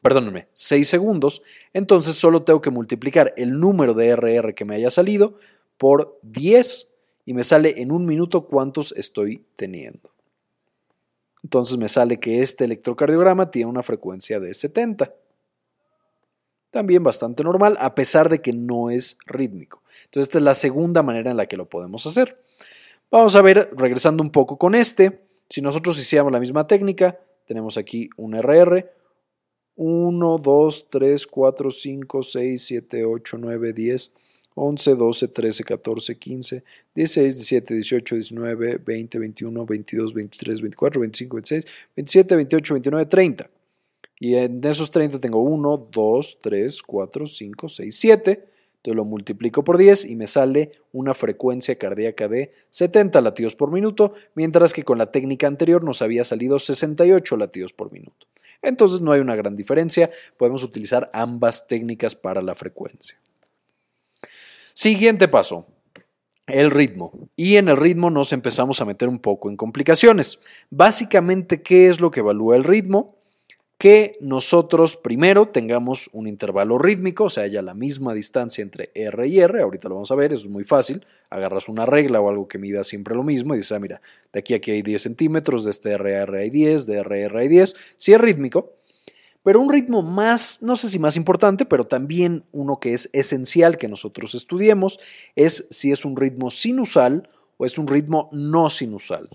Perdónenme, 0.02 0.48
6 0.54 0.88
segundos. 0.88 1.42
Entonces 1.72 2.16
solo 2.16 2.42
tengo 2.42 2.60
que 2.60 2.70
multiplicar 2.70 3.32
el 3.36 3.60
número 3.60 3.94
de 3.94 4.16
RR 4.16 4.54
que 4.54 4.64
me 4.64 4.74
haya 4.74 4.90
salido 4.90 5.38
por 5.78 6.18
10 6.22 6.88
y 7.26 7.32
me 7.32 7.44
sale 7.44 7.80
en 7.80 7.92
un 7.92 8.06
minuto 8.06 8.46
cuántos 8.46 8.92
estoy 8.96 9.44
teniendo. 9.56 10.13
Entonces 11.44 11.76
me 11.76 11.88
sale 11.88 12.18
que 12.18 12.40
este 12.40 12.64
electrocardiograma 12.64 13.50
tiene 13.50 13.70
una 13.70 13.82
frecuencia 13.82 14.40
de 14.40 14.54
70. 14.54 15.14
También 16.70 17.02
bastante 17.02 17.44
normal, 17.44 17.76
a 17.78 17.94
pesar 17.94 18.30
de 18.30 18.40
que 18.40 18.54
no 18.54 18.88
es 18.88 19.18
rítmico. 19.26 19.82
Entonces 20.06 20.28
esta 20.28 20.38
es 20.38 20.44
la 20.44 20.54
segunda 20.54 21.02
manera 21.02 21.30
en 21.30 21.36
la 21.36 21.46
que 21.46 21.58
lo 21.58 21.68
podemos 21.68 22.06
hacer. 22.06 22.42
Vamos 23.10 23.36
a 23.36 23.42
ver, 23.42 23.70
regresando 23.76 24.22
un 24.22 24.30
poco 24.30 24.56
con 24.56 24.74
este, 24.74 25.20
si 25.50 25.60
nosotros 25.60 25.98
hiciéramos 26.00 26.32
la 26.32 26.40
misma 26.40 26.66
técnica, 26.66 27.20
tenemos 27.46 27.76
aquí 27.76 28.08
un 28.16 28.34
RR, 28.34 28.90
1, 29.76 30.38
2, 30.38 30.86
3, 30.88 31.26
4, 31.26 31.70
5, 31.70 32.22
6, 32.22 32.66
7, 32.66 33.04
8, 33.04 33.36
9, 33.38 33.72
10, 33.74 34.12
11, 34.54 34.94
12, 34.94 35.28
13, 35.28 35.64
14, 35.64 36.18
15, 36.18 36.64
16, 36.94 37.36
17, 37.36 37.74
18, 37.74 38.14
19, 38.14 38.78
20, 38.78 39.18
21, 39.18 39.66
22, 39.66 40.14
23, 40.14 40.60
24, 40.60 41.00
25, 41.00 41.36
26, 41.36 41.66
27, 41.96 42.36
28, 42.36 42.74
29, 42.74 43.06
30. 43.06 43.50
Y 44.20 44.36
en 44.36 44.64
esos 44.64 44.90
30 44.90 45.18
tengo 45.20 45.40
1, 45.40 45.88
2, 45.90 46.38
3, 46.40 46.82
4, 46.82 47.26
5, 47.26 47.68
6, 47.68 47.96
7. 47.96 48.30
Entonces 48.84 48.96
lo 48.96 49.04
multiplico 49.04 49.64
por 49.64 49.78
10 49.78 50.04
y 50.04 50.14
me 50.14 50.26
sale 50.26 50.72
una 50.92 51.14
frecuencia 51.14 51.76
cardíaca 51.76 52.28
de 52.28 52.52
70 52.70 53.20
latidos 53.22 53.54
por 53.54 53.72
minuto, 53.72 54.12
mientras 54.34 54.74
que 54.74 54.84
con 54.84 54.98
la 54.98 55.10
técnica 55.10 55.46
anterior 55.46 55.82
nos 55.82 56.02
había 56.02 56.22
salido 56.22 56.58
68 56.58 57.36
latidos 57.38 57.72
por 57.72 57.90
minuto. 57.90 58.26
Entonces 58.60 59.00
no 59.00 59.12
hay 59.12 59.20
una 59.20 59.36
gran 59.36 59.56
diferencia, 59.56 60.10
podemos 60.36 60.62
utilizar 60.62 61.10
ambas 61.14 61.66
técnicas 61.66 62.14
para 62.14 62.42
la 62.42 62.54
frecuencia. 62.54 63.18
Siguiente 64.74 65.28
paso, 65.28 65.66
el 66.48 66.72
ritmo. 66.72 67.30
Y 67.36 67.56
en 67.56 67.68
el 67.68 67.76
ritmo 67.76 68.10
nos 68.10 68.32
empezamos 68.32 68.80
a 68.80 68.84
meter 68.84 69.08
un 69.08 69.20
poco 69.20 69.48
en 69.48 69.56
complicaciones. 69.56 70.40
Básicamente, 70.68 71.62
¿qué 71.62 71.86
es 71.88 72.00
lo 72.00 72.10
que 72.10 72.20
evalúa 72.20 72.56
el 72.56 72.64
ritmo? 72.64 73.14
Que 73.78 74.18
nosotros 74.20 74.96
primero 74.96 75.46
tengamos 75.46 76.10
un 76.12 76.26
intervalo 76.26 76.76
rítmico, 76.76 77.24
o 77.24 77.30
sea, 77.30 77.44
haya 77.44 77.62
la 77.62 77.74
misma 77.74 78.14
distancia 78.14 78.62
entre 78.62 78.90
R 78.96 79.28
y 79.28 79.38
R, 79.38 79.62
ahorita 79.62 79.88
lo 79.88 79.94
vamos 79.94 80.10
a 80.10 80.16
ver, 80.16 80.32
eso 80.32 80.42
es 80.42 80.50
muy 80.50 80.64
fácil, 80.64 81.06
agarras 81.30 81.68
una 81.68 81.86
regla 81.86 82.20
o 82.20 82.28
algo 82.28 82.48
que 82.48 82.58
mida 82.58 82.82
siempre 82.82 83.14
lo 83.14 83.22
mismo 83.22 83.54
y 83.54 83.58
dices, 83.58 83.72
ah, 83.72 83.78
mira, 83.78 84.00
de 84.32 84.40
aquí 84.40 84.54
a 84.54 84.56
aquí 84.56 84.72
hay 84.72 84.82
10 84.82 85.02
centímetros, 85.02 85.64
de 85.64 85.70
este 85.70 85.90
R 85.90 86.36
hay 86.36 86.50
10, 86.50 86.86
de 86.86 86.96
R 86.96 87.20
R 87.22 87.38
hay 87.38 87.48
10, 87.48 87.76
si 87.96 88.12
es 88.12 88.20
rítmico, 88.20 88.72
pero 89.44 89.60
un 89.60 89.70
ritmo 89.70 90.02
más, 90.02 90.62
no 90.62 90.74
sé 90.74 90.88
si 90.88 90.98
más 90.98 91.16
importante, 91.16 91.66
pero 91.66 91.84
también 91.84 92.44
uno 92.50 92.80
que 92.80 92.94
es 92.94 93.10
esencial 93.12 93.76
que 93.76 93.88
nosotros 93.88 94.34
estudiemos, 94.34 94.98
es 95.36 95.68
si 95.70 95.92
es 95.92 96.06
un 96.06 96.16
ritmo 96.16 96.50
sinusal 96.50 97.28
o 97.58 97.66
es 97.66 97.76
un 97.76 97.86
ritmo 97.86 98.30
no 98.32 98.70
sinusal. 98.70 99.28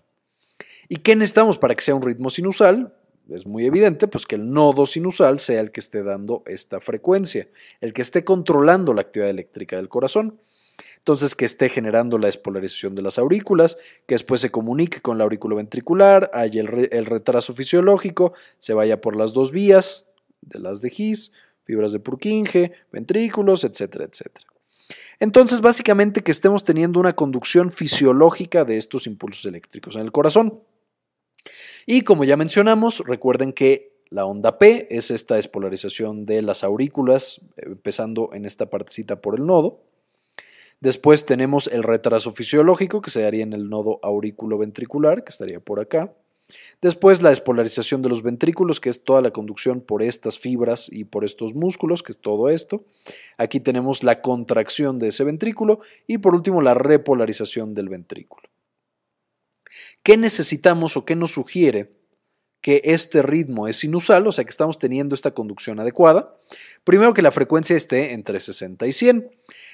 ¿Y 0.89 0.97
qué 0.97 1.15
necesitamos 1.15 1.59
para 1.59 1.75
que 1.75 1.83
sea 1.83 1.93
un 1.93 2.01
ritmo 2.01 2.31
sinusal? 2.31 2.95
Es 3.29 3.45
muy 3.45 3.67
evidente, 3.67 4.07
pues 4.07 4.25
que 4.25 4.35
el 4.35 4.51
nodo 4.51 4.87
sinusal 4.87 5.37
sea 5.37 5.61
el 5.61 5.71
que 5.71 5.79
esté 5.79 6.01
dando 6.01 6.41
esta 6.47 6.81
frecuencia, 6.81 7.47
el 7.79 7.93
que 7.93 8.01
esté 8.01 8.23
controlando 8.23 8.95
la 8.95 9.01
actividad 9.01 9.29
eléctrica 9.29 9.75
del 9.75 9.89
corazón. 9.89 10.39
Entonces, 11.09 11.33
que 11.33 11.45
esté 11.45 11.69
generando 11.69 12.19
la 12.19 12.27
despolarización 12.27 12.93
de 12.93 13.01
las 13.01 13.17
aurículas, 13.17 13.79
que 14.05 14.13
después 14.13 14.41
se 14.41 14.51
comunique 14.51 15.01
con 15.01 15.17
la 15.17 15.23
aurícula 15.23 15.55
ventricular, 15.55 16.29
haya 16.35 16.61
el, 16.61 16.67
retraso 17.07 17.55
fisiológico, 17.55 18.33
se 18.59 18.75
vaya 18.75 19.01
por 19.01 19.15
las 19.15 19.33
dos 19.33 19.51
vías 19.51 20.05
de 20.41 20.59
las 20.59 20.81
de 20.81 20.93
His, 20.95 21.31
fibras 21.63 21.93
de 21.93 21.99
Purkinje, 21.99 22.73
ventrículos, 22.91 23.63
etcétera, 23.63 24.05
etcétera. 24.05 24.45
Entonces, 25.19 25.61
básicamente 25.61 26.21
que 26.21 26.29
estemos 26.29 26.63
teniendo 26.63 26.99
una 26.99 27.13
conducción 27.13 27.71
fisiológica 27.71 28.63
de 28.63 28.77
estos 28.77 29.07
impulsos 29.07 29.45
eléctricos 29.45 29.95
en 29.95 30.03
el 30.03 30.11
corazón. 30.11 30.61
Y 31.87 32.03
como 32.03 32.23
ya 32.23 32.37
mencionamos, 32.37 32.99
recuerden 32.99 33.51
que 33.51 34.03
la 34.11 34.25
onda 34.25 34.59
P 34.59 34.85
es 34.91 35.09
esta 35.09 35.37
despolarización 35.37 36.27
de 36.27 36.43
las 36.43 36.63
aurículas, 36.63 37.41
empezando 37.57 38.29
en 38.31 38.45
esta 38.45 38.69
partecita 38.69 39.21
por 39.21 39.39
el 39.39 39.47
nodo. 39.47 39.88
Después 40.81 41.25
tenemos 41.25 41.67
el 41.67 41.83
retraso 41.83 42.31
fisiológico, 42.31 43.01
que 43.01 43.11
se 43.11 43.21
daría 43.21 43.43
en 43.43 43.53
el 43.53 43.69
nodo 43.69 43.99
aurículo-ventricular, 44.01 45.23
que 45.23 45.31
estaría 45.31 45.59
por 45.59 45.79
acá. 45.79 46.13
Después 46.81 47.21
la 47.21 47.29
despolarización 47.29 48.01
de 48.01 48.09
los 48.09 48.23
ventrículos, 48.23 48.79
que 48.79 48.89
es 48.89 49.03
toda 49.03 49.21
la 49.21 49.31
conducción 49.31 49.81
por 49.81 50.01
estas 50.01 50.39
fibras 50.39 50.89
y 50.91 51.03
por 51.03 51.25
estos 51.25 51.53
músculos, 51.53 52.01
que 52.01 52.11
es 52.11 52.17
todo 52.17 52.49
esto. 52.49 52.85
Aquí 53.37 53.59
tenemos 53.59 54.03
la 54.03 54.21
contracción 54.21 54.97
de 54.99 55.09
ese 55.09 55.23
ventrículo 55.23 55.79
y 56.07 56.19
por 56.19 56.33
último 56.33 56.61
la 56.61 56.73
repolarización 56.73 57.73
del 57.73 57.89
ventrículo. 57.89 58.49
¿Qué 60.01 60.17
necesitamos 60.17 60.97
o 60.97 61.05
qué 61.05 61.15
nos 61.15 61.31
sugiere 61.31 61.91
que 62.61 62.81
este 62.83 63.21
ritmo 63.21 63.67
es 63.67 63.77
sinusal, 63.77 64.25
o 64.27 64.31
sea 64.31 64.43
que 64.43 64.49
estamos 64.49 64.79
teniendo 64.79 65.15
esta 65.15 65.31
conducción 65.31 65.79
adecuada? 65.79 66.35
Primero 66.83 67.13
que 67.13 67.21
la 67.21 67.31
frecuencia 67.31 67.75
esté 67.75 68.13
entre 68.13 68.39
60 68.39 68.87
y 68.87 68.93
100. 68.93 69.29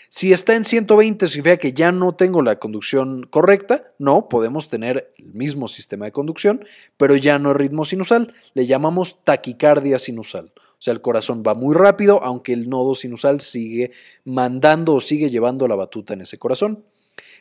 Si 0.10 0.34
está 0.34 0.56
en 0.56 0.64
120 0.64 1.28
significa 1.28 1.58
que 1.58 1.74
ya 1.74 1.92
no 1.92 2.14
tengo 2.14 2.42
la 2.42 2.58
conducción 2.58 3.24
correcta. 3.24 3.92
No, 4.00 4.30
podemos 4.30 4.70
tener 4.70 5.14
el 5.18 5.34
mismo 5.34 5.68
sistema 5.68 6.06
de 6.06 6.12
conducción, 6.12 6.66
pero 6.98 7.16
ya 7.16 7.40
no 7.40 7.52
es 7.52 7.58
ritmo 7.58 7.86
sinusal. 7.86 8.34
Le 8.54 8.66
llamamos 8.66 9.24
taquicardia 9.24 10.00
sinusal. 10.00 10.52
O 10.56 10.82
sea, 10.86 10.94
el 10.94 11.02
corazón 11.02 11.44
va 11.46 11.56
muy 11.56 11.74
rápido, 11.74 12.22
aunque 12.24 12.54
el 12.54 12.70
nodo 12.70 12.96
sinusal 12.96 13.42
sigue 13.42 13.92
mandando 14.24 14.96
o 14.96 15.02
sigue 15.02 15.30
llevando 15.30 15.68
la 15.68 15.76
batuta 15.76 16.14
en 16.14 16.22
ese 16.22 16.38
corazón. 16.38 16.84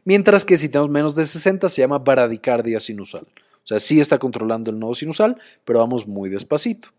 Mientras 0.05 0.45
que 0.45 0.57
si 0.57 0.69
tenemos 0.69 0.91
menos 0.91 1.15
de 1.15 1.25
60 1.25 1.69
se 1.69 1.83
llama 1.83 1.99
baradicardia 1.99 2.81
sinusal. 2.81 3.27
O 3.65 3.67
sea, 3.67 3.79
sí 3.79 4.01
está 4.01 4.19
controlando 4.19 4.71
el 4.71 4.79
nodo 4.79 4.95
sinusal, 4.95 5.39
pero 5.65 5.79
vamos 5.79 6.07
muy 6.07 6.29
despacito. 6.29 6.91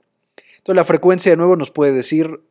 Entonces 0.57 0.75
la 0.75 0.83
frecuencia 0.83 1.31
de 1.31 1.37
nuevo 1.37 1.55
nos 1.55 1.69
puede 1.69 1.93
decir 1.93 2.41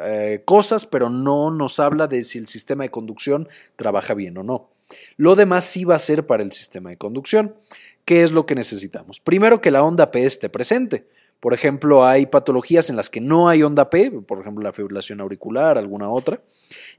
eh, 0.00 0.42
cosas, 0.44 0.86
pero 0.86 1.10
no 1.10 1.50
nos 1.50 1.80
habla 1.80 2.06
de 2.06 2.22
si 2.22 2.38
el 2.38 2.46
sistema 2.46 2.84
de 2.84 2.90
conducción 2.90 3.48
trabaja 3.76 4.14
bien 4.14 4.38
o 4.38 4.42
no. 4.42 4.70
Lo 5.16 5.36
demás 5.36 5.64
sí 5.64 5.84
va 5.84 5.94
a 5.94 5.98
ser 5.98 6.26
para 6.26 6.42
el 6.42 6.52
sistema 6.52 6.90
de 6.90 6.98
conducción. 6.98 7.54
¿Qué 8.04 8.22
es 8.22 8.32
lo 8.32 8.46
que 8.46 8.54
necesitamos? 8.54 9.20
Primero 9.20 9.60
que 9.60 9.70
la 9.70 9.82
onda 9.82 10.10
P 10.10 10.24
esté 10.24 10.48
presente. 10.48 11.06
Por 11.42 11.54
ejemplo, 11.54 12.04
hay 12.04 12.26
patologías 12.26 12.88
en 12.88 12.94
las 12.94 13.10
que 13.10 13.20
no 13.20 13.48
hay 13.48 13.64
onda 13.64 13.90
P, 13.90 14.12
por 14.12 14.38
ejemplo 14.38 14.62
la 14.62 14.72
fibrilación 14.72 15.20
auricular, 15.20 15.76
alguna 15.76 16.08
otra, 16.08 16.40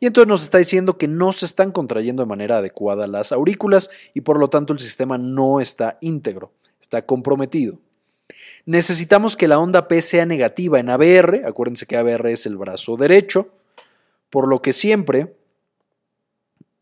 y 0.01 0.05
entonces 0.05 0.27
nos 0.27 0.43
está 0.43 0.57
diciendo 0.57 0.97
que 0.97 1.07
no 1.07 1.31
se 1.31 1.45
están 1.45 1.71
contrayendo 1.71 2.23
de 2.23 2.27
manera 2.27 2.57
adecuada 2.57 3.07
las 3.07 3.31
aurículas 3.31 3.89
y 4.13 4.19
por 4.19 4.37
lo 4.37 4.49
tanto 4.49 4.73
el 4.73 4.79
sistema 4.79 5.17
no 5.17 5.61
está 5.61 5.97
íntegro, 6.01 6.51
está 6.81 7.05
comprometido. 7.05 7.79
Necesitamos 8.65 9.35
que 9.35 9.47
la 9.47 9.59
onda 9.59 9.87
P 9.87 10.01
sea 10.01 10.25
negativa 10.25 10.79
en 10.79 10.89
ABR, 10.89 11.43
acuérdense 11.45 11.85
que 11.85 11.97
ABR 11.97 12.31
es 12.31 12.45
el 12.45 12.57
brazo 12.57 12.95
derecho, 12.95 13.49
por 14.29 14.47
lo 14.47 14.61
que 14.61 14.73
siempre, 14.73 15.35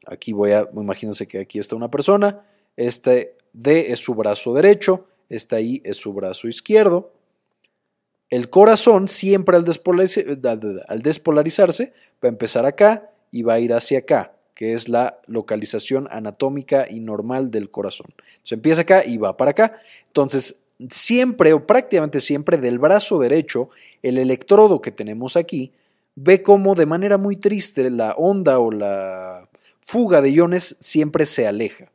aquí 0.05 0.31
voy 0.31 0.51
a, 0.51 0.69
imagínense 0.73 1.27
que 1.27 1.39
aquí 1.39 1.59
está 1.59 1.75
una 1.75 1.91
persona, 1.91 2.45
este 2.77 3.35
D 3.53 3.91
es 3.91 3.99
su 3.99 4.15
brazo 4.15 4.53
derecho, 4.53 5.07
esta 5.29 5.59
I 5.59 5.81
es 5.83 5.97
su 5.97 6.13
brazo 6.13 6.47
izquierdo. 6.47 7.13
El 8.29 8.49
corazón 8.49 9.07
siempre 9.07 9.57
al, 9.57 9.65
al 10.87 11.01
despolarizarse 11.01 11.93
va 12.23 12.27
a 12.27 12.27
empezar 12.27 12.65
acá 12.65 13.11
y 13.31 13.43
va 13.43 13.55
a 13.55 13.59
ir 13.59 13.73
hacia 13.73 13.99
acá, 13.99 14.33
que 14.55 14.73
es 14.73 14.87
la 14.87 15.19
localización 15.27 16.07
anatómica 16.11 16.85
y 16.89 16.99
normal 16.99 17.51
del 17.51 17.69
corazón. 17.71 18.13
Se 18.43 18.55
empieza 18.55 18.81
acá 18.81 19.05
y 19.05 19.17
va 19.17 19.35
para 19.35 19.51
acá. 19.51 19.79
Entonces, 20.07 20.60
siempre 20.89 21.53
o 21.53 21.65
prácticamente 21.65 22.19
siempre 22.19 22.57
del 22.57 22.79
brazo 22.79 23.19
derecho, 23.19 23.69
el 24.01 24.17
electrodo 24.17 24.81
que 24.81 24.91
tenemos 24.91 25.35
aquí 25.37 25.71
ve 26.15 26.41
como 26.41 26.75
de 26.75 26.85
manera 26.85 27.17
muy 27.17 27.35
triste 27.35 27.89
la 27.89 28.13
onda 28.13 28.59
o 28.59 28.71
la 28.71 29.47
fuga 29.81 30.21
de 30.21 30.31
iones 30.31 30.75
siempre 30.79 31.25
se 31.25 31.47
aleja. 31.47 31.91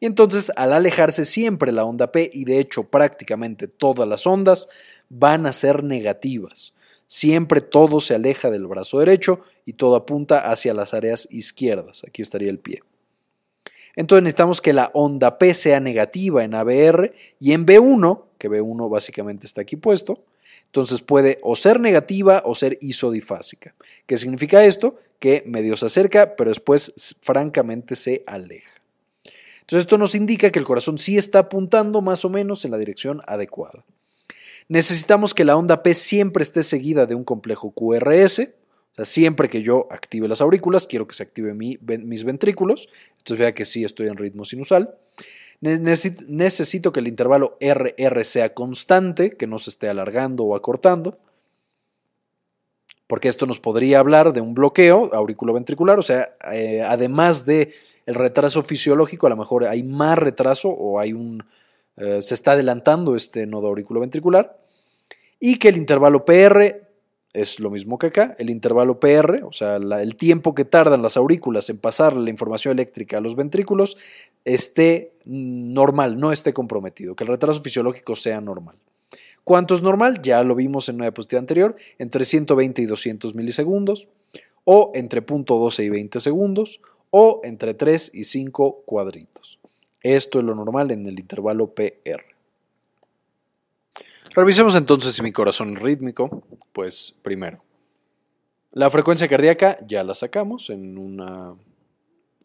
Y 0.00 0.06
entonces 0.06 0.52
al 0.56 0.72
alejarse 0.72 1.24
siempre 1.24 1.72
la 1.72 1.84
onda 1.84 2.12
P, 2.12 2.30
y 2.32 2.44
de 2.44 2.58
hecho 2.58 2.84
prácticamente 2.84 3.68
todas 3.68 4.08
las 4.08 4.26
ondas 4.26 4.68
van 5.08 5.46
a 5.46 5.52
ser 5.52 5.84
negativas. 5.84 6.74
Siempre 7.06 7.60
todo 7.60 8.00
se 8.00 8.14
aleja 8.14 8.50
del 8.50 8.66
brazo 8.66 8.98
derecho 8.98 9.40
y 9.66 9.74
todo 9.74 9.96
apunta 9.96 10.50
hacia 10.50 10.74
las 10.74 10.94
áreas 10.94 11.28
izquierdas. 11.30 12.02
Aquí 12.06 12.22
estaría 12.22 12.50
el 12.50 12.58
pie. 12.58 12.82
Entonces 13.96 14.22
necesitamos 14.22 14.60
que 14.60 14.72
la 14.72 14.90
onda 14.94 15.38
P 15.38 15.54
sea 15.54 15.80
negativa 15.80 16.44
en 16.44 16.54
ABR 16.54 17.12
y 17.38 17.52
en 17.52 17.66
B1, 17.66 18.22
que 18.38 18.50
B1 18.50 18.90
básicamente 18.90 19.46
está 19.46 19.60
aquí 19.60 19.76
puesto, 19.76 20.24
entonces 20.66 21.00
puede 21.02 21.38
o 21.42 21.54
ser 21.54 21.78
negativa 21.78 22.42
o 22.44 22.54
ser 22.54 22.78
isodifásica. 22.80 23.74
¿Qué 24.06 24.16
significa 24.16 24.64
esto? 24.64 24.98
Que 25.20 25.44
medio 25.46 25.76
se 25.76 25.86
acerca, 25.86 26.34
pero 26.34 26.50
después 26.50 26.92
francamente 27.20 27.94
se 27.94 28.24
aleja. 28.26 28.82
Entonces 29.60 29.84
esto 29.84 29.96
nos 29.96 30.14
indica 30.14 30.50
que 30.50 30.58
el 30.58 30.64
corazón 30.64 30.98
sí 30.98 31.16
está 31.16 31.38
apuntando 31.38 32.02
más 32.02 32.24
o 32.24 32.28
menos 32.28 32.64
en 32.64 32.72
la 32.72 32.78
dirección 32.78 33.22
adecuada. 33.26 33.84
Necesitamos 34.68 35.32
que 35.32 35.44
la 35.44 35.56
onda 35.56 35.82
P 35.82 35.94
siempre 35.94 36.42
esté 36.42 36.62
seguida 36.62 37.06
de 37.06 37.14
un 37.14 37.24
complejo 37.24 37.70
QRS, 37.70 38.48
o 38.94 38.96
sea, 38.96 39.04
siempre 39.04 39.48
que 39.48 39.62
yo 39.62 39.88
active 39.90 40.28
las 40.28 40.40
aurículas, 40.40 40.86
quiero 40.86 41.08
que 41.08 41.16
se 41.16 41.24
activen 41.24 41.58
mis 41.58 42.24
ventrículos. 42.24 42.88
Entonces 43.18 43.38
vea 43.38 43.52
que 43.52 43.64
sí 43.64 43.82
estoy 43.82 44.06
en 44.06 44.16
ritmo 44.16 44.44
sinusal. 44.44 44.94
Necesito 45.60 46.92
que 46.92 47.00
el 47.00 47.08
intervalo 47.08 47.56
RR 47.60 48.24
sea 48.24 48.54
constante, 48.54 49.30
que 49.30 49.48
no 49.48 49.58
se 49.58 49.70
esté 49.70 49.88
alargando 49.88 50.44
o 50.44 50.54
acortando, 50.54 51.18
porque 53.08 53.28
esto 53.28 53.46
nos 53.46 53.58
podría 53.58 53.98
hablar 53.98 54.32
de 54.32 54.40
un 54.40 54.54
bloqueo 54.54 55.10
auriculoventricular, 55.12 55.98
o 55.98 56.02
sea, 56.02 56.36
eh, 56.52 56.82
además 56.82 57.46
de 57.46 57.72
el 58.06 58.14
retraso 58.14 58.62
fisiológico, 58.62 59.26
a 59.26 59.30
lo 59.30 59.36
mejor 59.36 59.64
hay 59.64 59.82
más 59.82 60.18
retraso 60.18 60.68
o 60.68 61.00
hay 61.00 61.12
un 61.12 61.42
eh, 61.96 62.22
se 62.22 62.34
está 62.34 62.52
adelantando 62.52 63.16
este 63.16 63.46
nodo 63.46 63.68
auriculoventricular 63.68 64.56
y 65.40 65.58
que 65.58 65.68
el 65.68 65.76
intervalo 65.76 66.24
PR 66.24 66.83
es 67.34 67.58
lo 67.58 67.68
mismo 67.68 67.98
que 67.98 68.06
acá, 68.06 68.34
el 68.38 68.48
intervalo 68.48 69.00
PR, 69.00 69.42
o 69.44 69.52
sea, 69.52 69.76
el 69.76 70.16
tiempo 70.16 70.54
que 70.54 70.64
tardan 70.64 71.02
las 71.02 71.16
aurículas 71.16 71.68
en 71.68 71.78
pasar 71.78 72.16
la 72.16 72.30
información 72.30 72.72
eléctrica 72.72 73.18
a 73.18 73.20
los 73.20 73.34
ventrículos, 73.34 73.96
esté 74.44 75.12
normal, 75.26 76.16
no 76.16 76.30
esté 76.30 76.52
comprometido, 76.52 77.16
que 77.16 77.24
el 77.24 77.28
retraso 77.28 77.60
fisiológico 77.60 78.14
sea 78.14 78.40
normal. 78.40 78.76
¿Cuánto 79.42 79.74
es 79.74 79.82
normal? 79.82 80.22
Ya 80.22 80.42
lo 80.44 80.54
vimos 80.54 80.88
en 80.88 80.94
una 80.94 81.06
diapositiva 81.06 81.40
anterior, 81.40 81.76
entre 81.98 82.24
120 82.24 82.80
y 82.80 82.86
200 82.86 83.34
milisegundos, 83.34 84.08
o 84.62 84.92
entre 84.94 85.20
0.12 85.20 85.84
y 85.84 85.88
20 85.90 86.20
segundos, 86.20 86.80
o 87.10 87.40
entre 87.42 87.74
3 87.74 88.12
y 88.14 88.24
5 88.24 88.82
cuadritos. 88.86 89.58
Esto 90.02 90.38
es 90.38 90.44
lo 90.44 90.54
normal 90.54 90.92
en 90.92 91.06
el 91.06 91.18
intervalo 91.18 91.74
PR. 91.74 92.33
Revisemos 94.34 94.74
entonces 94.74 95.22
mi 95.22 95.30
corazón 95.30 95.76
rítmico. 95.76 96.42
Pues 96.72 97.14
primero, 97.22 97.62
la 98.72 98.90
frecuencia 98.90 99.28
cardíaca 99.28 99.78
ya 99.86 100.02
la 100.02 100.16
sacamos 100.16 100.70
en 100.70 100.98
una, 100.98 101.54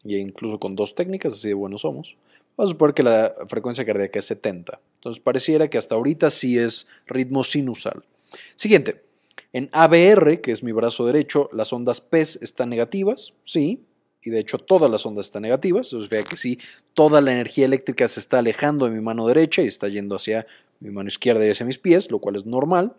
y 0.04 0.16
incluso 0.16 0.60
con 0.60 0.76
dos 0.76 0.94
técnicas, 0.94 1.32
así 1.32 1.48
de 1.48 1.54
buenos 1.54 1.80
somos. 1.80 2.16
Vamos 2.56 2.70
a 2.70 2.74
suponer 2.74 2.94
que 2.94 3.02
la 3.02 3.34
frecuencia 3.48 3.84
cardíaca 3.84 4.20
es 4.20 4.24
70. 4.26 4.80
Entonces 4.94 5.20
pareciera 5.20 5.66
que 5.68 5.78
hasta 5.78 5.96
ahorita 5.96 6.30
sí 6.30 6.58
es 6.58 6.86
ritmo 7.06 7.42
sinusal. 7.42 8.04
Siguiente, 8.54 9.02
en 9.52 9.68
ABR, 9.72 10.40
que 10.40 10.52
es 10.52 10.62
mi 10.62 10.70
brazo 10.70 11.04
derecho, 11.06 11.50
las 11.52 11.72
ondas 11.72 12.00
PES 12.00 12.38
están 12.40 12.70
negativas, 12.70 13.34
sí, 13.42 13.82
y 14.22 14.30
de 14.30 14.38
hecho 14.38 14.58
todas 14.58 14.88
las 14.88 15.04
ondas 15.06 15.26
están 15.26 15.42
negativas, 15.42 15.88
entonces 15.88 16.08
vea 16.08 16.22
que 16.22 16.36
sí, 16.36 16.56
toda 16.94 17.20
la 17.20 17.32
energía 17.32 17.64
eléctrica 17.64 18.06
se 18.06 18.20
está 18.20 18.38
alejando 18.38 18.84
de 18.84 18.92
mi 18.92 19.00
mano 19.00 19.26
derecha 19.26 19.62
y 19.62 19.66
está 19.66 19.88
yendo 19.88 20.14
hacia 20.14 20.46
mi 20.80 20.90
mano 20.90 21.08
izquierda 21.08 21.46
y 21.46 21.50
hacia 21.50 21.66
mis 21.66 21.78
pies, 21.78 22.10
lo 22.10 22.18
cual 22.18 22.36
es 22.36 22.46
normal. 22.46 22.94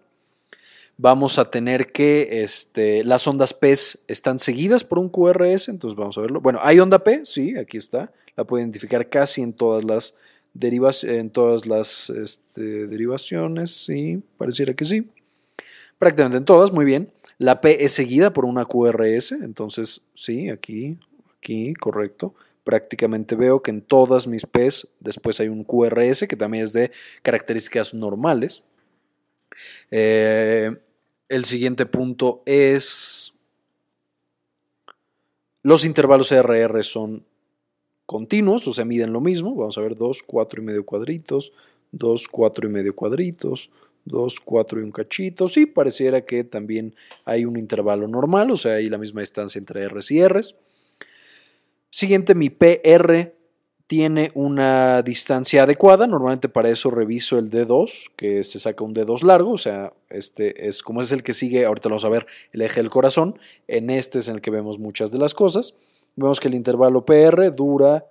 Vamos 0.97 1.39
a 1.39 1.49
tener 1.49 1.91
que 1.91 2.43
este, 2.43 3.03
las 3.03 3.27
ondas 3.27 3.53
P 3.53 3.71
están 3.71 4.39
seguidas 4.39 4.83
por 4.83 4.99
un 4.99 5.09
QRS, 5.09 5.69
entonces 5.69 5.97
vamos 5.97 6.17
a 6.17 6.21
verlo. 6.21 6.41
Bueno, 6.41 6.59
hay 6.61 6.79
onda 6.79 7.03
P, 7.03 7.25
sí, 7.25 7.57
aquí 7.57 7.77
está, 7.77 8.11
la 8.35 8.45
puedo 8.45 8.61
identificar 8.61 9.09
casi 9.09 9.41
en 9.41 9.53
todas 9.53 9.83
las, 9.83 10.13
en 11.03 11.29
todas 11.31 11.65
las 11.65 12.09
este, 12.11 12.87
derivaciones, 12.87 13.71
sí, 13.71 14.21
pareciera 14.37 14.75
que 14.75 14.85
sí. 14.85 15.09
Prácticamente 15.97 16.37
en 16.37 16.45
todas, 16.45 16.71
muy 16.71 16.85
bien. 16.85 17.09
La 17.37 17.61
P 17.61 17.83
es 17.83 17.93
seguida 17.93 18.31
por 18.31 18.45
una 18.45 18.65
QRS, 18.65 19.31
entonces 19.31 20.01
sí, 20.13 20.49
aquí, 20.49 20.99
aquí, 21.37 21.73
correcto 21.73 22.35
prácticamente 22.63 23.35
veo 23.35 23.61
que 23.61 23.71
en 23.71 23.81
todas 23.81 24.27
mis 24.27 24.45
P's 24.45 24.87
después 24.99 25.39
hay 25.39 25.47
un 25.47 25.63
QRS 25.63 26.27
que 26.27 26.35
también 26.35 26.63
es 26.63 26.73
de 26.73 26.91
características 27.21 27.93
normales. 27.93 28.63
Eh, 29.89 30.71
el 31.27 31.45
siguiente 31.45 31.85
punto 31.85 32.43
es 32.45 33.33
los 35.63 35.85
intervalos 35.85 36.31
RR 36.31 36.83
son 36.83 37.25
continuos, 38.05 38.67
o 38.67 38.73
sea, 38.73 38.83
miden 38.83 39.13
lo 39.13 39.21
mismo. 39.21 39.55
Vamos 39.55 39.77
a 39.77 39.81
ver 39.81 39.95
2, 39.95 40.23
4 40.25 40.61
y 40.61 40.65
medio 40.65 40.85
cuadritos, 40.85 41.53
2, 41.91 42.27
4 42.27 42.67
y 42.67 42.71
medio 42.71 42.95
cuadritos, 42.95 43.71
2, 44.05 44.39
4 44.39 44.79
y 44.79 44.83
un 44.83 44.91
cachito. 44.91 45.47
Sí, 45.47 45.65
pareciera 45.67 46.21
que 46.21 46.43
también 46.43 46.95
hay 47.25 47.45
un 47.45 47.57
intervalo 47.57 48.07
normal, 48.07 48.51
o 48.51 48.57
sea, 48.57 48.73
hay 48.73 48.89
la 48.89 48.97
misma 48.97 49.21
distancia 49.21 49.59
entre 49.59 49.87
Rs 49.87 50.11
y 50.11 50.27
Rs. 50.27 50.55
Siguiente, 51.91 52.35
mi 52.35 52.49
PR 52.49 53.33
tiene 53.85 54.31
una 54.33 55.01
distancia 55.01 55.63
adecuada. 55.63 56.07
Normalmente 56.07 56.47
para 56.47 56.69
eso 56.69 56.89
reviso 56.89 57.37
el 57.37 57.49
D2, 57.49 58.11
que 58.15 58.45
se 58.45 58.57
saca 58.57 58.85
un 58.85 58.95
D2 58.95 59.23
largo, 59.23 59.51
o 59.51 59.57
sea, 59.57 59.91
este 60.09 60.69
es 60.69 60.81
como 60.81 61.01
es 61.01 61.11
el 61.11 61.23
que 61.23 61.33
sigue, 61.33 61.65
ahorita 61.65 61.89
lo 61.89 61.95
vamos 61.95 62.05
a 62.05 62.09
ver, 62.09 62.25
el 62.53 62.61
eje 62.61 62.79
del 62.79 62.89
corazón. 62.89 63.37
En 63.67 63.89
este 63.89 64.19
es 64.19 64.29
en 64.29 64.35
el 64.35 64.41
que 64.41 64.49
vemos 64.49 64.79
muchas 64.79 65.11
de 65.11 65.19
las 65.19 65.33
cosas. 65.33 65.73
Vemos 66.15 66.39
que 66.39 66.47
el 66.47 66.53
intervalo 66.53 67.03
PR 67.03 67.53
dura 67.53 68.07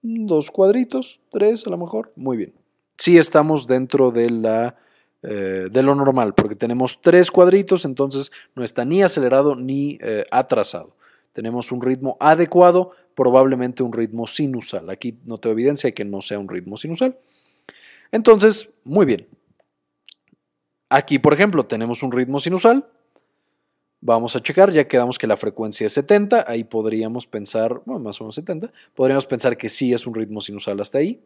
dos 0.00 0.50
cuadritos, 0.50 1.20
tres 1.30 1.66
a 1.66 1.70
lo 1.70 1.76
mejor. 1.76 2.12
Muy 2.16 2.38
bien. 2.38 2.54
Sí 2.96 3.18
estamos 3.18 3.66
dentro 3.66 4.10
de 4.10 4.30
la 4.30 4.76
eh, 5.22 5.68
de 5.70 5.82
lo 5.82 5.94
normal, 5.94 6.32
porque 6.32 6.56
tenemos 6.56 7.02
tres 7.02 7.30
cuadritos, 7.30 7.84
entonces 7.84 8.32
no 8.54 8.64
está 8.64 8.86
ni 8.86 9.02
acelerado 9.02 9.54
ni 9.54 9.98
eh, 10.00 10.24
atrasado. 10.30 10.96
Tenemos 11.32 11.70
un 11.72 11.80
ritmo 11.80 12.16
adecuado, 12.20 12.90
probablemente 13.14 13.82
un 13.82 13.92
ritmo 13.92 14.26
sinusal. 14.26 14.90
Aquí 14.90 15.18
no 15.24 15.38
tengo 15.38 15.52
evidencia 15.52 15.88
de 15.88 15.94
que 15.94 16.04
no 16.04 16.20
sea 16.20 16.38
un 16.38 16.48
ritmo 16.48 16.76
sinusal. 16.76 17.16
Entonces, 18.12 18.70
muy 18.84 19.06
bien. 19.06 19.26
Aquí, 20.88 21.18
por 21.18 21.32
ejemplo, 21.32 21.64
tenemos 21.66 22.02
un 22.02 22.10
ritmo 22.10 22.40
sinusal. 22.40 22.84
Vamos 24.00 24.34
a 24.34 24.40
checar, 24.40 24.72
ya 24.72 24.88
quedamos 24.88 25.18
que 25.18 25.26
la 25.26 25.36
frecuencia 25.36 25.86
es 25.86 25.92
70, 25.92 26.46
ahí 26.48 26.64
podríamos 26.64 27.26
pensar, 27.26 27.82
bueno, 27.84 28.00
más 28.00 28.18
o 28.20 28.24
menos 28.24 28.34
70, 28.36 28.72
podríamos 28.94 29.26
pensar 29.26 29.58
que 29.58 29.68
sí 29.68 29.92
es 29.92 30.06
un 30.06 30.14
ritmo 30.14 30.40
sinusal 30.40 30.80
hasta 30.80 30.98
ahí. 30.98 31.20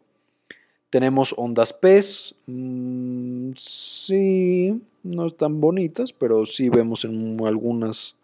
Tenemos 0.90 1.34
ondas 1.36 1.72
PES, 1.72 2.34
mm, 2.46 3.52
sí, 3.56 4.82
no 5.04 5.26
están 5.26 5.60
bonitas, 5.60 6.12
pero 6.12 6.44
sí 6.46 6.68
vemos 6.68 7.04
en 7.04 7.38
algunas 7.46 8.16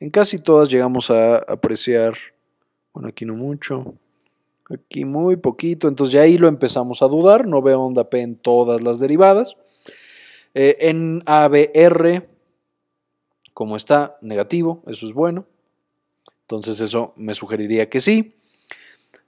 en 0.00 0.10
casi 0.10 0.38
todas 0.38 0.68
llegamos 0.68 1.10
a 1.10 1.38
apreciar, 1.38 2.14
bueno, 2.92 3.08
aquí 3.08 3.24
no 3.24 3.34
mucho, 3.34 3.94
aquí 4.70 5.04
muy 5.04 5.36
poquito, 5.36 5.88
entonces 5.88 6.12
ya 6.12 6.22
ahí 6.22 6.38
lo 6.38 6.48
empezamos 6.48 7.02
a 7.02 7.06
dudar, 7.06 7.46
no 7.46 7.62
veo 7.62 7.82
onda 7.82 8.08
P 8.08 8.20
en 8.20 8.36
todas 8.36 8.82
las 8.82 9.00
derivadas. 9.00 9.56
Eh, 10.54 10.76
en 10.88 11.22
ABR, 11.26 12.28
como 13.54 13.76
está, 13.76 14.18
negativo, 14.20 14.82
eso 14.86 15.06
es 15.06 15.14
bueno. 15.14 15.46
Entonces 16.42 16.80
eso 16.80 17.12
me 17.16 17.34
sugeriría 17.34 17.90
que 17.90 18.00
sí. 18.00 18.34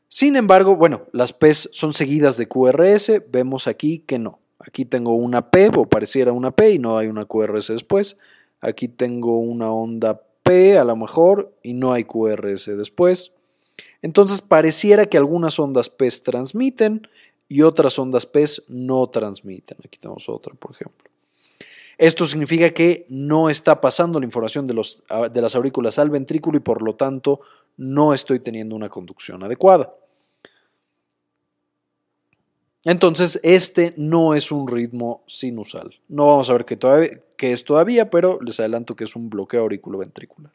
Sin 0.09 0.37
embargo, 0.37 0.77
bueno, 0.77 1.07
las 1.13 1.33
P's 1.33 1.69
son 1.73 1.93
seguidas 1.93 2.37
de 2.37 2.49
QRS, 2.49 3.23
vemos 3.31 3.67
aquí 3.67 4.01
que 4.01 4.19
no. 4.19 4.41
Aquí 4.59 4.85
tengo 4.85 5.15
una 5.15 5.51
P 5.51 5.71
o 5.77 5.87
pareciera 5.87 6.33
una 6.33 6.51
P 6.51 6.73
y 6.73 6.79
no 6.79 6.99
hay 6.99 7.07
una 7.07 7.27
QRS 7.27 7.69
después. 7.69 8.17
Aquí 8.61 8.89
tengo 8.89 9.39
una 9.39 9.71
onda 9.71 10.23
a 10.51 10.85
lo 10.85 10.97
mejor 10.97 11.53
y 11.63 11.75
no 11.75 11.93
hay 11.93 12.05
QRS 12.05 12.77
después. 12.77 13.33
Entonces 14.03 14.41
pareciera 14.41 15.07
que 15.07 15.17
algunas 15.17 15.59
ondas 15.59 15.89
PES 15.89 16.23
transmiten 16.23 17.09
y 17.49 17.63
otras 17.63 17.99
ondas 17.99 18.27
PES 18.27 18.65
no 18.69 19.09
transmiten. 19.09 19.79
Aquí 19.85 19.99
tenemos 19.99 20.29
otra, 20.29 20.55
por 20.55 20.73
ejemplo. 20.73 21.11
Esto 21.99 22.25
significa 22.25 22.71
que 22.71 23.05
no 23.11 23.51
está 23.51 23.81
pasando 23.81 24.19
la 24.19 24.25
información 24.25 24.67
de, 24.67 24.73
los, 24.73 25.03
de 25.33 25.43
las 25.43 25.55
aurículas 25.55 25.99
al 25.99 26.09
ventrículo 26.09 26.57
y 26.57 26.61
por 26.61 26.81
lo 26.81 26.95
tanto 26.95 27.41
no 27.77 28.15
estoy 28.15 28.41
teniendo 28.41 28.75
una 28.75 28.89
conducción 28.89 29.43
adecuada. 29.43 29.95
Entonces, 32.85 33.39
este 33.43 33.93
no 33.97 34.35
es 34.35 34.51
un 34.51 34.67
ritmo 34.67 35.23
sinusal. 35.27 36.01
No 36.09 36.27
vamos 36.27 36.49
a 36.49 36.55
ver 36.55 36.65
qué, 36.65 37.53
es 37.53 37.65
todavía, 37.65 38.09
pero 38.09 38.39
les 38.41 38.59
adelanto 38.59 38.97
que 38.97 39.05
es 39.05 39.15
un 39.17 39.29
bloqueo 39.29 39.63
auriculoventricular. 39.63 40.53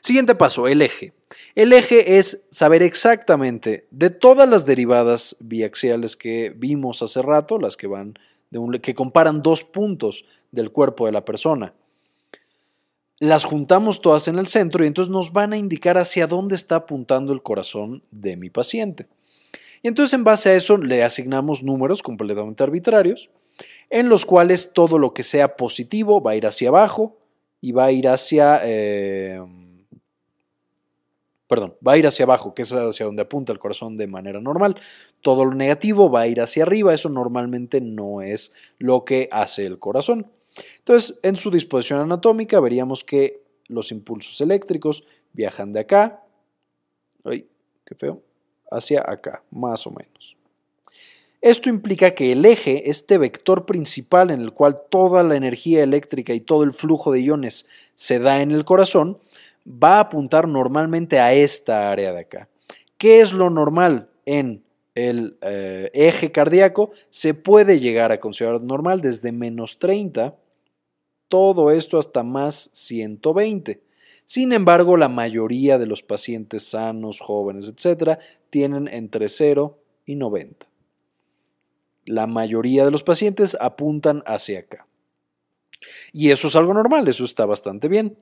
Siguiente 0.00 0.34
paso, 0.34 0.66
el 0.66 0.82
eje. 0.82 1.12
El 1.54 1.72
eje 1.72 2.18
es 2.18 2.46
saber 2.50 2.82
exactamente 2.82 3.86
de 3.90 4.10
todas 4.10 4.48
las 4.48 4.64
derivadas 4.64 5.36
biaxiales 5.40 6.16
que 6.16 6.54
vimos 6.56 7.02
hace 7.02 7.20
rato, 7.22 7.58
las 7.58 7.76
que 7.76 7.86
van 7.86 8.14
de 8.50 8.58
un, 8.58 8.72
que 8.72 8.94
comparan 8.94 9.42
dos 9.42 9.62
puntos 9.62 10.24
del 10.50 10.70
cuerpo 10.70 11.06
de 11.06 11.12
la 11.12 11.24
persona. 11.24 11.74
Las 13.18 13.44
juntamos 13.44 14.00
todas 14.00 14.26
en 14.26 14.36
el 14.36 14.46
centro 14.46 14.84
y 14.84 14.88
entonces 14.88 15.12
nos 15.12 15.32
van 15.32 15.52
a 15.52 15.58
indicar 15.58 15.96
hacia 15.96 16.26
dónde 16.26 16.56
está 16.56 16.76
apuntando 16.76 17.32
el 17.32 17.42
corazón 17.42 18.02
de 18.10 18.36
mi 18.36 18.50
paciente. 18.50 19.06
Y 19.82 19.88
entonces 19.88 20.14
en 20.14 20.24
base 20.24 20.50
a 20.50 20.54
eso 20.54 20.78
le 20.78 21.02
asignamos 21.02 21.62
números 21.62 22.02
completamente 22.02 22.62
arbitrarios, 22.62 23.30
en 23.90 24.08
los 24.08 24.24
cuales 24.24 24.72
todo 24.72 24.98
lo 24.98 25.12
que 25.12 25.22
sea 25.24 25.56
positivo 25.56 26.22
va 26.22 26.32
a 26.32 26.36
ir 26.36 26.46
hacia 26.46 26.68
abajo 26.68 27.18
y 27.60 27.72
va 27.72 27.86
a 27.86 27.92
ir 27.92 28.08
hacia... 28.08 28.60
Eh, 28.64 29.40
perdón, 31.48 31.76
va 31.86 31.92
a 31.92 31.98
ir 31.98 32.06
hacia 32.06 32.24
abajo, 32.24 32.54
que 32.54 32.62
es 32.62 32.72
hacia 32.72 33.04
donde 33.04 33.20
apunta 33.20 33.52
el 33.52 33.58
corazón 33.58 33.98
de 33.98 34.06
manera 34.06 34.40
normal. 34.40 34.80
Todo 35.20 35.44
lo 35.44 35.52
negativo 35.52 36.10
va 36.10 36.22
a 36.22 36.26
ir 36.26 36.40
hacia 36.40 36.62
arriba, 36.62 36.94
eso 36.94 37.10
normalmente 37.10 37.82
no 37.82 38.22
es 38.22 38.52
lo 38.78 39.04
que 39.04 39.28
hace 39.30 39.66
el 39.66 39.78
corazón. 39.78 40.30
Entonces, 40.78 41.18
en 41.22 41.36
su 41.36 41.50
disposición 41.50 42.00
anatómica 42.00 42.58
veríamos 42.58 43.04
que 43.04 43.42
los 43.68 43.92
impulsos 43.92 44.40
eléctricos 44.40 45.04
viajan 45.34 45.74
de 45.74 45.80
acá, 45.80 46.24
ay, 47.24 47.46
qué 47.84 47.94
feo, 47.96 48.22
hacia 48.72 49.04
acá, 49.06 49.42
más 49.50 49.86
o 49.86 49.90
menos. 49.90 50.36
Esto 51.40 51.68
implica 51.68 52.12
que 52.12 52.30
el 52.30 52.44
eje, 52.44 52.88
este 52.88 53.18
vector 53.18 53.66
principal 53.66 54.30
en 54.30 54.40
el 54.40 54.52
cual 54.52 54.80
toda 54.88 55.24
la 55.24 55.36
energía 55.36 55.82
eléctrica 55.82 56.32
y 56.32 56.40
todo 56.40 56.62
el 56.62 56.72
flujo 56.72 57.10
de 57.10 57.20
iones 57.20 57.66
se 57.94 58.20
da 58.20 58.42
en 58.42 58.52
el 58.52 58.64
corazón, 58.64 59.18
va 59.66 59.96
a 59.96 60.00
apuntar 60.00 60.46
normalmente 60.46 61.18
a 61.18 61.32
esta 61.34 61.90
área 61.90 62.12
de 62.12 62.20
acá. 62.20 62.48
¿Qué 62.96 63.20
es 63.20 63.32
lo 63.32 63.50
normal 63.50 64.08
en 64.24 64.62
el 64.94 65.36
eh, 65.42 65.90
eje 65.94 66.30
cardíaco? 66.30 66.92
Se 67.10 67.34
puede 67.34 67.80
llegar 67.80 68.12
a 68.12 68.20
considerar 68.20 68.62
normal 68.62 69.00
desde 69.00 69.32
menos 69.32 69.80
30, 69.80 70.36
todo 71.26 71.72
esto 71.72 71.98
hasta 71.98 72.22
más 72.22 72.70
120. 72.72 73.82
Sin 74.32 74.52
embargo, 74.52 74.96
la 74.96 75.08
mayoría 75.08 75.78
de 75.78 75.86
los 75.86 76.02
pacientes 76.02 76.62
sanos, 76.62 77.20
jóvenes, 77.20 77.68
etcétera, 77.68 78.18
tienen 78.50 78.88
entre 78.88 79.28
0 79.28 79.78
y 80.06 80.14
90 80.14 80.72
la 82.06 82.26
mayoría 82.26 82.84
de 82.84 82.90
los 82.90 83.02
pacientes 83.02 83.56
apuntan 83.60 84.22
hacia 84.26 84.60
acá. 84.60 84.86
Y 86.12 86.30
eso 86.30 86.48
es 86.48 86.56
algo 86.56 86.74
normal, 86.74 87.08
eso 87.08 87.24
está 87.24 87.46
bastante 87.46 87.88
bien. 87.88 88.16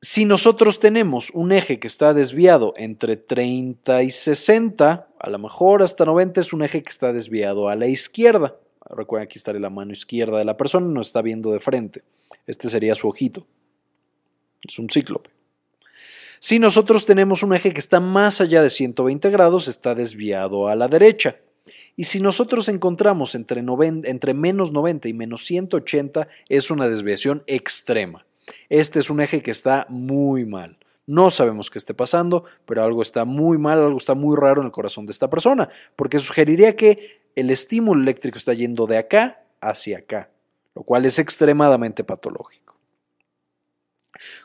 Si 0.00 0.24
nosotros 0.24 0.78
tenemos 0.78 1.30
un 1.30 1.52
eje 1.52 1.78
que 1.78 1.86
está 1.86 2.14
desviado 2.14 2.74
entre 2.76 3.16
30 3.16 4.02
y 4.02 4.10
60, 4.10 5.08
a 5.18 5.30
lo 5.30 5.38
mejor 5.38 5.82
hasta 5.82 6.04
90 6.04 6.40
es 6.40 6.52
un 6.52 6.62
eje 6.62 6.82
que 6.82 6.90
está 6.90 7.12
desviado 7.12 7.68
a 7.68 7.76
la 7.76 7.86
izquierda. 7.86 8.56
Recuerden, 8.88 9.24
aquí 9.24 9.38
está 9.38 9.52
la 9.52 9.70
mano 9.70 9.92
izquierda 9.92 10.38
de 10.38 10.44
la 10.44 10.56
persona, 10.56 10.86
no 10.86 11.00
está 11.00 11.22
viendo 11.22 11.50
de 11.50 11.60
frente. 11.60 12.04
Este 12.46 12.68
sería 12.68 12.94
su 12.94 13.08
ojito. 13.08 13.46
Es 14.68 14.78
un 14.78 14.88
cíclope. 14.88 15.30
Si 16.38 16.58
nosotros 16.58 17.06
tenemos 17.06 17.42
un 17.42 17.54
eje 17.54 17.72
que 17.72 17.80
está 17.80 18.00
más 18.00 18.40
allá 18.40 18.62
de 18.62 18.70
120 18.70 19.30
grados, 19.30 19.68
está 19.68 19.94
desviado 19.94 20.68
a 20.68 20.76
la 20.76 20.88
derecha. 20.88 21.36
Y 21.96 22.04
si 22.04 22.20
nosotros 22.20 22.68
encontramos 22.68 23.34
entre, 23.34 23.64
entre 24.04 24.34
menos 24.34 24.70
90 24.70 25.08
y 25.08 25.14
menos 25.14 25.44
180, 25.46 26.28
es 26.48 26.70
una 26.70 26.88
desviación 26.88 27.42
extrema. 27.46 28.26
Este 28.68 28.98
es 28.98 29.08
un 29.08 29.20
eje 29.20 29.42
que 29.42 29.50
está 29.50 29.86
muy 29.88 30.44
mal. 30.44 30.78
No 31.06 31.30
sabemos 31.30 31.70
qué 31.70 31.78
esté 31.78 31.94
pasando, 31.94 32.44
pero 32.64 32.82
algo 32.82 33.00
está 33.00 33.24
muy 33.24 33.58
mal, 33.58 33.78
algo 33.78 33.96
está 33.96 34.14
muy 34.14 34.36
raro 34.36 34.60
en 34.60 34.66
el 34.66 34.72
corazón 34.72 35.06
de 35.06 35.12
esta 35.12 35.30
persona, 35.30 35.68
porque 35.94 36.18
sugeriría 36.18 36.74
que 36.74 37.20
el 37.36 37.50
estímulo 37.50 38.02
eléctrico 38.02 38.38
está 38.38 38.52
yendo 38.54 38.86
de 38.86 38.98
acá 38.98 39.44
hacia 39.60 39.98
acá, 39.98 40.30
lo 40.74 40.82
cual 40.82 41.06
es 41.06 41.18
extremadamente 41.18 42.02
patológico. 42.02 42.65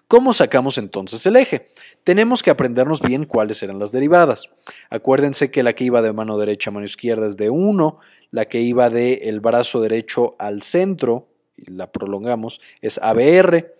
¿Cómo 0.07 0.33
sacamos 0.33 0.77
entonces 0.77 1.25
el 1.25 1.35
eje? 1.35 1.67
Tenemos 2.03 2.43
que 2.43 2.49
aprendernos 2.49 3.01
bien 3.01 3.25
cuáles 3.25 3.61
eran 3.63 3.79
las 3.79 3.91
derivadas. 3.91 4.49
Acuérdense 4.89 5.51
que 5.51 5.63
la 5.63 5.73
que 5.73 5.83
iba 5.83 6.01
de 6.01 6.13
mano 6.13 6.37
derecha 6.37 6.69
a 6.69 6.73
mano 6.73 6.85
izquierda 6.85 7.27
es 7.27 7.37
de 7.37 7.49
1, 7.49 7.99
la 8.31 8.45
que 8.45 8.61
iba 8.61 8.89
del 8.89 9.19
el 9.21 9.39
brazo 9.39 9.81
derecho 9.81 10.35
al 10.39 10.61
centro, 10.61 11.27
la 11.57 11.91
prolongamos, 11.91 12.59
es 12.81 12.99
ABR, 13.01 13.75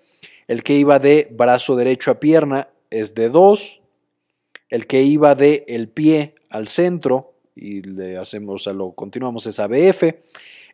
el 0.48 0.64
que 0.64 0.74
iba 0.74 1.00
de 1.00 1.28
brazo 1.32 1.76
derecho 1.76 2.12
a 2.12 2.20
pierna 2.20 2.70
es 2.90 3.16
de 3.16 3.30
2, 3.30 3.82
el 4.70 4.88
que 4.88 5.04
iba 5.04 5.36
de 5.36 5.66
el 5.68 5.90
pie 5.90 6.36
al 6.50 6.68
centro, 6.68 7.34
y 7.56 7.82
le 7.82 8.18
hacemos, 8.18 8.68
a 8.68 8.74
lo 8.74 8.94
continuamos, 8.94 9.46
es 9.46 9.60
ABF, 9.60 10.04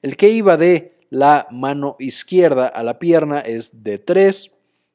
el 0.02 0.16
que 0.16 0.30
iba 0.30 0.58
de 0.58 0.98
la 1.10 1.48
mano 1.52 1.96
izquierda 2.00 2.68
a 2.68 2.84
la 2.84 3.00
pierna 3.00 3.40
es 3.40 3.84
de 3.84 3.98
3, 3.98 4.52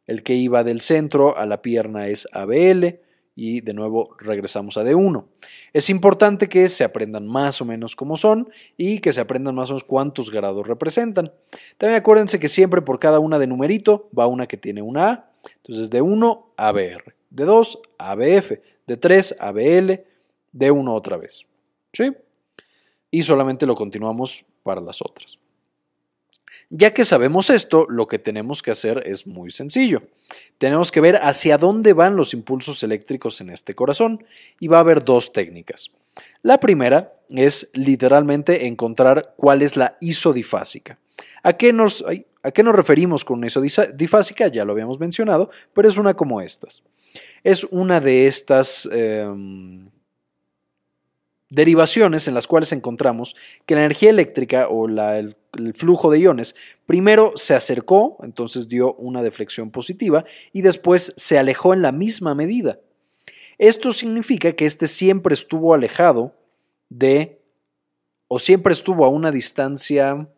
el 0.06 0.22
que 0.22 0.34
iba 0.34 0.64
del 0.64 0.80
centro 0.80 1.36
a 1.36 1.46
la 1.46 1.62
pierna 1.62 2.08
es 2.08 2.26
ABL 2.32 3.00
y 3.34 3.60
de 3.62 3.74
nuevo 3.74 4.14
regresamos 4.18 4.76
a 4.76 4.84
D1. 4.84 5.26
Es 5.72 5.90
importante 5.90 6.48
que 6.48 6.68
se 6.68 6.84
aprendan 6.84 7.26
más 7.26 7.60
o 7.60 7.64
menos 7.64 7.96
cómo 7.96 8.16
son 8.16 8.50
y 8.76 8.98
que 8.98 9.12
se 9.12 9.20
aprendan 9.20 9.54
más 9.54 9.70
o 9.70 9.74
menos 9.74 9.84
cuántos 9.84 10.30
grados 10.30 10.66
representan. 10.66 11.32
También 11.78 11.98
acuérdense 11.98 12.38
que 12.38 12.48
siempre 12.48 12.82
por 12.82 12.98
cada 12.98 13.20
una 13.20 13.38
de 13.38 13.46
numerito 13.46 14.10
va 14.16 14.26
una 14.26 14.46
que 14.46 14.56
tiene 14.56 14.82
una 14.82 15.10
A. 15.10 15.32
Entonces 15.56 15.90
de 15.90 16.02
1 16.02 16.54
ABR, 16.56 17.14
de 17.30 17.44
2 17.44 17.80
ABF, 17.98 18.52
de 18.86 18.96
3 18.96 19.36
ABL, 19.40 20.04
de 20.52 20.70
1 20.70 20.94
otra 20.94 21.16
vez. 21.16 21.46
¿Sí? 21.92 22.12
Y 23.10 23.22
solamente 23.22 23.66
lo 23.66 23.74
continuamos 23.74 24.44
para 24.62 24.80
las 24.80 25.02
otras. 25.02 25.38
Ya 26.70 26.94
que 26.94 27.04
sabemos 27.04 27.50
esto, 27.50 27.86
lo 27.88 28.06
que 28.06 28.18
tenemos 28.18 28.62
que 28.62 28.70
hacer 28.70 29.02
es 29.06 29.26
muy 29.26 29.50
sencillo. 29.50 30.02
Tenemos 30.58 30.90
que 30.90 31.00
ver 31.00 31.16
hacia 31.22 31.58
dónde 31.58 31.92
van 31.92 32.16
los 32.16 32.34
impulsos 32.34 32.82
eléctricos 32.82 33.40
en 33.40 33.50
este 33.50 33.74
corazón 33.74 34.24
y 34.60 34.68
va 34.68 34.78
a 34.78 34.80
haber 34.80 35.04
dos 35.04 35.32
técnicas. 35.32 35.90
La 36.42 36.60
primera 36.60 37.12
es 37.30 37.70
literalmente 37.72 38.66
encontrar 38.66 39.34
cuál 39.36 39.62
es 39.62 39.76
la 39.76 39.96
isodifásica. 40.00 40.98
¿A 41.42 41.54
qué 41.54 41.72
nos, 41.72 42.04
¿a 42.42 42.50
qué 42.50 42.62
nos 42.62 42.74
referimos 42.74 43.24
con 43.24 43.38
una 43.38 43.46
isodifásica? 43.46 44.48
Ya 44.48 44.64
lo 44.64 44.72
habíamos 44.72 44.98
mencionado, 45.00 45.50
pero 45.72 45.88
es 45.88 45.96
una 45.96 46.14
como 46.14 46.40
estas. 46.40 46.82
Es 47.42 47.64
una 47.64 48.00
de 48.00 48.26
estas... 48.26 48.88
Em, 48.92 49.90
derivaciones 51.52 52.28
en 52.28 52.34
las 52.34 52.46
cuales 52.46 52.72
encontramos 52.72 53.36
que 53.66 53.74
la 53.74 53.82
energía 53.82 54.10
eléctrica 54.10 54.68
o 54.68 54.88
el, 55.58 55.74
flujo 55.74 56.10
de 56.10 56.20
iones 56.20 56.54
primero 56.86 57.32
se 57.36 57.54
acercó, 57.54 58.18
entonces 58.22 58.68
dio 58.68 58.94
una 58.94 59.22
deflexión 59.22 59.70
positiva, 59.70 60.24
y 60.52 60.62
después 60.62 61.12
se 61.16 61.38
alejó 61.38 61.74
en 61.74 61.82
la 61.82 61.92
misma 61.92 62.34
medida. 62.34 62.78
Esto 63.58 63.92
significa 63.92 64.52
que 64.52 64.66
este 64.66 64.88
siempre 64.88 65.34
estuvo 65.34 65.74
alejado 65.74 66.34
de, 66.88 67.40
o 68.28 68.38
siempre 68.38 68.72
estuvo 68.72 69.04
a 69.04 69.08
una 69.08 69.30
distancia, 69.30 70.28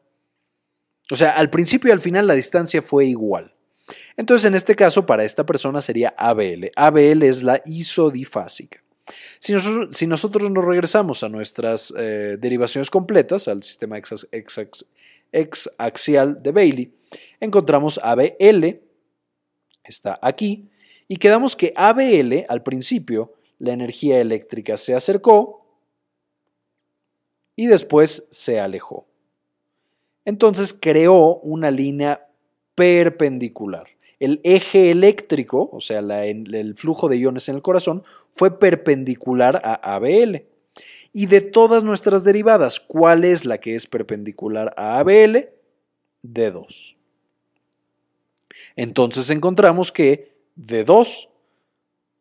o 1.11 1.17
sea, 1.17 1.31
al 1.31 1.51
principio 1.51 1.89
y 1.89 1.93
al 1.93 2.01
final 2.01 2.27
la 2.27 2.35
distancia 2.35 2.83
fue 2.83 3.07
igual. 3.07 3.55
Entonces, 4.17 4.47
en 4.47 4.55
este 4.55 4.75
caso, 4.75 5.07
para 5.07 5.25
esta 5.25 5.45
persona 5.45 5.81
sería 5.83 6.15
ABL. 6.17 6.71
ABL 6.77 7.23
es 7.23 7.43
la 7.43 7.61
isodifásica. 7.67 8.83
Si 9.39 10.07
nosotros, 10.07 10.51
nos 10.51 10.65
regresamos 10.65 11.23
a 11.23 11.29
nuestras 11.29 11.93
eh, 11.97 12.37
derivaciones 12.39 12.89
completas, 12.89 13.49
al 13.49 13.63
sistema 13.63 14.01
exaxial 15.35 16.43
de 16.43 16.53
Bailey, 16.53 16.95
encontramos 17.41 18.01
ABL, 18.03 18.81
está 19.85 20.19
aquí, 20.23 20.71
y 21.09 21.17
quedamos 21.17 21.57
que 21.57 21.73
ABL, 21.77 22.45
al 22.49 22.63
principio, 22.63 23.35
la 23.59 23.73
energía 23.73 24.21
eléctrica 24.21 24.77
se 24.77 24.95
acercó 24.95 25.67
y 27.57 27.67
después 27.67 28.27
se 28.31 28.61
alejó. 28.61 29.07
Entonces 30.25 30.73
creó 30.73 31.37
una 31.37 31.71
línea 31.71 32.29
perpendicular 32.75 33.95
el 34.25 34.41
eje 34.43 34.91
eléctrico, 34.91 35.69
o 35.71 35.81
sea, 35.81 35.99
el 35.99 36.75
flujo 36.77 37.09
de 37.11 37.19
iones 37.19 37.49
en 37.51 37.57
el 37.57 37.63
corazón, 37.63 38.05
fue 38.33 38.59
perpendicular 38.59 39.61
a 39.63 39.75
ABL. 39.97 40.47
Y 41.17 41.27
de 41.27 41.41
todas 41.41 41.85
nuestras 41.85 42.25
derivadas, 42.25 42.81
¿cuál 42.81 43.23
es 43.23 43.45
la 43.45 43.59
que 43.59 43.77
es 43.77 43.87
perpendicular 43.87 44.75
a 44.77 44.99
ABL? 44.99 45.49
D2. 46.25 46.97
Entonces 48.75 49.31
encontramos 49.31 49.93
que 49.93 50.35
D2 50.59 51.29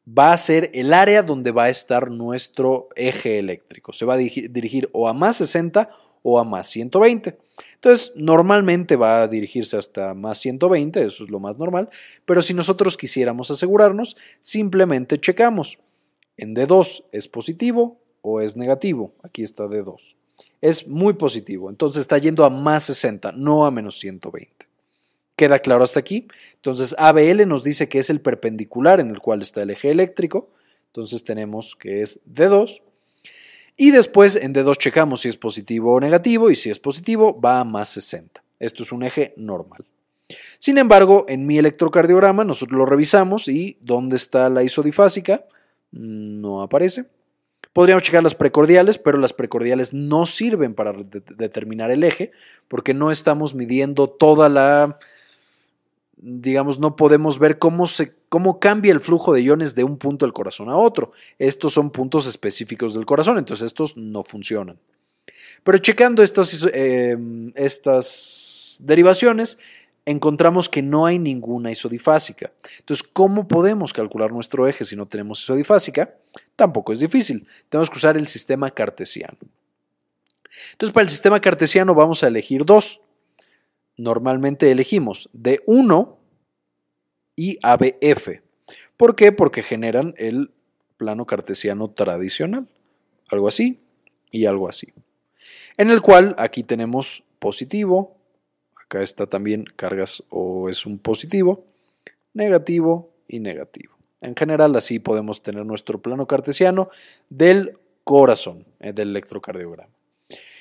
va 0.07 0.31
a 0.31 0.37
ser 0.37 0.69
el 0.75 0.93
área 0.93 1.23
donde 1.23 1.51
va 1.51 1.63
a 1.63 1.69
estar 1.69 2.11
nuestro 2.11 2.89
eje 2.95 3.39
eléctrico. 3.39 3.93
Se 3.93 4.05
va 4.05 4.13
a 4.13 4.17
dirigir 4.17 4.87
o 4.93 5.07
a 5.07 5.13
más 5.13 5.37
60 5.37 5.89
o 6.21 6.39
a 6.39 6.43
más 6.43 6.67
120. 6.67 7.39
Entonces, 7.73 8.13
normalmente 8.15 8.95
va 8.95 9.23
a 9.23 9.27
dirigirse 9.27 9.75
hasta 9.75 10.13
más 10.13 10.37
120, 10.37 11.03
eso 11.03 11.23
es 11.23 11.31
lo 11.31 11.39
más 11.39 11.57
normal, 11.57 11.89
pero 12.25 12.43
si 12.43 12.53
nosotros 12.53 12.95
quisiéramos 12.95 13.49
asegurarnos, 13.49 14.17
simplemente 14.39 15.19
checamos. 15.19 15.79
En 16.37 16.55
D2 16.55 17.05
es 17.11 17.27
positivo 17.27 18.02
o 18.23 18.41
es 18.41 18.57
negativo. 18.57 19.13
Aquí 19.21 19.43
está 19.43 19.65
D2. 19.65 20.15
Es 20.61 20.87
muy 20.87 21.13
positivo, 21.13 21.69
entonces 21.69 22.01
está 22.01 22.17
yendo 22.17 22.43
a 22.43 22.49
más 22.49 22.83
60, 22.83 23.33
no 23.33 23.65
a 23.65 23.71
menos 23.71 23.99
120. 23.99 24.65
¿Queda 25.35 25.59
claro 25.59 25.83
hasta 25.83 25.99
aquí? 25.99 26.27
Entonces 26.55 26.95
ABL 26.97 27.47
nos 27.47 27.63
dice 27.63 27.89
que 27.89 27.99
es 27.99 28.09
el 28.09 28.21
perpendicular 28.21 28.99
en 28.99 29.09
el 29.09 29.19
cual 29.19 29.41
está 29.41 29.61
el 29.61 29.71
eje 29.71 29.91
eléctrico. 29.91 30.51
Entonces 30.87 31.23
tenemos 31.23 31.75
que 31.75 32.01
es 32.01 32.19
D2 32.25 32.81
y 33.75 33.91
después 33.91 34.35
en 34.35 34.53
D2 34.53 34.77
checamos 34.77 35.21
si 35.21 35.29
es 35.29 35.37
positivo 35.37 35.93
o 35.93 35.99
negativo 35.99 36.49
y 36.49 36.55
si 36.55 36.69
es 36.69 36.79
positivo 36.79 37.39
va 37.39 37.59
a 37.59 37.63
más 37.63 37.89
60. 37.89 38.43
Esto 38.59 38.83
es 38.83 38.91
un 38.91 39.03
eje 39.03 39.33
normal. 39.35 39.85
Sin 40.59 40.77
embargo, 40.77 41.25
en 41.27 41.45
mi 41.45 41.57
electrocardiograma 41.57 42.45
nosotros 42.45 42.77
lo 42.77 42.85
revisamos 42.85 43.47
y 43.47 43.77
¿dónde 43.81 44.15
está 44.15 44.49
la 44.49 44.63
isodifásica? 44.63 45.45
No 45.91 46.61
aparece. 46.61 47.05
Podríamos 47.73 48.03
checar 48.03 48.23
las 48.23 48.35
precordiales, 48.35 48.97
pero 48.97 49.17
las 49.17 49.33
precordiales 49.33 49.93
no 49.93 50.25
sirven 50.25 50.75
para 50.75 50.93
determinar 50.93 51.91
el 51.91 52.03
eje 52.03 52.31
porque 52.67 52.93
no 52.93 53.11
estamos 53.11 53.55
midiendo 53.55 54.07
toda 54.07 54.47
la 54.47 54.99
digamos, 56.25 56.79
no 56.79 56.95
podemos 56.95 57.37
ver 57.37 57.59
cómo, 57.59 57.85
se, 57.85 58.13
cómo 58.29 58.57
cambia 58.59 58.93
el 58.93 59.01
flujo 59.01 59.33
de 59.33 59.41
iones 59.41 59.75
de 59.75 59.83
un 59.83 59.97
punto 59.97 60.25
del 60.25 60.31
corazón 60.31 60.69
a 60.69 60.77
otro. 60.77 61.11
Estos 61.37 61.73
son 61.73 61.91
puntos 61.91 62.27
específicos 62.27 62.93
del 62.93 63.05
corazón, 63.05 63.37
entonces 63.37 63.65
estos 63.65 63.97
no 63.97 64.23
funcionan. 64.23 64.79
Pero 65.63 65.77
checando 65.79 66.23
estas, 66.23 66.65
eh, 66.73 67.17
estas 67.55 68.77
derivaciones, 68.79 69.59
encontramos 70.05 70.69
que 70.69 70.81
no 70.81 71.05
hay 71.05 71.19
ninguna 71.19 71.71
isodifásica. 71.71 72.51
Entonces, 72.79 73.07
¿cómo 73.11 73.47
podemos 73.47 73.93
calcular 73.93 74.31
nuestro 74.31 74.67
eje 74.67 74.85
si 74.85 74.95
no 74.95 75.07
tenemos 75.07 75.41
isodifásica? 75.41 76.15
Tampoco 76.55 76.93
es 76.93 76.99
difícil. 76.99 77.47
Tenemos 77.69 77.89
que 77.89 77.97
usar 77.97 78.17
el 78.17 78.27
sistema 78.27 78.71
cartesiano. 78.71 79.37
Entonces, 80.71 80.93
para 80.93 81.03
el 81.03 81.09
sistema 81.09 81.39
cartesiano 81.39 81.95
vamos 81.95 82.23
a 82.23 82.27
elegir 82.27 82.65
dos. 82.65 83.01
Normalmente 83.97 84.71
elegimos 84.71 85.29
D1 85.33 86.17
y 87.35 87.57
ABF. 87.61 88.41
¿Por 88.97 89.15
qué? 89.15 89.31
Porque 89.31 89.63
generan 89.63 90.13
el 90.17 90.51
plano 90.97 91.25
cartesiano 91.25 91.89
tradicional. 91.89 92.67
Algo 93.29 93.47
así 93.47 93.79
y 94.31 94.45
algo 94.45 94.67
así. 94.67 94.93
En 95.77 95.89
el 95.89 96.01
cual 96.01 96.35
aquí 96.37 96.63
tenemos 96.63 97.23
positivo, 97.39 98.17
Acá 98.93 99.01
está 99.01 99.25
también 99.25 99.65
cargas 99.75 100.21
o 100.29 100.69
es 100.69 100.85
un 100.85 100.99
positivo, 100.99 101.65
negativo 102.35 103.09
y 103.27 103.39
negativo. 103.39 103.95
En 104.21 104.35
general 104.35 104.75
así 104.75 104.99
podemos 104.99 105.41
tener 105.41 105.65
nuestro 105.65 105.99
plano 105.99 106.27
cartesiano 106.27 106.89
del 107.27 107.79
corazón, 108.03 108.67
eh, 108.79 108.93
del 108.93 109.09
electrocardiograma. 109.09 109.91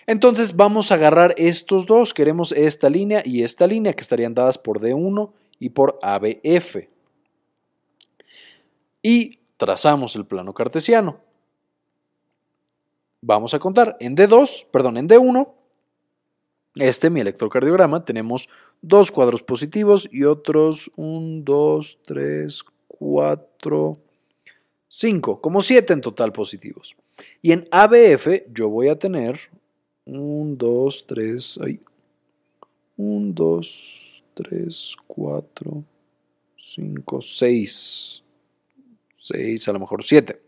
Entonces 0.06 0.56
vamos 0.56 0.90
a 0.90 0.94
agarrar 0.94 1.34
estos 1.36 1.84
dos, 1.84 2.14
queremos 2.14 2.52
esta 2.52 2.88
línea 2.88 3.20
y 3.22 3.42
esta 3.42 3.66
línea 3.66 3.92
que 3.92 4.00
estarían 4.00 4.32
dadas 4.32 4.56
por 4.56 4.80
D1 4.80 5.30
y 5.58 5.68
por 5.68 5.98
ABF. 6.00 6.88
Y 9.02 9.40
trazamos 9.58 10.16
el 10.16 10.24
plano 10.24 10.54
cartesiano. 10.54 11.20
Vamos 13.20 13.52
a 13.52 13.58
contar 13.58 13.98
en 14.00 14.16
D2, 14.16 14.68
perdón, 14.70 14.96
en 14.96 15.06
D1 15.06 15.52
este, 16.74 17.10
mi 17.10 17.20
electrocardiograma, 17.20 18.04
tenemos 18.04 18.48
dos 18.80 19.10
cuadros 19.10 19.42
positivos 19.42 20.08
y 20.10 20.24
otros 20.24 20.90
1, 20.96 21.42
2, 21.44 21.98
3, 22.06 22.64
4, 22.88 23.92
5, 24.88 25.40
como 25.40 25.60
7 25.60 25.92
en 25.92 26.00
total 26.00 26.32
positivos. 26.32 26.96
Y 27.40 27.52
en 27.52 27.68
ABF 27.70 28.44
yo 28.52 28.68
voy 28.68 28.88
a 28.88 28.98
tener 28.98 29.38
1, 30.06 30.56
2, 30.56 31.04
3, 31.06 31.58
1, 32.96 33.32
2, 33.32 34.24
3, 34.34 34.96
4, 35.06 35.84
5, 36.56 37.20
6, 37.20 38.22
6, 39.16 39.68
a 39.68 39.72
lo 39.72 39.78
mejor 39.78 40.02
7. 40.02 40.40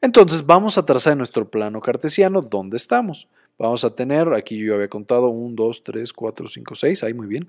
Entonces 0.00 0.44
vamos 0.44 0.76
a 0.76 0.84
trazar 0.84 1.12
en 1.12 1.18
nuestro 1.18 1.48
plano 1.48 1.80
cartesiano 1.80 2.42
dónde 2.42 2.76
estamos. 2.76 3.26
Vamos 3.58 3.84
a 3.84 3.94
tener, 3.94 4.32
aquí 4.32 4.58
yo 4.58 4.74
había 4.74 4.88
contado 4.88 5.28
1, 5.28 5.54
2, 5.54 5.84
3, 5.84 6.12
4, 6.12 6.48
5, 6.48 6.74
6, 6.74 7.04
ahí 7.04 7.14
muy 7.14 7.26
bien. 7.26 7.46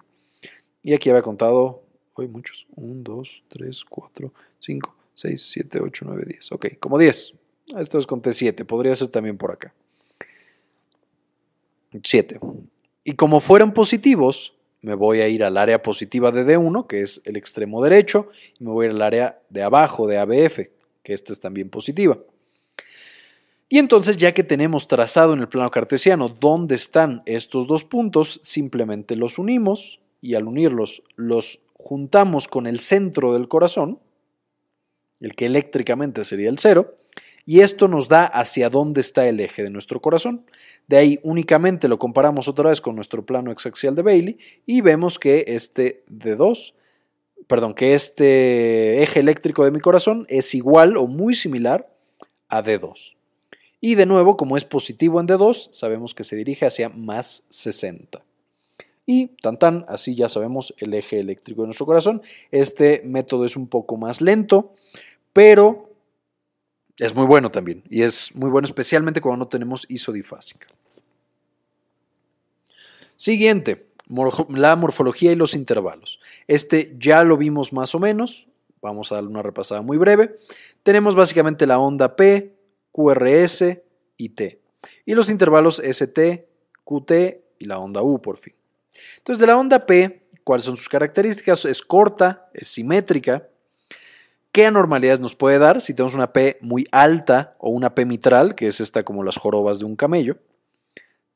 Y 0.84 0.93
aquí 0.93 1.10
había 1.10 1.24
contado, 1.24 1.84
hoy 2.14 2.28
muchos, 2.28 2.68
1, 2.76 3.01
2, 3.03 3.43
3, 3.47 3.86
4, 3.86 4.34
5, 4.60 4.95
6, 5.16 5.49
7, 5.51 5.80
8, 5.82 6.06
9, 6.08 6.24
10. 6.28 6.51
Ok, 6.51 6.68
como 6.80 6.99
10. 6.99 7.34
Esto 7.78 7.97
es 7.97 8.06
conté 8.06 8.34
7, 8.34 8.66
podría 8.66 8.95
ser 8.95 9.08
también 9.08 9.38
por 9.38 9.51
acá. 9.51 9.74
7. 12.03 12.39
Y 13.03 13.14
como 13.14 13.39
fueran 13.39 13.74
positivos, 13.74 14.56
me 14.82 14.93
voy 14.93 15.22
a 15.22 15.28
ir 15.28 15.43
al 15.43 15.58
área 15.58 15.82
positiva 15.82 16.32
de 16.32 16.45
D1, 16.45 16.86
que 16.86 17.01
es 17.01 17.22
el 17.26 17.38
extremo 17.38 17.84
derecho, 17.84 18.30
y 18.60 18.64
me 18.64 18.70
voy 18.70 18.86
a 18.86 18.89
ir 18.89 18.95
al 18.95 19.01
área 19.01 19.41
de 19.49 19.64
abajo 19.64 20.08
de 20.08 20.20
ABF, 20.20 20.70
que 21.01 21.14
esta 21.14 21.34
es 21.34 21.39
también 21.39 21.70
positiva. 21.70 22.20
Y 23.68 23.80
entonces 23.80 24.18
ya 24.18 24.34
que 24.34 24.43
tenemos 24.43 24.88
trazado 24.88 25.34
en 25.34 25.39
el 25.39 25.49
plano 25.49 25.72
cartesiano 25.72 26.30
dónde 26.30 26.76
están 26.76 27.24
estos 27.26 27.68
dos 27.68 27.84
puntos, 27.84 28.39
simplemente 28.43 29.16
los 29.16 29.39
unimos 29.39 29.99
y 30.22 30.36
al 30.36 30.47
unirlos 30.47 31.01
los 31.16 31.59
juntamos 31.74 32.47
con 32.47 32.68
el 32.68 32.80
centro 32.80 33.34
del 33.34 33.47
corazón, 33.47 33.99
el 35.20 35.36
que 35.36 35.47
eléctricamente 35.47 36.24
sería 36.26 36.49
el 36.49 36.59
cero, 36.59 36.95
y 37.45 37.61
esto 37.61 37.88
nos 37.88 38.07
da 38.07 38.26
hacia 38.26 38.70
dónde 38.70 39.01
está 39.01 39.28
el 39.28 39.39
eje 39.39 39.63
de 39.63 39.70
nuestro 39.70 40.01
corazón. 40.01 40.45
De 40.88 40.97
ahí 40.97 41.20
únicamente 41.24 41.88
lo 41.88 41.99
comparamos 41.99 42.47
otra 42.47 42.70
vez 42.70 42.82
con 42.82 42.95
nuestro 42.95 43.26
plano 43.26 43.51
exaxial 43.51 43.93
de 43.93 44.01
Bailey 44.01 44.39
y 44.66 44.82
vemos 44.82 45.20
que 45.20 45.45
este 45.47 46.03
D2, 46.09 46.74
perdón, 47.47 47.76
que 47.76 47.93
este 47.93 49.03
eje 49.03 49.20
eléctrico 49.20 49.63
de 49.63 49.72
mi 49.72 49.80
corazón 49.80 50.26
es 50.28 50.55
igual 50.55 50.97
o 50.97 51.05
muy 51.05 51.36
similar 51.36 51.88
a 52.49 52.63
D2. 52.63 53.14
Y 53.86 53.94
de 53.94 54.08
nuevo, 54.08 54.36
como 54.36 54.58
es 54.58 54.66
positivo 54.66 55.20
en 55.20 55.28
D2, 55.28 55.70
sabemos 55.72 56.16
que 56.16 56.24
se 56.24 56.36
dirige 56.36 56.66
hacia 56.66 56.90
más 56.90 57.44
60. 57.50 58.20
Y 59.06 59.28
tan 59.28 59.60
tan, 59.60 59.86
así 59.88 60.16
ya 60.16 60.28
sabemos 60.28 60.74
el 60.80 60.96
eje 60.96 61.20
eléctrico 61.20 61.62
de 61.62 61.68
nuestro 61.68 61.86
corazón. 61.86 62.24
Este 62.50 63.04
método 63.06 63.46
es 63.46 63.56
un 63.56 63.68
poco 63.68 63.96
más 63.96 64.22
lento, 64.22 64.74
pero 65.34 65.92
es 66.98 67.14
muy 67.14 67.28
bueno 67.28 67.52
también. 67.52 67.84
Y 67.88 68.02
es 68.02 68.34
muy 68.34 68.50
bueno 68.50 68.66
especialmente 68.66 69.22
cuando 69.22 69.46
no 69.46 69.50
tenemos 69.50 69.86
isodifásica. 69.88 70.66
Siguiente, 73.18 73.86
la 74.50 74.76
morfología 74.78 75.32
y 75.32 75.36
los 75.36 75.54
intervalos. 75.54 76.20
Este 76.48 76.96
ya 77.00 77.24
lo 77.24 77.38
vimos 77.38 77.72
más 77.72 77.94
o 77.94 78.00
menos. 78.00 78.48
Vamos 78.82 79.12
a 79.12 79.16
darle 79.16 79.30
una 79.30 79.44
repasada 79.44 79.84
muy 79.84 79.98
breve. 79.98 80.40
Tenemos 80.82 81.14
básicamente 81.14 81.68
la 81.68 81.78
onda 81.78 82.16
P, 82.16 82.56
QRS 82.96 83.82
y 84.16 84.30
T. 84.30 84.62
Y 85.06 85.16
los 85.16 85.30
intervalos 85.30 85.82
ST, 85.84 86.48
QT 86.86 87.12
y 87.60 87.66
la 87.66 87.78
onda 87.80 88.02
U 88.02 88.22
por 88.22 88.38
fin. 88.38 88.54
Entonces 89.18 89.41
de 89.41 89.48
la 89.48 89.58
onda 89.58 89.86
P, 89.86 90.30
¿cuáles 90.46 90.66
son 90.66 90.78
sus 90.78 90.88
características? 90.88 91.66
Es 91.66 91.82
corta, 91.82 92.50
es 92.54 92.70
simétrica. 92.70 93.50
¿Qué 94.54 94.66
anormalidades 94.66 95.20
nos 95.20 95.36
puede 95.36 95.60
dar 95.60 95.82
si 95.82 95.93
tenemos 95.93 96.16
una 96.16 96.32
P 96.32 96.58
muy 96.62 96.86
alta 96.93 97.58
o 97.60 97.70
una 97.70 97.93
P 97.93 98.06
mitral, 98.06 98.56
que 98.56 98.68
es 98.68 98.80
esta 98.80 99.04
como 99.04 99.26
las 99.26 99.36
jorobas 99.36 99.80
de 99.80 99.86
un 99.86 99.98
camello? 99.98 100.38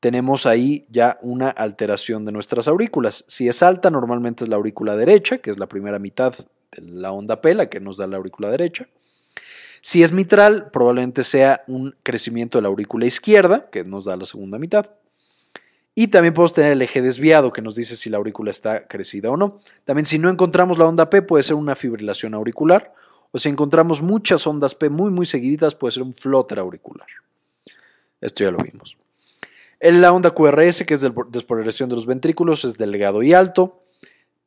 Tenemos 0.00 0.46
ahí 0.46 0.86
ya 0.88 1.18
una 1.20 1.50
alteración 1.50 2.24
de 2.24 2.32
nuestras 2.32 2.68
aurículas. 2.68 3.22
Si 3.28 3.48
es 3.48 3.62
alta, 3.62 3.90
normalmente 3.90 4.44
es 4.44 4.48
la 4.48 4.56
aurícula 4.56 4.96
derecha, 4.96 5.38
que 5.38 5.50
es 5.50 5.58
la 5.58 5.66
primera 5.66 5.98
mitad 5.98 6.34
de 6.72 6.82
la 6.82 7.12
onda 7.12 7.42
P, 7.42 7.52
la 7.52 7.68
que 7.68 7.80
nos 7.80 7.98
da 7.98 8.06
la 8.06 8.16
aurícula 8.16 8.48
derecha. 8.48 8.88
Si 9.80 10.02
es 10.02 10.12
mitral, 10.12 10.70
probablemente 10.70 11.24
sea 11.24 11.62
un 11.66 11.94
crecimiento 12.02 12.58
de 12.58 12.62
la 12.62 12.68
aurícula 12.68 13.06
izquierda, 13.06 13.70
que 13.70 13.84
nos 13.84 14.04
da 14.04 14.16
la 14.16 14.26
segunda 14.26 14.58
mitad. 14.58 14.90
Y 15.94 16.08
también 16.08 16.34
podemos 16.34 16.52
tener 16.52 16.72
el 16.72 16.82
eje 16.82 17.02
desviado, 17.02 17.52
que 17.52 17.62
nos 17.62 17.74
dice 17.74 17.96
si 17.96 18.10
la 18.10 18.18
aurícula 18.18 18.50
está 18.50 18.86
crecida 18.86 19.30
o 19.30 19.36
no. 19.36 19.58
También 19.84 20.06
si 20.06 20.18
no 20.18 20.30
encontramos 20.30 20.78
la 20.78 20.86
onda 20.86 21.10
P, 21.10 21.22
puede 21.22 21.42
ser 21.42 21.56
una 21.56 21.74
fibrilación 21.74 22.34
auricular. 22.34 22.94
O 23.32 23.38
si 23.38 23.48
encontramos 23.48 24.02
muchas 24.02 24.46
ondas 24.46 24.74
P 24.74 24.88
muy, 24.88 25.10
muy 25.10 25.26
seguiditas, 25.26 25.74
puede 25.74 25.92
ser 25.92 26.02
un 26.02 26.14
flóter 26.14 26.58
auricular. 26.58 27.06
Esto 28.20 28.44
ya 28.44 28.50
lo 28.50 28.58
vimos. 28.58 28.96
La 29.80 30.12
onda 30.12 30.30
QRS, 30.30 30.84
que 30.84 30.94
es 30.94 31.00
de 31.00 31.12
despolarización 31.30 31.88
de 31.88 31.96
los 31.96 32.06
ventrículos, 32.06 32.64
es 32.64 32.74
delgado 32.74 33.22
y 33.22 33.32
alto. 33.32 33.82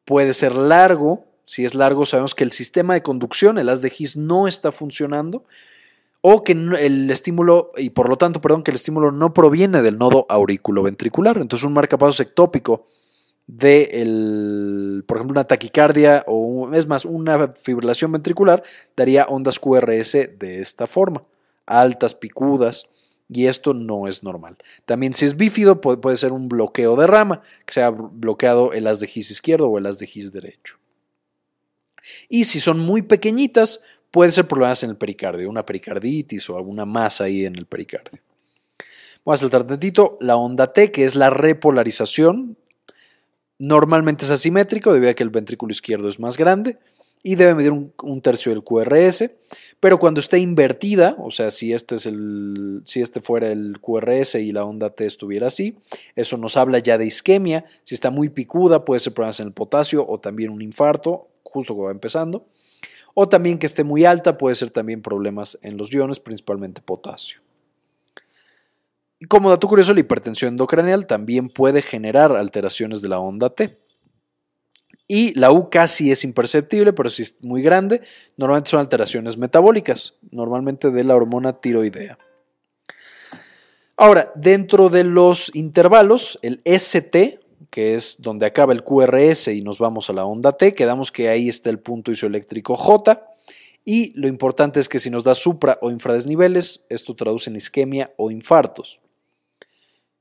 Puede 0.06 0.34
ser 0.34 0.56
largo, 0.56 1.26
si 1.46 1.66
es 1.66 1.76
largo, 1.76 2.06
sabemos 2.06 2.36
que 2.36 2.44
el 2.44 2.52
sistema 2.52 2.94
de 2.94 3.04
conducción, 3.04 3.58
el 3.58 3.70
haz 3.70 3.82
de 3.82 3.92
His, 3.98 4.18
no 4.18 4.48
está 4.48 4.72
funcionando 4.72 5.46
o 6.26 6.42
que 6.42 6.54
el 6.54 7.12
estímulo, 7.12 7.72
y 7.76 7.90
por 7.90 8.08
lo 8.08 8.18
tanto, 8.18 8.40
perdón, 8.40 8.64
que 8.64 8.72
el 8.72 8.76
estímulo 8.76 9.12
no 9.12 9.34
proviene 9.34 9.82
del 9.82 9.98
nodo 9.98 10.26
aurículo-ventricular. 10.30 11.36
Entonces, 11.36 11.66
un 11.66 11.74
marcapasos 11.74 12.22
ectópico 12.22 12.88
de, 13.46 15.04
por 15.06 15.18
ejemplo, 15.18 15.34
una 15.34 15.44
taquicardia 15.44 16.24
o, 16.26 16.72
es 16.74 16.88
más, 16.88 17.04
una 17.04 17.50
fibrilación 17.50 18.14
ventricular 18.14 18.64
daría 18.96 19.26
ondas 19.26 19.60
QRS 19.60 20.40
de 20.40 20.62
esta 20.62 20.88
forma, 20.88 21.24
altas, 21.66 22.16
picudas, 22.16 22.86
y 23.28 23.48
esto 23.48 23.74
no 23.74 24.08
es 24.08 24.24
normal. 24.24 24.56
También 24.86 25.14
si 25.14 25.26
es 25.26 25.36
bífido 25.36 25.82
puede, 25.82 25.98
puede 25.98 26.16
ser 26.16 26.32
un 26.32 26.48
bloqueo 26.48 26.96
de 26.96 27.06
rama, 27.06 27.42
que 27.66 27.74
sea 27.74 27.90
bloqueado 27.90 28.72
el 28.72 28.88
haz 28.88 29.02
de 29.02 29.10
His 29.14 29.30
izquierdo 29.30 29.68
o 29.68 29.78
el 29.78 29.88
haz 29.88 29.98
de 29.98 30.10
His 30.12 30.32
derecho. 30.32 30.78
Y 32.30 32.46
si 32.46 32.60
son 32.60 32.80
muy 32.80 33.02
pequeñitas, 33.02 33.82
puede 34.12 34.32
ser 34.32 34.48
problemas 34.48 34.84
en 34.84 34.92
el 34.92 34.98
pericardio, 34.98 35.50
una 35.50 35.66
pericarditis 35.66 36.50
o 36.50 36.58
alguna 36.58 36.86
masa 36.86 37.26
ahí 37.26 37.46
en 37.46 37.56
el 37.56 37.66
pericardio. 37.66 38.22
Vamos 39.26 39.40
a 39.40 39.42
saltar 39.42 39.66
tantito. 39.66 40.18
La 40.20 40.36
onda 40.36 40.74
T, 40.74 40.92
que 40.92 41.06
es 41.06 41.16
la 41.16 41.30
repolarización, 41.30 42.58
normalmente 43.58 44.26
es 44.26 44.32
asimétrico 44.32 44.94
debido 44.94 45.12
a 45.12 45.14
que 45.14 45.24
el 45.24 45.30
ventrículo 45.30 45.72
izquierdo 45.72 46.10
es 46.10 46.20
más 46.20 46.38
grande 46.38 46.78
y 47.24 47.36
debe 47.36 47.56
medir 47.56 47.72
un, 47.72 48.22
tercio 48.22 48.52
del 48.52 48.64
QRS, 48.64 49.32
Pero 49.80 49.98
cuando 49.98 50.20
está 50.20 50.38
invertida, 50.38 51.16
o 51.20 51.32
sea, 51.32 51.52
si 51.52 51.72
este, 51.72 51.98
si 51.98 53.02
este 53.02 53.22
fuera 53.22 53.48
el 53.48 53.80
QRS 53.80 54.36
y 54.36 54.52
la 54.52 54.66
onda 54.66 54.90
T 54.90 55.06
estuviera 55.06 55.48
así, 55.48 55.78
eso 56.18 56.38
nos 56.38 56.58
habla 56.58 56.80
ya 56.80 56.98
de 56.98 57.06
isquemia. 57.06 57.66
Si 57.84 57.96
está 57.96 58.12
muy 58.12 58.28
picuda, 58.30 58.84
puede 58.84 59.00
ser 59.00 59.14
problemas 59.14 59.40
en 59.40 59.48
el 59.48 59.54
potasio 59.54 60.06
o 60.08 60.20
también 60.20 60.52
un 60.52 60.62
infarto, 60.62 61.30
justo 61.44 61.74
cuando 61.74 61.88
va 61.88 61.92
empezando. 61.92 62.48
O 63.14 63.30
también 63.30 63.60
que 63.60 63.68
esté 63.68 63.84
muy 63.84 64.06
alta, 64.06 64.38
puede 64.38 64.56
ser 64.56 64.72
también 64.72 65.02
problemas 65.02 65.58
en 65.62 65.78
los 65.78 65.94
iones, 65.94 66.20
principalmente 66.20 66.82
potasio. 66.82 67.42
Como 69.30 69.50
dato 69.50 69.68
curioso, 69.68 69.94
la 69.94 70.00
hipertensión 70.00 70.50
endocraneal 70.50 71.06
también 71.06 71.50
puede 71.50 71.82
generar 71.82 72.36
alteraciones 72.36 73.02
de 73.02 73.10
la 73.10 73.20
onda 73.20 73.50
T. 73.50 73.80
Y 75.08 75.38
la 75.38 75.52
U 75.52 75.70
casi 75.70 76.12
es 76.12 76.24
imperceptible, 76.24 76.94
pero 76.94 77.10
si 77.10 77.24
es 77.24 77.42
muy 77.42 77.62
grande, 77.62 78.02
normalmente 78.38 78.72
son 78.72 78.80
alteraciones 78.80 79.38
metabólicas, 79.38 80.16
normalmente 80.32 80.92
de 80.92 81.04
la 81.04 81.16
hormona 81.16 81.54
tiroidea. 81.54 82.18
Ahora, 83.96 84.32
dentro 84.36 84.90
de 84.90 85.04
los 85.04 85.56
intervalos, 85.56 86.40
el 86.42 86.62
ST, 86.66 87.40
que 87.74 87.96
es 87.96 88.18
donde 88.20 88.46
acaba 88.46 88.72
el 88.72 88.84
QRS 88.84 89.48
y 89.48 89.64
nos 89.64 89.80
vamos 89.80 90.08
a 90.08 90.14
la 90.14 90.26
onda 90.26 90.52
T, 90.52 90.76
quedamos 90.76 91.12
que 91.12 91.30
ahí 91.30 91.50
está 91.50 91.72
el 91.72 91.80
punto 91.80 92.12
isoeléctrico 92.12 92.76
J. 92.76 93.28
Y 93.84 94.14
lo 94.14 94.28
importante 94.28 94.80
es 94.80 94.88
que 94.88 95.00
si 95.00 95.10
nos 95.10 95.24
da 95.24 95.34
supra 95.34 95.80
o 95.82 95.90
infradesniveles, 95.90 96.86
esto 96.90 97.16
traduce 97.16 97.50
en 97.50 97.56
isquemia 97.56 98.14
o 98.16 98.30
infartos. 98.30 99.02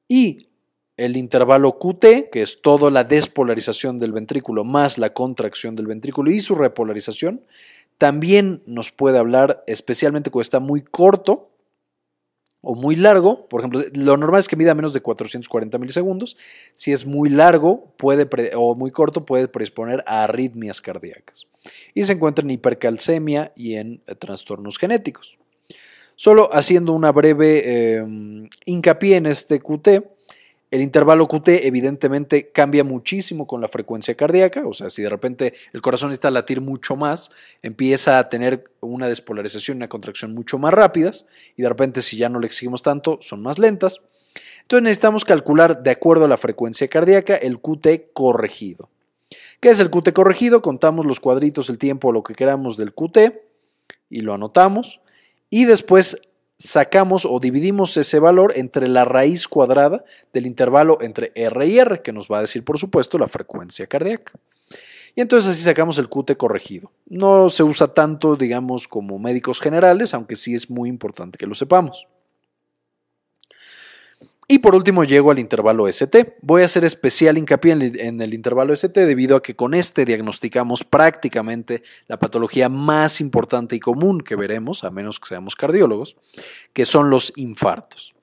Y 0.09 0.49
el 0.97 1.15
intervalo 1.19 1.79
QT, 1.79 2.31
que 2.33 2.41
es 2.41 2.63
toda 2.63 2.91
la 2.91 3.05
despolarización 3.05 3.99
del 3.99 4.13
ventrículo 4.13 4.65
más 4.65 4.97
la 4.97 5.13
contracción 5.13 5.77
del 5.77 5.89
ventrículo 5.89 6.31
y 6.31 6.41
su 6.41 6.55
repolarización, 6.55 7.45
también 7.99 8.63
nos 8.65 8.93
puede 8.93 9.19
hablar, 9.19 9.63
especialmente 9.67 10.31
cuando 10.31 10.45
está 10.45 10.59
muy 10.59 10.81
corto 10.81 11.51
o 12.63 12.77
muy 12.77 12.97
largo, 12.97 13.49
por 13.49 13.61
ejemplo, 13.61 13.83
lo 13.93 14.17
normal 14.17 14.41
es 14.41 14.49
que 14.49 14.57
mida 14.57 14.75
menos 14.75 14.93
de 14.93 15.03
440 15.03 15.79
milisegundos, 15.79 16.37
si 16.75 16.93
es 16.93 17.05
muy 17.05 17.29
largo 17.29 17.93
puede 17.97 18.29
o 18.55 18.75
muy 18.77 18.93
corto 18.93 19.27
puede 19.27 19.49
predisponer 19.49 20.03
a 20.07 20.25
arritmias 20.25 20.81
cardíacas 20.81 21.49
y 21.93 22.05
se 22.05 22.13
encuentra 22.13 22.45
en 22.45 22.51
hipercalcemia 22.51 23.53
y 23.57 23.75
en 23.75 24.01
eh, 24.07 24.15
trastornos 24.15 24.79
genéticos. 24.79 25.39
Solo 26.15 26.55
haciendo 26.55 26.93
una 26.93 27.11
breve 27.11 27.95
em, 27.97 28.49
hincapié 28.65 29.17
en 29.17 29.27
este 29.27 29.61
QT, 29.61 30.05
el 30.73 30.81
intervalo 30.81 31.29
QT 31.29 31.49
evidentemente 31.49 32.51
cambia 32.51 32.83
muchísimo 32.83 33.47
con 33.47 33.61
la 33.61 33.69
frecuencia 33.69 34.15
cardíaca, 34.15 34.67
o 34.67 34.73
sea, 34.73 34.89
si 34.89 35.03
de 35.03 35.11
repente 35.11 35.53
el 35.75 35.83
corazón 35.83 36.13
está 36.13 36.29
a 36.29 36.31
latir 36.31 36.63
mucho 36.63 36.97
más, 36.97 37.31
empieza 37.61 38.19
a 38.19 38.31
tener 38.31 38.65
una 38.81 39.07
despolarización 39.07 39.77
una 39.77 39.91
contracción 39.91 40.33
mucho 40.35 40.59
más 40.59 40.73
rápidas, 40.73 41.27
y 41.57 41.63
de 41.63 41.69
repente 41.69 42.01
si 42.01 42.17
ya 42.17 42.31
no 42.31 42.41
le 42.41 42.47
exigimos 42.47 42.81
tanto, 42.81 43.19
son 43.21 43.43
más 43.43 43.59
lentas. 43.59 44.01
Entonces 44.63 44.85
necesitamos 44.85 45.27
calcular 45.27 45.83
de 45.83 45.91
acuerdo 45.91 46.25
a 46.25 46.29
la 46.29 46.39
frecuencia 46.39 46.89
cardíaca 46.89 47.37
el 47.37 47.61
QT 47.61 48.15
corregido. 48.15 48.89
¿Qué 49.61 49.69
es 49.69 49.79
el 49.79 49.91
QT 49.91 50.15
corregido? 50.15 50.63
Contamos 50.63 51.05
los 51.05 51.21
cuadritos, 51.21 51.69
el 51.69 51.77
tiempo, 51.77 52.13
lo 52.13 52.23
que 52.23 52.35
queramos 52.35 52.79
del 52.79 52.95
QT 52.95 53.19
y 54.09 54.23
lo 54.23 54.33
anotamos. 54.33 55.03
Y 55.51 55.67
después 55.67 56.23
sacamos 56.63 57.27
o 57.29 57.41
dividimos 57.41 57.97
ese 57.97 58.21
valor 58.21 58.53
entre 58.57 58.87
la 58.87 59.05
raíz 59.05 59.49
cuadrada 59.49 60.05
del 60.33 60.47
intervalo 60.47 60.99
entre 61.01 61.33
R 61.35 61.67
y 61.67 61.79
R, 61.79 62.03
que 62.03 62.13
nos 62.13 62.29
va 62.29 62.39
a 62.39 62.43
decir, 62.43 62.65
por 62.65 62.79
supuesto, 62.79 63.19
la 63.19 63.27
frecuencia 63.27 63.87
cardíaca. 63.89 64.35
Y 65.17 65.21
entonces 65.21 65.51
así 65.51 65.63
sacamos 65.63 65.99
el 65.99 66.09
QT 66.09 66.37
corregido. 66.37 66.91
No 67.07 67.51
se 67.51 67.65
usa 67.65 67.89
tanto, 67.89 68.37
digamos, 68.37 68.87
como 68.87 69.19
médicos 69.19 69.61
generales, 69.61 70.15
aunque 70.15 70.37
sí 70.37 70.55
es 70.55 70.71
muy 70.71 70.89
importante 70.89 71.37
que 71.37 71.47
lo 71.47 71.55
sepamos. 71.55 72.07
Y 74.53 74.59
por 74.59 74.75
último 74.75 75.03
llego 75.05 75.31
al 75.31 75.39
intervalo 75.39 75.89
ST. 75.89 76.37
Voy 76.43 76.61
a 76.61 76.67
hacer 76.67 76.85
especial 76.85 77.39
hincapié 77.39 77.73
en 77.73 78.21
el 78.21 78.35
intervalo 78.35 78.75
ST 78.75 79.07
debido 79.07 79.35
a 79.35 79.43
que 79.43 79.57
con 79.57 79.73
este 79.73 80.05
diagnosticamos 80.05 80.85
prácticamente 80.85 81.83
la 82.07 82.19
patología 82.19 82.69
más 82.69 83.23
importante 83.23 83.77
y 83.77 83.81
común 83.81 84.21
que 84.21 84.37
veremos, 84.37 84.85
a 84.85 84.91
menos 84.91 85.19
que 85.19 85.29
seamos 85.29 85.57
cardiólogos, 85.57 86.19
que 86.75 86.85
son 86.85 87.09
los 87.09 87.33
infartos. 87.37 88.15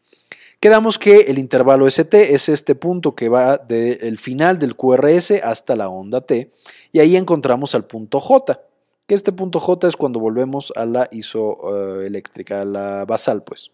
Quedamos 0.59 0.99
que 0.99 1.21
el 1.21 1.39
intervalo 1.39 1.87
ST 1.87 2.35
es 2.35 2.47
este 2.47 2.75
punto 2.75 3.15
que 3.15 3.27
va 3.27 3.57
del 3.57 4.19
final 4.19 4.59
del 4.59 4.75
QRS 4.75 5.31
hasta 5.43 5.75
la 5.75 5.89
onda 5.89 6.21
T 6.21 6.53
y 6.91 6.99
ahí 6.99 7.15
encontramos 7.15 7.73
al 7.73 7.85
punto 7.85 8.19
J, 8.19 8.61
que 9.07 9.15
este 9.15 9.31
punto 9.31 9.59
J 9.59 9.87
es 9.87 9.95
cuando 9.95 10.19
volvemos 10.19 10.71
a 10.75 10.85
la 10.85 11.07
isoeléctrica, 11.09 12.61
a 12.61 12.65
la 12.65 13.05
basal 13.05 13.41
pues. 13.41 13.71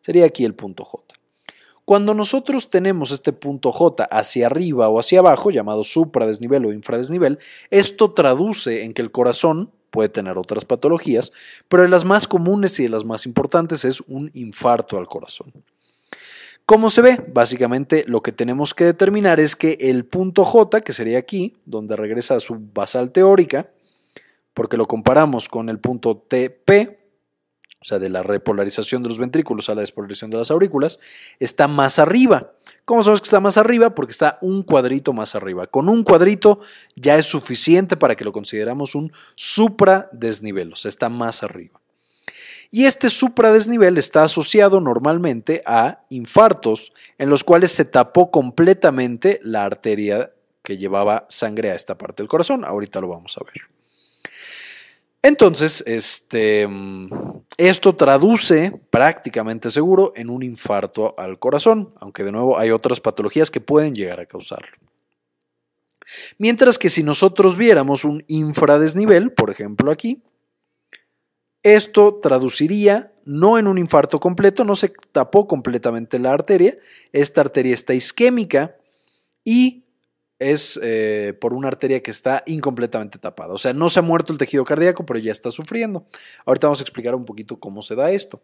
Sería 0.00 0.24
aquí 0.24 0.46
el 0.46 0.54
punto 0.54 0.82
J. 0.86 1.09
Cuando 1.90 2.14
nosotros 2.14 2.70
tenemos 2.70 3.10
este 3.10 3.32
punto 3.32 3.72
J 3.72 4.04
hacia 4.04 4.46
arriba 4.46 4.88
o 4.88 5.00
hacia 5.00 5.18
abajo, 5.18 5.50
llamado 5.50 5.82
supradesnivel 5.82 6.66
o 6.66 6.72
infradesnivel, 6.72 7.40
esto 7.68 8.12
traduce 8.12 8.84
en 8.84 8.94
que 8.94 9.02
el 9.02 9.10
corazón 9.10 9.72
puede 9.90 10.08
tener 10.08 10.38
otras 10.38 10.64
patologías, 10.64 11.32
pero 11.68 11.82
de 11.82 11.88
las 11.88 12.04
más 12.04 12.28
comunes 12.28 12.78
y 12.78 12.84
de 12.84 12.90
las 12.90 13.04
más 13.04 13.26
importantes 13.26 13.84
es 13.84 14.02
un 14.02 14.30
infarto 14.34 14.98
al 14.98 15.08
corazón. 15.08 15.52
¿Cómo 16.64 16.90
se 16.90 17.02
ve? 17.02 17.24
Básicamente 17.34 18.04
lo 18.06 18.22
que 18.22 18.30
tenemos 18.30 18.72
que 18.72 18.84
determinar 18.84 19.40
es 19.40 19.56
que 19.56 19.76
el 19.80 20.04
punto 20.04 20.44
J, 20.44 20.82
que 20.82 20.92
sería 20.92 21.18
aquí, 21.18 21.56
donde 21.64 21.96
regresa 21.96 22.36
a 22.36 22.40
su 22.40 22.56
basal 22.72 23.10
teórica, 23.10 23.68
porque 24.54 24.76
lo 24.76 24.86
comparamos 24.86 25.48
con 25.48 25.68
el 25.68 25.80
punto 25.80 26.16
TP, 26.18 26.99
o 27.82 27.84
sea, 27.84 27.98
de 27.98 28.10
la 28.10 28.22
repolarización 28.22 29.02
de 29.02 29.08
los 29.08 29.18
ventrículos 29.18 29.70
a 29.70 29.74
la 29.74 29.80
despolarización 29.80 30.30
de 30.30 30.36
las 30.36 30.50
aurículas, 30.50 31.00
está 31.38 31.66
más 31.66 31.98
arriba. 31.98 32.52
¿Cómo 32.84 33.02
sabemos 33.02 33.22
que 33.22 33.26
está 33.26 33.40
más 33.40 33.56
arriba? 33.56 33.94
Porque 33.94 34.12
está 34.12 34.38
un 34.42 34.62
cuadrito 34.62 35.12
más 35.14 35.34
arriba. 35.34 35.66
Con 35.66 35.88
un 35.88 36.02
cuadrito 36.02 36.60
ya 36.94 37.16
es 37.16 37.26
suficiente 37.26 37.96
para 37.96 38.16
que 38.16 38.24
lo 38.24 38.32
consideramos 38.32 38.94
un 38.94 39.12
supradesnivel, 39.34 40.74
o 40.74 40.76
sea, 40.76 40.90
está 40.90 41.08
más 41.08 41.42
arriba. 41.42 41.80
Y 42.70 42.84
este 42.84 43.08
supradesnivel 43.08 43.98
está 43.98 44.24
asociado 44.24 44.80
normalmente 44.80 45.62
a 45.66 46.04
infartos 46.10 46.92
en 47.18 47.30
los 47.30 47.42
cuales 47.44 47.72
se 47.72 47.84
tapó 47.84 48.30
completamente 48.30 49.40
la 49.42 49.64
arteria 49.64 50.32
que 50.62 50.76
llevaba 50.76 51.26
sangre 51.28 51.70
a 51.70 51.74
esta 51.74 51.96
parte 51.96 52.22
del 52.22 52.28
corazón. 52.28 52.64
Ahorita 52.64 53.00
lo 53.00 53.08
vamos 53.08 53.36
a 53.38 53.44
ver. 53.44 53.79
Entonces, 55.22 55.84
este, 55.86 56.66
esto 57.58 57.94
traduce 57.94 58.72
prácticamente 58.90 59.70
seguro 59.70 60.12
en 60.16 60.30
un 60.30 60.42
infarto 60.42 61.14
al 61.18 61.38
corazón, 61.38 61.92
aunque 62.00 62.24
de 62.24 62.32
nuevo 62.32 62.58
hay 62.58 62.70
otras 62.70 63.00
patologías 63.00 63.50
que 63.50 63.60
pueden 63.60 63.94
llegar 63.94 64.20
a 64.20 64.26
causarlo. 64.26 64.78
Mientras 66.38 66.78
que 66.78 66.88
si 66.88 67.02
nosotros 67.02 67.56
viéramos 67.56 68.04
un 68.04 68.24
infradesnivel, 68.28 69.32
por 69.32 69.50
ejemplo 69.50 69.90
aquí, 69.90 70.22
esto 71.62 72.18
traduciría 72.22 73.12
no 73.26 73.58
en 73.58 73.66
un 73.66 73.76
infarto 73.76 74.18
completo, 74.18 74.64
no 74.64 74.74
se 74.74 74.92
tapó 75.12 75.46
completamente 75.46 76.18
la 76.18 76.32
arteria, 76.32 76.76
esta 77.12 77.42
arteria 77.42 77.74
está 77.74 77.92
isquémica 77.92 78.76
y 79.44 79.84
es 80.40 80.80
eh, 80.82 81.34
por 81.40 81.52
una 81.52 81.68
arteria 81.68 82.02
que 82.02 82.10
está 82.10 82.42
incompletamente 82.46 83.18
tapada. 83.18 83.52
O 83.52 83.58
sea, 83.58 83.72
no 83.72 83.88
se 83.90 84.00
ha 84.00 84.02
muerto 84.02 84.32
el 84.32 84.38
tejido 84.38 84.64
cardíaco, 84.64 85.06
pero 85.06 85.20
ya 85.20 85.30
está 85.30 85.50
sufriendo. 85.50 86.04
Ahorita 86.46 86.66
vamos 86.66 86.80
a 86.80 86.82
explicar 86.82 87.14
un 87.14 87.24
poquito 87.24 87.60
cómo 87.60 87.82
se 87.82 87.94
da 87.94 88.10
esto. 88.10 88.40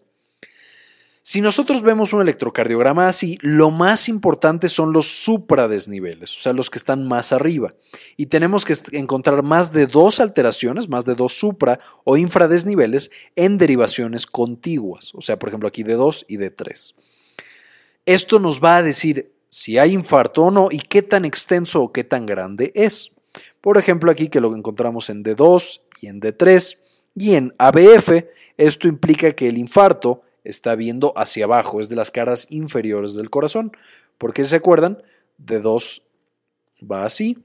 Si 1.29 1.41
nosotros 1.41 1.83
vemos 1.83 2.13
un 2.13 2.21
electrocardiograma 2.21 3.09
así, 3.09 3.37
lo 3.41 3.73
más 3.73 4.09
importante 4.09 4.69
son 4.69 4.93
los 4.93 5.07
supradesniveles, 5.07 6.39
o 6.39 6.41
sea, 6.41 6.53
los 6.53 6.71
que 6.71 6.79
están 6.79 7.09
más 7.09 7.33
arriba. 7.33 7.75
Y 8.17 8.27
tenemos 8.27 8.65
que 8.65 8.75
encontrar 8.93 9.43
más 9.43 9.73
de 9.73 9.89
dos 9.89 10.21
alteraciones, 10.21 10.89
más 10.89 11.05
de 11.05 11.17
dos 11.17 11.37
supra 11.37 11.81
o 12.05 12.17
infradesniveles 12.17 13.11
en 13.35 13.59
derivaciones 13.59 14.25
contiguas, 14.25 15.13
o 15.17 15.21
sea, 15.21 15.37
por 15.37 15.49
ejemplo, 15.49 15.67
aquí 15.69 15.83
de 15.83 15.95
2 15.95 16.27
y 16.29 16.37
de 16.37 16.51
3. 16.51 16.95
Esto 18.05 18.39
nos 18.39 18.63
va 18.63 18.77
a 18.77 18.85
decir 18.85 19.36
si 19.57 19.79
hay 19.79 19.95
infarto 19.95 20.43
o 20.43 20.51
no 20.51 20.69
y 20.71 20.77
qué 20.81 21.01
tan 21.01 21.25
extenso 21.25 21.83
o 21.83 21.91
qué 21.91 22.05
tan 22.05 22.27
grande 22.27 22.73
es. 22.75 23.13
Por 23.63 23.79
ejemplo, 23.79 24.11
aquí 24.11 24.29
que 24.29 24.43
lo 24.43 24.55
encontramos 24.55 25.09
en 25.09 25.25
D2 25.25 25.81
y 26.03 26.09
en 26.09 26.21
D3 26.21 26.77
y 27.15 27.37
en 27.37 27.55
ABF, 27.57 28.27
esto 28.59 28.87
implica 28.87 29.33
que 29.33 29.49
el 29.49 29.57
infarto 29.57 30.21
está 30.45 30.75
viendo 30.75 31.15
hacia 31.17 31.47
abajo, 31.47 31.81
es 31.81 31.89
de 31.89 31.97
las 31.97 32.11
caras 32.11 32.47
inferiores 32.51 33.15
del 33.15 33.31
corazón. 33.31 33.73
Porque 34.19 34.45
se 34.45 34.57
acuerdan, 34.57 35.03
D2 35.43 36.03
va 36.83 37.07
así, 37.07 37.43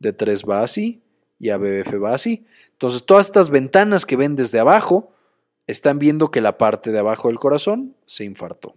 D3 0.00 0.50
va 0.50 0.64
así 0.64 1.00
y 1.38 1.50
ABF 1.50 1.94
va 2.02 2.12
así. 2.12 2.44
Entonces, 2.72 3.04
todas 3.06 3.26
estas 3.26 3.50
ventanas 3.50 4.04
que 4.04 4.16
ven 4.16 4.34
desde 4.34 4.58
abajo 4.58 5.12
están 5.68 6.00
viendo 6.00 6.32
que 6.32 6.40
la 6.40 6.58
parte 6.58 6.90
de 6.90 6.98
abajo 6.98 7.28
del 7.28 7.38
corazón 7.38 7.94
se 8.04 8.24
infartó. 8.24 8.74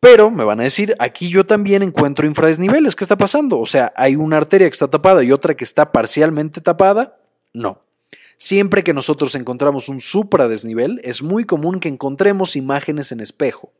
Pero 0.00 0.30
me 0.30 0.44
van 0.44 0.60
a 0.60 0.64
decir, 0.64 0.94
aquí 0.98 1.28
yo 1.28 1.46
también 1.46 1.82
encuentro 1.82 2.26
infradesniveles. 2.26 2.94
¿Qué 2.94 3.04
está 3.04 3.16
pasando? 3.16 3.58
O 3.58 3.66
sea, 3.66 3.92
¿hay 3.96 4.16
una 4.16 4.36
arteria 4.36 4.68
que 4.68 4.74
está 4.74 4.88
tapada 4.88 5.24
y 5.24 5.32
otra 5.32 5.56
que 5.56 5.64
está 5.64 5.90
parcialmente 5.92 6.60
tapada? 6.60 7.18
No. 7.52 7.82
Siempre 8.36 8.84
que 8.84 8.92
nosotros 8.92 9.34
encontramos 9.34 9.88
un 9.88 10.00
supradesnivel, 10.02 11.00
es 11.02 11.22
muy 11.22 11.44
común 11.44 11.80
que 11.80 11.88
encontremos 11.88 12.54
imágenes 12.54 13.10
en 13.10 13.20
espejo. 13.20 13.72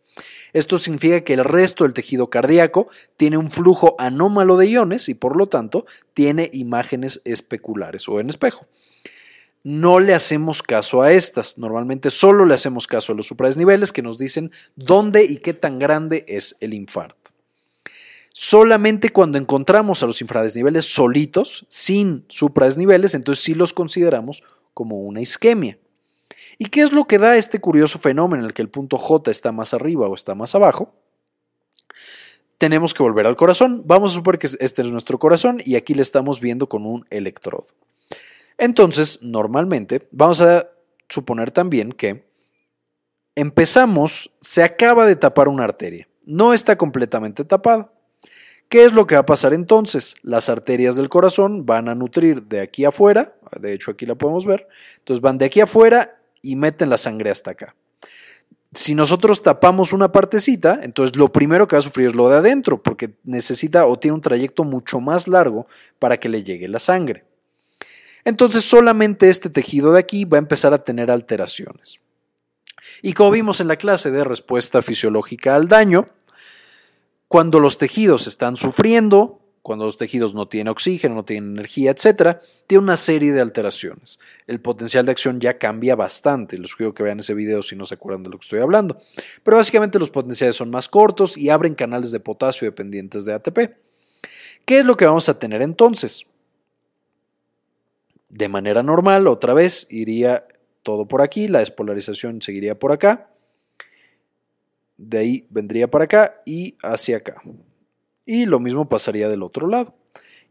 Esto 0.55 0.79
significa 0.79 1.21
que 1.21 1.35
el 1.35 1.45
resto 1.45 1.85
del 1.85 1.93
tejido 1.93 2.31
cardíaco 2.31 2.89
tiene 3.19 3.37
un 3.37 3.51
flujo 3.51 3.95
anómalo 3.99 4.57
de 4.57 4.69
iones 4.69 5.11
y 5.11 5.15
por 5.15 5.37
lo 5.37 5.49
tanto 5.49 5.85
tiene 6.15 6.49
imágenes 6.55 7.21
especulares 7.27 8.09
o 8.09 8.19
en 8.19 8.31
espejo. 8.31 8.67
No 9.69 9.99
le 9.99 10.15
hacemos 10.15 10.63
caso 10.63 11.03
a 11.03 11.11
estas, 11.11 11.59
normalmente 11.59 12.11
solo 12.11 12.47
le 12.47 12.55
hacemos 12.55 12.87
caso 12.87 13.11
a 13.11 13.17
los 13.17 13.27
supradesniveles 13.27 13.93
que 13.93 14.01
nos 14.01 14.17
dicen 14.17 14.53
dónde 14.77 15.25
y 15.25 15.39
qué 15.39 15.55
tan 15.55 15.81
grande 15.81 16.25
es 16.29 16.55
el 16.61 16.73
infarto. 16.73 17.33
Solamente 18.33 19.09
cuando 19.09 19.39
encontramos 19.39 20.05
a 20.05 20.07
los 20.07 20.21
infradesniveles 20.21 20.85
solitos, 20.85 21.67
sin 21.69 22.25
supradesniveles, 22.29 23.17
entonces 23.17 23.43
sí 23.43 23.55
los 23.55 23.73
consideramos 23.73 24.45
como 24.73 25.01
una 25.01 25.21
isquemia. 25.21 25.81
¿Y 26.59 26.67
qué 26.67 26.83
es 26.83 26.93
lo 26.93 27.07
que 27.07 27.19
da 27.19 27.37
este 27.37 27.59
curioso 27.59 27.99
fenómeno 27.99 28.45
en 28.45 28.51
el 28.51 28.55
que 28.55 28.63
el 28.63 28.69
punto 28.69 28.99
J 28.99 29.33
está 29.33 29.51
más 29.51 29.75
arriba 29.75 30.07
o 30.07 30.15
está 30.15 30.37
más 30.37 30.55
abajo? 30.55 30.95
Tenemos 32.59 32.95
que 32.95 33.03
volver 33.03 33.27
al 33.27 33.35
corazón. 33.35 33.83
Vamos 33.85 34.13
a 34.13 34.15
suponer 34.15 34.39
que 34.39 34.47
este 34.47 34.83
es 34.83 34.93
nuestro 34.93 35.19
corazón 35.19 35.61
y 35.65 35.75
aquí 35.75 35.93
le 35.93 36.03
estamos 36.03 36.39
viendo 36.39 36.69
con 36.69 36.87
un 36.87 37.05
electrodo. 37.11 37.67
Entonces, 38.59 39.21
normalmente, 39.23 40.09
vamos 40.11 40.41
a 40.41 40.69
suponer 41.09 41.51
también 41.51 41.93
que 41.93 42.27
empezamos, 43.35 44.33
se 44.41 44.63
acaba 44.63 45.07
de 45.07 45.17
tapar 45.17 45.49
una 45.49 45.65
arteria. 45.65 46.09
No 46.25 46.55
está 46.55 46.77
completamente 46.77 47.45
tapada. 47.45 47.93
¿Qué 48.69 48.85
es 48.85 48.93
lo 48.95 49.07
que 49.07 49.15
va 49.15 49.21
a 49.21 49.27
pasar 49.27 49.55
entonces? 49.55 50.17
Las 50.23 50.49
arterias 50.49 50.97
del 50.97 51.09
corazón 51.09 51.67
van 51.67 51.89
a 51.89 51.95
nutrir 51.95 52.43
de 52.45 52.61
aquí 52.61 52.85
afuera, 52.85 53.37
de 53.61 53.73
hecho 53.73 53.93
aquí 53.93 54.07
la 54.07 54.17
podemos 54.17 54.45
ver, 54.45 54.67
entonces 54.99 55.21
van 55.21 55.39
de 55.39 55.45
aquí 55.45 55.61
afuera 55.61 56.19
y 56.43 56.57
meten 56.57 56.91
la 56.91 56.99
sangre 56.99 57.31
hasta 57.31 57.53
acá. 57.53 57.77
Si 58.73 58.97
nosotros 58.97 59.43
tapamos 59.43 59.93
una 59.93 60.11
partecita, 60.11 60.81
entonces 60.83 61.17
lo 61.17 61.31
primero 61.31 61.69
que 61.69 61.77
va 61.77 61.79
a 61.79 61.83
sufrir 61.83 62.09
es 62.09 62.17
lo 62.17 62.29
de 62.29 62.37
adentro, 62.37 62.83
porque 62.83 63.15
necesita 63.23 63.87
o 63.87 63.99
tiene 63.99 64.17
un 64.17 64.21
trayecto 64.21 64.65
mucho 64.65 65.01
más 65.01 65.29
largo 65.29 65.67
para 66.01 66.19
que 66.19 66.29
le 66.29 66.43
llegue 66.43 66.67
la 66.67 66.81
sangre. 66.81 67.25
Entonces 68.27 68.65
solamente 68.65 69.31
este 69.31 69.51
tejido 69.51 69.93
de 69.93 70.01
aquí 70.01 70.25
va 70.25 70.37
a 70.37 70.41
empezar 70.41 70.75
a 70.75 70.83
tener 70.83 71.13
alteraciones. 71.13 72.01
Y 73.01 73.13
como 73.13 73.31
vimos 73.31 73.61
en 73.61 73.69
la 73.69 73.77
clase 73.77 74.11
de 74.11 74.25
respuesta 74.25 74.83
fisiológica 74.83 75.55
al 75.55 75.69
daño, 75.69 76.05
cuando 77.29 77.61
los 77.61 77.79
tejidos 77.79 78.27
están 78.27 78.57
sufriendo, 78.57 79.41
cuando 79.63 79.85
los 79.85 79.97
tejidos 79.97 80.35
no 80.35 80.49
tienen 80.49 80.73
oxígeno, 80.73 81.15
no 81.15 81.25
tienen 81.25 81.53
energía, 81.53 81.93
etc., 81.93 82.39
tiene 82.67 82.83
una 82.83 82.97
serie 82.97 83.33
de 83.33 83.41
alteraciones. 83.41 84.19
El 84.49 84.61
potencial 84.61 85.07
de 85.07 85.13
acción 85.13 85.39
ya 85.39 85.57
cambia 85.57 85.95
bastante. 85.95 86.59
Les 86.59 86.71
sugiero 86.71 86.95
que 86.95 87.05
vean 87.05 87.21
ese 87.21 87.33
video 87.33 87.63
si 87.63 87.77
no 87.77 87.85
se 87.85 87.95
acuerdan 87.95 88.25
de 88.25 88.31
lo 88.31 88.39
que 88.39 88.45
estoy 88.45 88.59
hablando. 88.59 88.99
Pero 89.45 89.57
básicamente 89.57 90.01
los 90.01 90.11
potenciales 90.11 90.57
son 90.57 90.71
más 90.71 90.89
cortos 90.89 91.39
y 91.39 91.51
abren 91.51 91.77
canales 91.77 92.11
de 92.11 92.19
potasio 92.19 92.67
dependientes 92.67 93.25
de 93.25 93.35
ATP. 93.35 93.59
¿Qué 94.65 94.81
es 94.81 94.85
lo 94.85 94.97
que 94.97 95.07
vamos 95.07 95.29
a 95.29 95.39
tener 95.39 95.63
entonces? 95.63 96.27
De 98.29 98.49
manera 98.49 98.83
normal, 98.83 99.27
otra 99.27 99.55
vez, 99.55 99.87
iría 99.91 100.47
todo 100.83 101.07
por 101.07 101.23
aquí, 101.23 101.49
la 101.49 101.61
despolarización 101.61 102.43
seguiría 102.43 102.79
por 102.79 102.93
acá 102.93 103.31
de 104.97 105.19
ahí 105.19 105.47
vendría 105.51 105.91
para 105.91 106.05
acá 106.05 106.43
y 106.45 106.77
hacia 106.83 107.19
acá. 107.19 107.43
Y 108.25 108.47
lo 108.47 108.61
mismo 108.61 108.89
pasaría 108.89 109.29
del 109.29 109.43
otro 109.43 109.69
lado. 109.69 109.95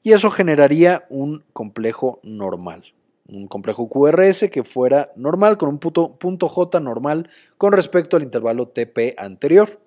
Y 0.04 0.14
eso 0.14 0.30
generaría 0.30 1.06
un 1.10 1.44
complejo 1.52 2.20
normal. 2.24 2.94
Un 3.28 3.48
complejo 3.48 3.90
QRS 3.90 4.50
que 4.52 4.64
fuera 4.64 5.12
normal 5.16 5.58
con 5.58 5.70
un 5.70 5.80
punto, 5.80 6.48
J 6.48 6.80
normal 6.80 7.28
con 7.58 7.74
respecto 7.74 8.16
al 8.16 8.24
intervalo 8.24 8.68
TP 8.68 9.16
anterior. 9.18 9.82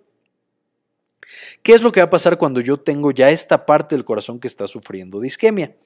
¿Qué 1.62 1.72
es 1.72 1.82
lo 1.82 1.92
que 1.92 2.00
va 2.00 2.06
a 2.06 2.10
pasar 2.10 2.36
cuando 2.36 2.60
yo 2.60 2.80
tengo 2.80 3.12
ya 3.12 3.30
esta 3.30 3.64
parte 3.64 3.94
del 3.94 4.04
corazón 4.04 4.40
que 4.40 4.48
está 4.48 4.66
sufriendo 4.66 5.20
de? 5.20 5.76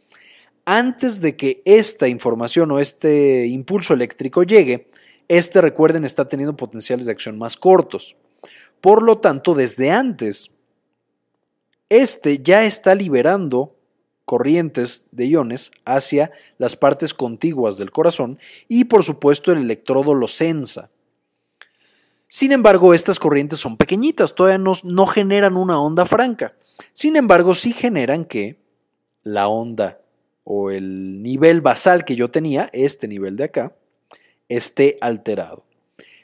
Antes 0.65 1.21
de 1.21 1.37
que 1.37 1.63
esta 1.65 2.09
información 2.09 2.71
o 2.71 2.79
este 2.79 3.47
impulso 3.47 3.95
eléctrico 3.95 4.45
llegue, 4.45 4.91
este, 5.29 5.61
recuerden, 5.61 6.05
está 6.05 6.29
teniendo 6.29 6.57
potenciales 6.57 7.07
de 7.07 7.13
acción 7.13 7.39
más 7.39 7.57
cortos. 7.57 8.17
Por 8.81 9.03
lo 9.03 9.19
tanto, 9.19 9.55
desde 9.55 9.91
antes, 9.91 10.51
este 11.89 12.43
ya 12.43 12.65
está 12.65 12.95
liberando 12.95 13.77
corrientes 14.25 15.07
de 15.11 15.27
iones 15.27 15.71
hacia 15.85 16.33
las 16.59 16.77
partes 16.77 17.13
contiguas 17.13 17.77
del 17.77 17.91
corazón 17.91 18.39
y 18.69 18.85
por 18.85 19.05
supuesto 19.05 19.53
el 19.53 19.59
electrodo 19.59 20.15
lo 20.15 20.29
sensa. 20.29 20.91
Sin 22.27 22.53
embargo, 22.53 22.95
estas 22.95 23.19
corrientes 23.19 23.59
son 23.59 23.77
pequeñitas, 23.77 24.35
todavía 24.35 24.59
no, 24.59 24.73
no, 24.85 25.07
generan 25.07 25.57
una 25.57 25.81
onda 25.81 26.07
franca. 26.07 26.55
Sin 26.93 27.17
embargo, 27.17 27.55
sí 27.55 27.73
generan 27.73 28.25
que 28.25 28.59
la 29.23 29.49
onda 29.49 30.02
o 30.45 30.71
el 30.71 31.23
nivel 31.23 31.61
basal 31.61 32.05
que 32.05 32.17
yo 32.17 32.31
tenía, 32.31 32.69
este 32.73 33.09
nivel 33.09 33.37
de 33.37 33.45
acá, 33.45 33.75
esté 34.49 34.99
alterado. 35.01 35.65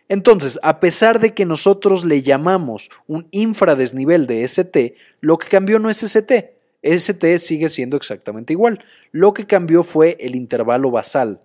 Entonces, 0.08 0.58
a 0.62 0.80
pesar 0.80 1.20
de 1.20 1.34
que 1.34 1.44
nosotros 1.44 2.04
le 2.04 2.22
llamamos 2.22 2.90
un 3.06 3.28
infradesnivel 3.30 4.26
de 4.26 4.42
ST, 4.42 4.94
lo 5.20 5.36
que 5.36 5.48
cambió 5.48 5.78
no 5.78 5.90
es 5.90 6.02
ST, 6.02 6.56
ST 6.82 7.38
sigue 7.38 7.68
siendo 7.68 7.96
exactamente 7.96 8.52
igual. 8.52 8.82
Lo 9.12 9.34
que 9.34 9.46
cambió 9.46 9.84
fue 9.84 10.16
el 10.20 10.34
intervalo 10.34 10.90
basal, 10.90 11.40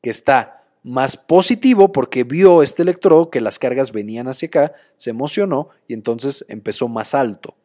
que 0.00 0.10
está 0.10 0.64
más 0.82 1.16
positivo 1.18 1.92
porque 1.92 2.24
vio 2.24 2.62
este 2.62 2.82
electrodo 2.82 3.30
que 3.30 3.42
las 3.42 3.58
cargas 3.58 3.92
venían 3.92 4.28
hacia 4.28 4.46
acá, 4.46 4.72
se 4.96 5.10
emocionó 5.10 5.68
y 5.86 5.92
entonces 5.92 6.46
empezó 6.48 6.88
más 6.88 7.14
alto. 7.14 7.57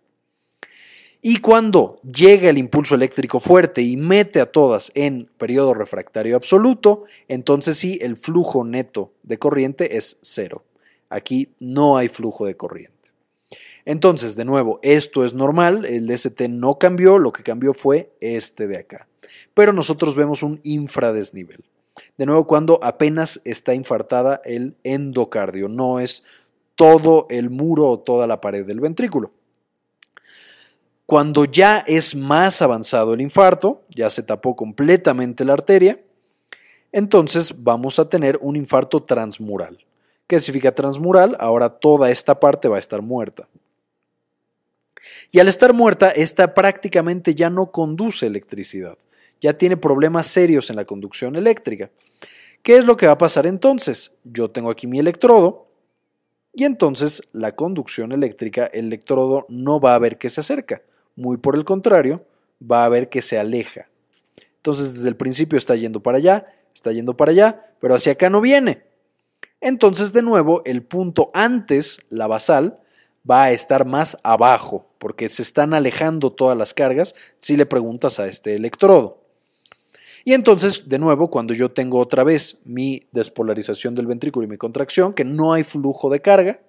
Y 1.25 1.37
cuando 1.37 2.01
llega 2.01 2.49
el 2.49 2.57
impulso 2.57 2.95
eléctrico 2.95 3.39
fuerte 3.39 3.81
y 3.81 3.95
mete 3.95 4.41
a 4.41 4.51
todas 4.51 4.91
en 4.93 5.29
periodo 5.37 5.73
refractario 5.73 6.35
absoluto, 6.35 7.05
entonces 7.29 7.77
sí, 7.77 7.97
el 8.01 8.17
flujo 8.17 8.65
neto 8.65 9.13
de 9.23 9.39
corriente 9.39 9.95
es 9.95 10.17
cero. 10.21 10.65
Aquí 11.07 11.55
no 11.61 11.95
hay 11.95 12.09
flujo 12.09 12.45
de 12.45 12.57
corriente. 12.57 13.13
Entonces, 13.85 14.35
de 14.35 14.43
nuevo, 14.43 14.81
esto 14.83 15.23
es 15.23 15.33
normal, 15.33 15.85
el 15.85 16.11
ST 16.11 16.49
no 16.49 16.77
cambió, 16.77 17.17
lo 17.17 17.31
que 17.31 17.41
cambió 17.41 17.73
fue 17.73 18.11
este 18.19 18.67
de 18.67 18.79
acá. 18.79 19.07
Pero 19.53 19.71
nosotros 19.71 20.15
vemos 20.15 20.43
un 20.43 20.59
infradesnivel. 20.63 21.63
De 22.17 22.25
nuevo, 22.25 22.45
cuando 22.47 22.79
apenas 22.83 23.39
está 23.45 23.73
infartada 23.73 24.41
el 24.43 24.75
endocardio, 24.83 25.69
no 25.69 26.01
es 26.01 26.25
todo 26.75 27.27
el 27.29 27.49
muro 27.49 27.87
o 27.87 27.99
toda 28.01 28.27
la 28.27 28.41
pared 28.41 28.65
del 28.65 28.81
ventrículo. 28.81 29.31
Cuando 31.05 31.45
ya 31.45 31.79
es 31.85 32.15
más 32.15 32.61
avanzado 32.61 33.13
el 33.13 33.21
infarto, 33.21 33.83
ya 33.89 34.09
se 34.09 34.23
tapó 34.23 34.55
completamente 34.55 35.43
la 35.43 35.53
arteria, 35.53 35.99
entonces 36.91 37.63
vamos 37.63 37.99
a 37.99 38.07
tener 38.07 38.37
un 38.41 38.55
infarto 38.55 39.03
transmural. 39.03 39.77
¿Qué 40.27 40.39
significa 40.39 40.73
transmural? 40.73 41.35
Ahora 41.39 41.69
toda 41.69 42.09
esta 42.09 42.39
parte 42.39 42.67
va 42.67 42.77
a 42.77 42.79
estar 42.79 43.01
muerta. 43.01 43.47
Y 45.31 45.39
al 45.39 45.49
estar 45.49 45.73
muerta, 45.73 46.09
esta 46.09 46.53
prácticamente 46.53 47.35
ya 47.35 47.49
no 47.49 47.71
conduce 47.71 48.25
electricidad, 48.25 48.97
ya 49.41 49.57
tiene 49.57 49.75
problemas 49.75 50.27
serios 50.27 50.69
en 50.69 50.77
la 50.77 50.85
conducción 50.85 51.35
eléctrica. 51.35 51.91
¿Qué 52.61 52.77
es 52.77 52.85
lo 52.85 52.95
que 52.95 53.07
va 53.07 53.13
a 53.13 53.17
pasar 53.17 53.45
entonces? 53.45 54.15
Yo 54.23 54.49
tengo 54.49 54.69
aquí 54.69 54.87
mi 54.87 54.99
electrodo 54.99 55.67
y 56.53 56.63
entonces 56.63 57.21
la 57.33 57.53
conducción 57.53 58.13
eléctrica, 58.13 58.67
el 58.67 58.85
electrodo 58.85 59.45
no 59.49 59.81
va 59.81 59.95
a 59.95 59.99
ver 59.99 60.17
que 60.17 60.29
se 60.29 60.39
acerca, 60.39 60.81
muy 61.15 61.37
por 61.37 61.55
el 61.55 61.65
contrario, 61.65 62.25
va 62.61 62.85
a 62.85 62.89
ver 62.89 63.09
que 63.09 63.21
se 63.21 63.37
aleja. 63.37 63.89
Entonces 64.57 64.95
desde 64.95 65.09
el 65.09 65.15
principio 65.15 65.57
está 65.57 65.75
yendo 65.75 66.01
para 66.01 66.17
allá, 66.17 66.45
está 66.73 66.91
yendo 66.91 67.17
para 67.17 67.31
allá, 67.31 67.75
pero 67.79 67.95
hacia 67.95 68.13
acá 68.13 68.29
no 68.29 68.41
viene. 68.41 68.83
Entonces 69.61 70.13
de 70.13 70.21
nuevo 70.21 70.61
el 70.65 70.83
punto 70.83 71.29
antes, 71.33 71.99
la 72.09 72.27
basal, 72.27 72.79
va 73.29 73.43
a 73.43 73.51
estar 73.51 73.85
más 73.85 74.17
abajo, 74.23 74.87
porque 74.97 75.29
se 75.29 75.41
están 75.41 75.73
alejando 75.73 76.31
todas 76.31 76.57
las 76.57 76.73
cargas 76.73 77.15
si 77.37 77.57
le 77.57 77.65
preguntas 77.65 78.19
a 78.19 78.27
este 78.27 78.55
electrodo. 78.55 79.23
Y 80.25 80.33
entonces, 80.33 80.87
de 80.87 80.99
nuevo, 80.99 81.29
cuando 81.29 81.53
yo 81.53 81.71
tengo 81.71 81.99
otra 81.99 82.23
vez 82.23 82.59
mi 82.63 83.01
despolarización 83.11 83.93
del 83.93 84.07
ventrículo 84.07 84.45
y 84.45 84.49
mi 84.49 84.57
contracción, 84.57 85.13
que 85.13 85.25
no 85.25 85.51
hay 85.51 85.63
flujo 85.63 86.09
de 86.09 86.21
carga, 86.21 86.61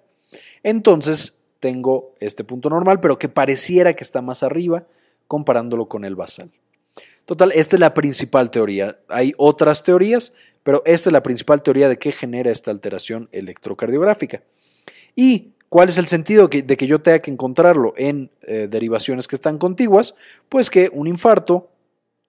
entonces 0.61 1.39
tengo 1.65 2.13
este 2.19 2.43
punto 2.43 2.69
normal, 2.69 2.99
pero 2.99 3.17
que 3.17 3.27
pareciera 3.27 3.95
que 3.95 4.03
está 4.03 4.21
más 4.21 4.43
arriba 4.43 4.85
comparándolo 5.27 5.87
con 5.87 6.05
el 6.05 6.15
basal. 6.15 6.51
Total, 7.25 7.51
esta 7.55 7.75
es 7.75 7.79
la 7.79 7.95
principal 7.95 8.51
teoría. 8.51 8.99
Hay 9.09 9.33
otras 9.37 9.81
teorías, 9.81 10.33
pero 10.61 10.83
esta 10.85 11.09
es 11.09 11.13
la 11.13 11.23
principal 11.23 11.63
teoría 11.63 11.89
de 11.89 11.97
qué 11.97 12.11
genera 12.11 12.51
esta 12.51 12.69
alteración 12.69 13.29
electrocardiográfica. 13.31 14.43
¿Y 15.15 15.55
cuál 15.67 15.89
es 15.89 15.97
el 15.97 16.05
sentido 16.05 16.49
de 16.49 16.77
que 16.77 16.85
yo 16.85 17.01
tenga 17.01 17.17
que 17.17 17.31
encontrarlo 17.31 17.95
en 17.97 18.29
eh, 18.43 18.67
derivaciones 18.69 19.27
que 19.27 19.35
están 19.35 19.57
contiguas? 19.57 20.13
Pues 20.49 20.69
que 20.69 20.91
un 20.93 21.07
infarto 21.07 21.71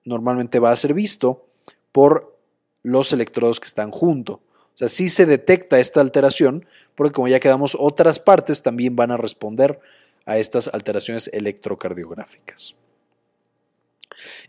normalmente 0.07 0.61
va 0.61 0.70
a 0.70 0.76
ser 0.76 0.95
visto 0.95 1.45
por 1.93 2.39
los 2.82 3.12
electrodos 3.12 3.61
que 3.61 3.66
están 3.66 3.91
junto. 3.91 4.41
Sea, 4.77 4.89
sí 4.89 5.09
se 5.09 5.24
detecta 5.24 5.81
esta 5.81 6.03
alteración, 6.03 6.66
porque 6.95 7.14
como 7.14 7.29
ya 7.29 7.41
quedamos, 7.41 7.74
otras 7.81 8.20
partes 8.20 8.61
también 8.61 8.95
van 8.95 9.11
a 9.11 9.16
responder 9.16 9.81
a 10.27 10.37
estas 10.37 10.68
alteraciones 10.68 11.31
electrocardiográficas. 11.33 12.77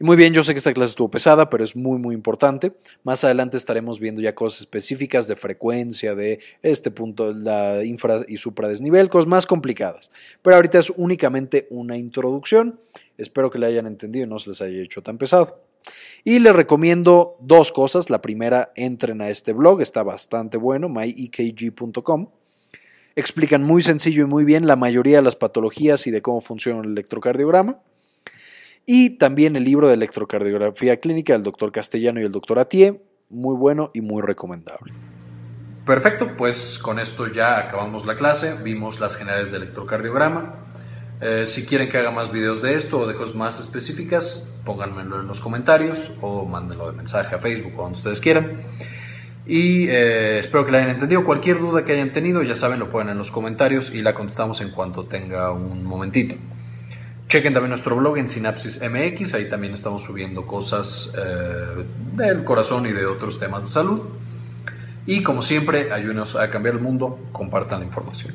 Y 0.01 0.03
muy 0.03 0.17
bien, 0.17 0.33
yo 0.33 0.43
sé 0.43 0.53
que 0.53 0.57
esta 0.57 0.73
clase 0.73 0.89
estuvo 0.91 1.09
pesada, 1.09 1.49
pero 1.49 1.63
es 1.63 1.77
muy, 1.77 1.97
muy 1.97 2.13
importante. 2.13 2.73
Más 3.03 3.23
adelante 3.23 3.55
estaremos 3.55 4.01
viendo 4.01 4.19
ya 4.19 4.35
cosas 4.35 4.59
específicas 4.59 5.29
de 5.29 5.37
frecuencia, 5.37 6.13
de 6.13 6.41
este 6.61 6.91
punto, 6.91 7.31
la 7.31 7.85
infra 7.85 8.25
y 8.27 8.35
supradesnivel, 8.35 9.07
cosas 9.07 9.27
más 9.27 9.45
complicadas. 9.45 10.11
Pero 10.41 10.57
ahorita 10.57 10.77
es 10.77 10.89
únicamente 10.89 11.67
una 11.69 11.95
introducción. 11.95 12.81
Espero 13.17 13.49
que 13.49 13.59
le 13.59 13.67
hayan 13.67 13.87
entendido 13.87 14.25
y 14.25 14.29
no 14.29 14.39
se 14.39 14.49
les 14.49 14.61
haya 14.61 14.81
hecho 14.81 15.01
tan 15.01 15.17
pesado. 15.17 15.66
Y 16.23 16.39
les 16.39 16.55
recomiendo 16.55 17.37
dos 17.39 17.71
cosas. 17.71 18.09
La 18.09 18.21
primera, 18.21 18.71
entren 18.75 19.21
a 19.21 19.29
este 19.29 19.53
blog, 19.53 19.81
está 19.81 20.03
bastante 20.03 20.57
bueno, 20.57 20.89
myekg.com. 20.89 22.29
Explican 23.15 23.63
muy 23.63 23.81
sencillo 23.81 24.23
y 24.23 24.27
muy 24.27 24.43
bien 24.43 24.67
la 24.67 24.75
mayoría 24.75 25.17
de 25.17 25.23
las 25.23 25.35
patologías 25.35 26.05
y 26.05 26.11
de 26.11 26.21
cómo 26.21 26.41
funciona 26.41 26.81
el 26.81 26.91
electrocardiograma. 26.91 27.79
Y 28.85 29.17
también 29.17 29.55
el 29.55 29.63
libro 29.63 29.87
de 29.87 29.95
electrocardiografía 29.95 30.99
clínica 30.99 31.33
del 31.33 31.43
doctor 31.43 31.71
Castellano 31.71 32.21
y 32.21 32.23
el 32.23 32.31
doctor 32.31 32.59
Atié, 32.59 33.01
muy 33.29 33.55
bueno 33.55 33.91
y 33.93 34.01
muy 34.01 34.21
recomendable. 34.21 34.93
Perfecto, 35.85 36.35
pues 36.37 36.79
con 36.79 36.99
esto 36.99 37.27
ya 37.27 37.59
acabamos 37.59 38.05
la 38.05 38.15
clase, 38.15 38.55
vimos 38.61 38.99
las 38.99 39.15
generales 39.15 39.51
de 39.51 39.57
electrocardiograma. 39.57 40.66
Eh, 41.19 41.45
si 41.45 41.65
quieren 41.65 41.89
que 41.89 41.97
haga 41.97 42.11
más 42.11 42.31
videos 42.31 42.61
de 42.61 42.75
esto 42.75 42.99
o 42.99 43.07
de 43.07 43.15
cosas 43.15 43.35
más 43.35 43.59
específicas, 43.59 44.47
pónganmelo 44.65 45.21
en 45.21 45.27
los 45.27 45.39
comentarios 45.39 46.11
o 46.21 46.45
mándenlo 46.45 46.91
de 46.91 46.95
mensaje 46.95 47.35
a 47.35 47.39
Facebook 47.39 47.73
o 47.77 47.83
donde 47.83 47.97
ustedes 47.97 48.19
quieran. 48.19 48.57
Y 49.47 49.87
eh, 49.87 50.39
espero 50.39 50.65
que 50.65 50.71
la 50.73 50.79
hayan 50.79 50.91
entendido. 50.91 51.23
Cualquier 51.23 51.59
duda 51.59 51.85
que 51.85 51.93
hayan 51.93 52.11
tenido, 52.11 52.43
ya 52.43 52.55
saben, 52.55 52.79
lo 52.79 52.89
ponen 52.89 53.13
en 53.13 53.17
los 53.17 53.31
comentarios 53.31 53.91
y 53.91 54.01
la 54.01 54.13
contestamos 54.13 54.61
en 54.61 54.71
cuanto 54.71 55.05
tenga 55.05 55.51
un 55.51 55.85
momentito. 55.85 56.35
Chequen 57.29 57.53
también 57.53 57.69
nuestro 57.69 57.95
blog 57.95 58.17
en 58.17 58.27
Sinapsis 58.27 58.81
MX, 58.81 59.33
ahí 59.33 59.49
también 59.49 59.73
estamos 59.73 60.03
subiendo 60.03 60.45
cosas 60.45 61.13
eh, 61.17 61.85
del 62.13 62.45
corazón 62.45 62.85
y 62.85 62.93
de 62.93 63.05
otros 63.05 63.39
temas 63.39 63.63
de 63.63 63.69
salud. 63.69 64.01
Y 65.05 65.23
como 65.23 65.41
siempre, 65.41 65.91
ayúdenos 65.91 66.35
a 66.35 66.49
cambiar 66.49 66.75
el 66.75 66.81
mundo, 66.81 67.19
compartan 67.31 67.79
la 67.79 67.85
información. 67.85 68.33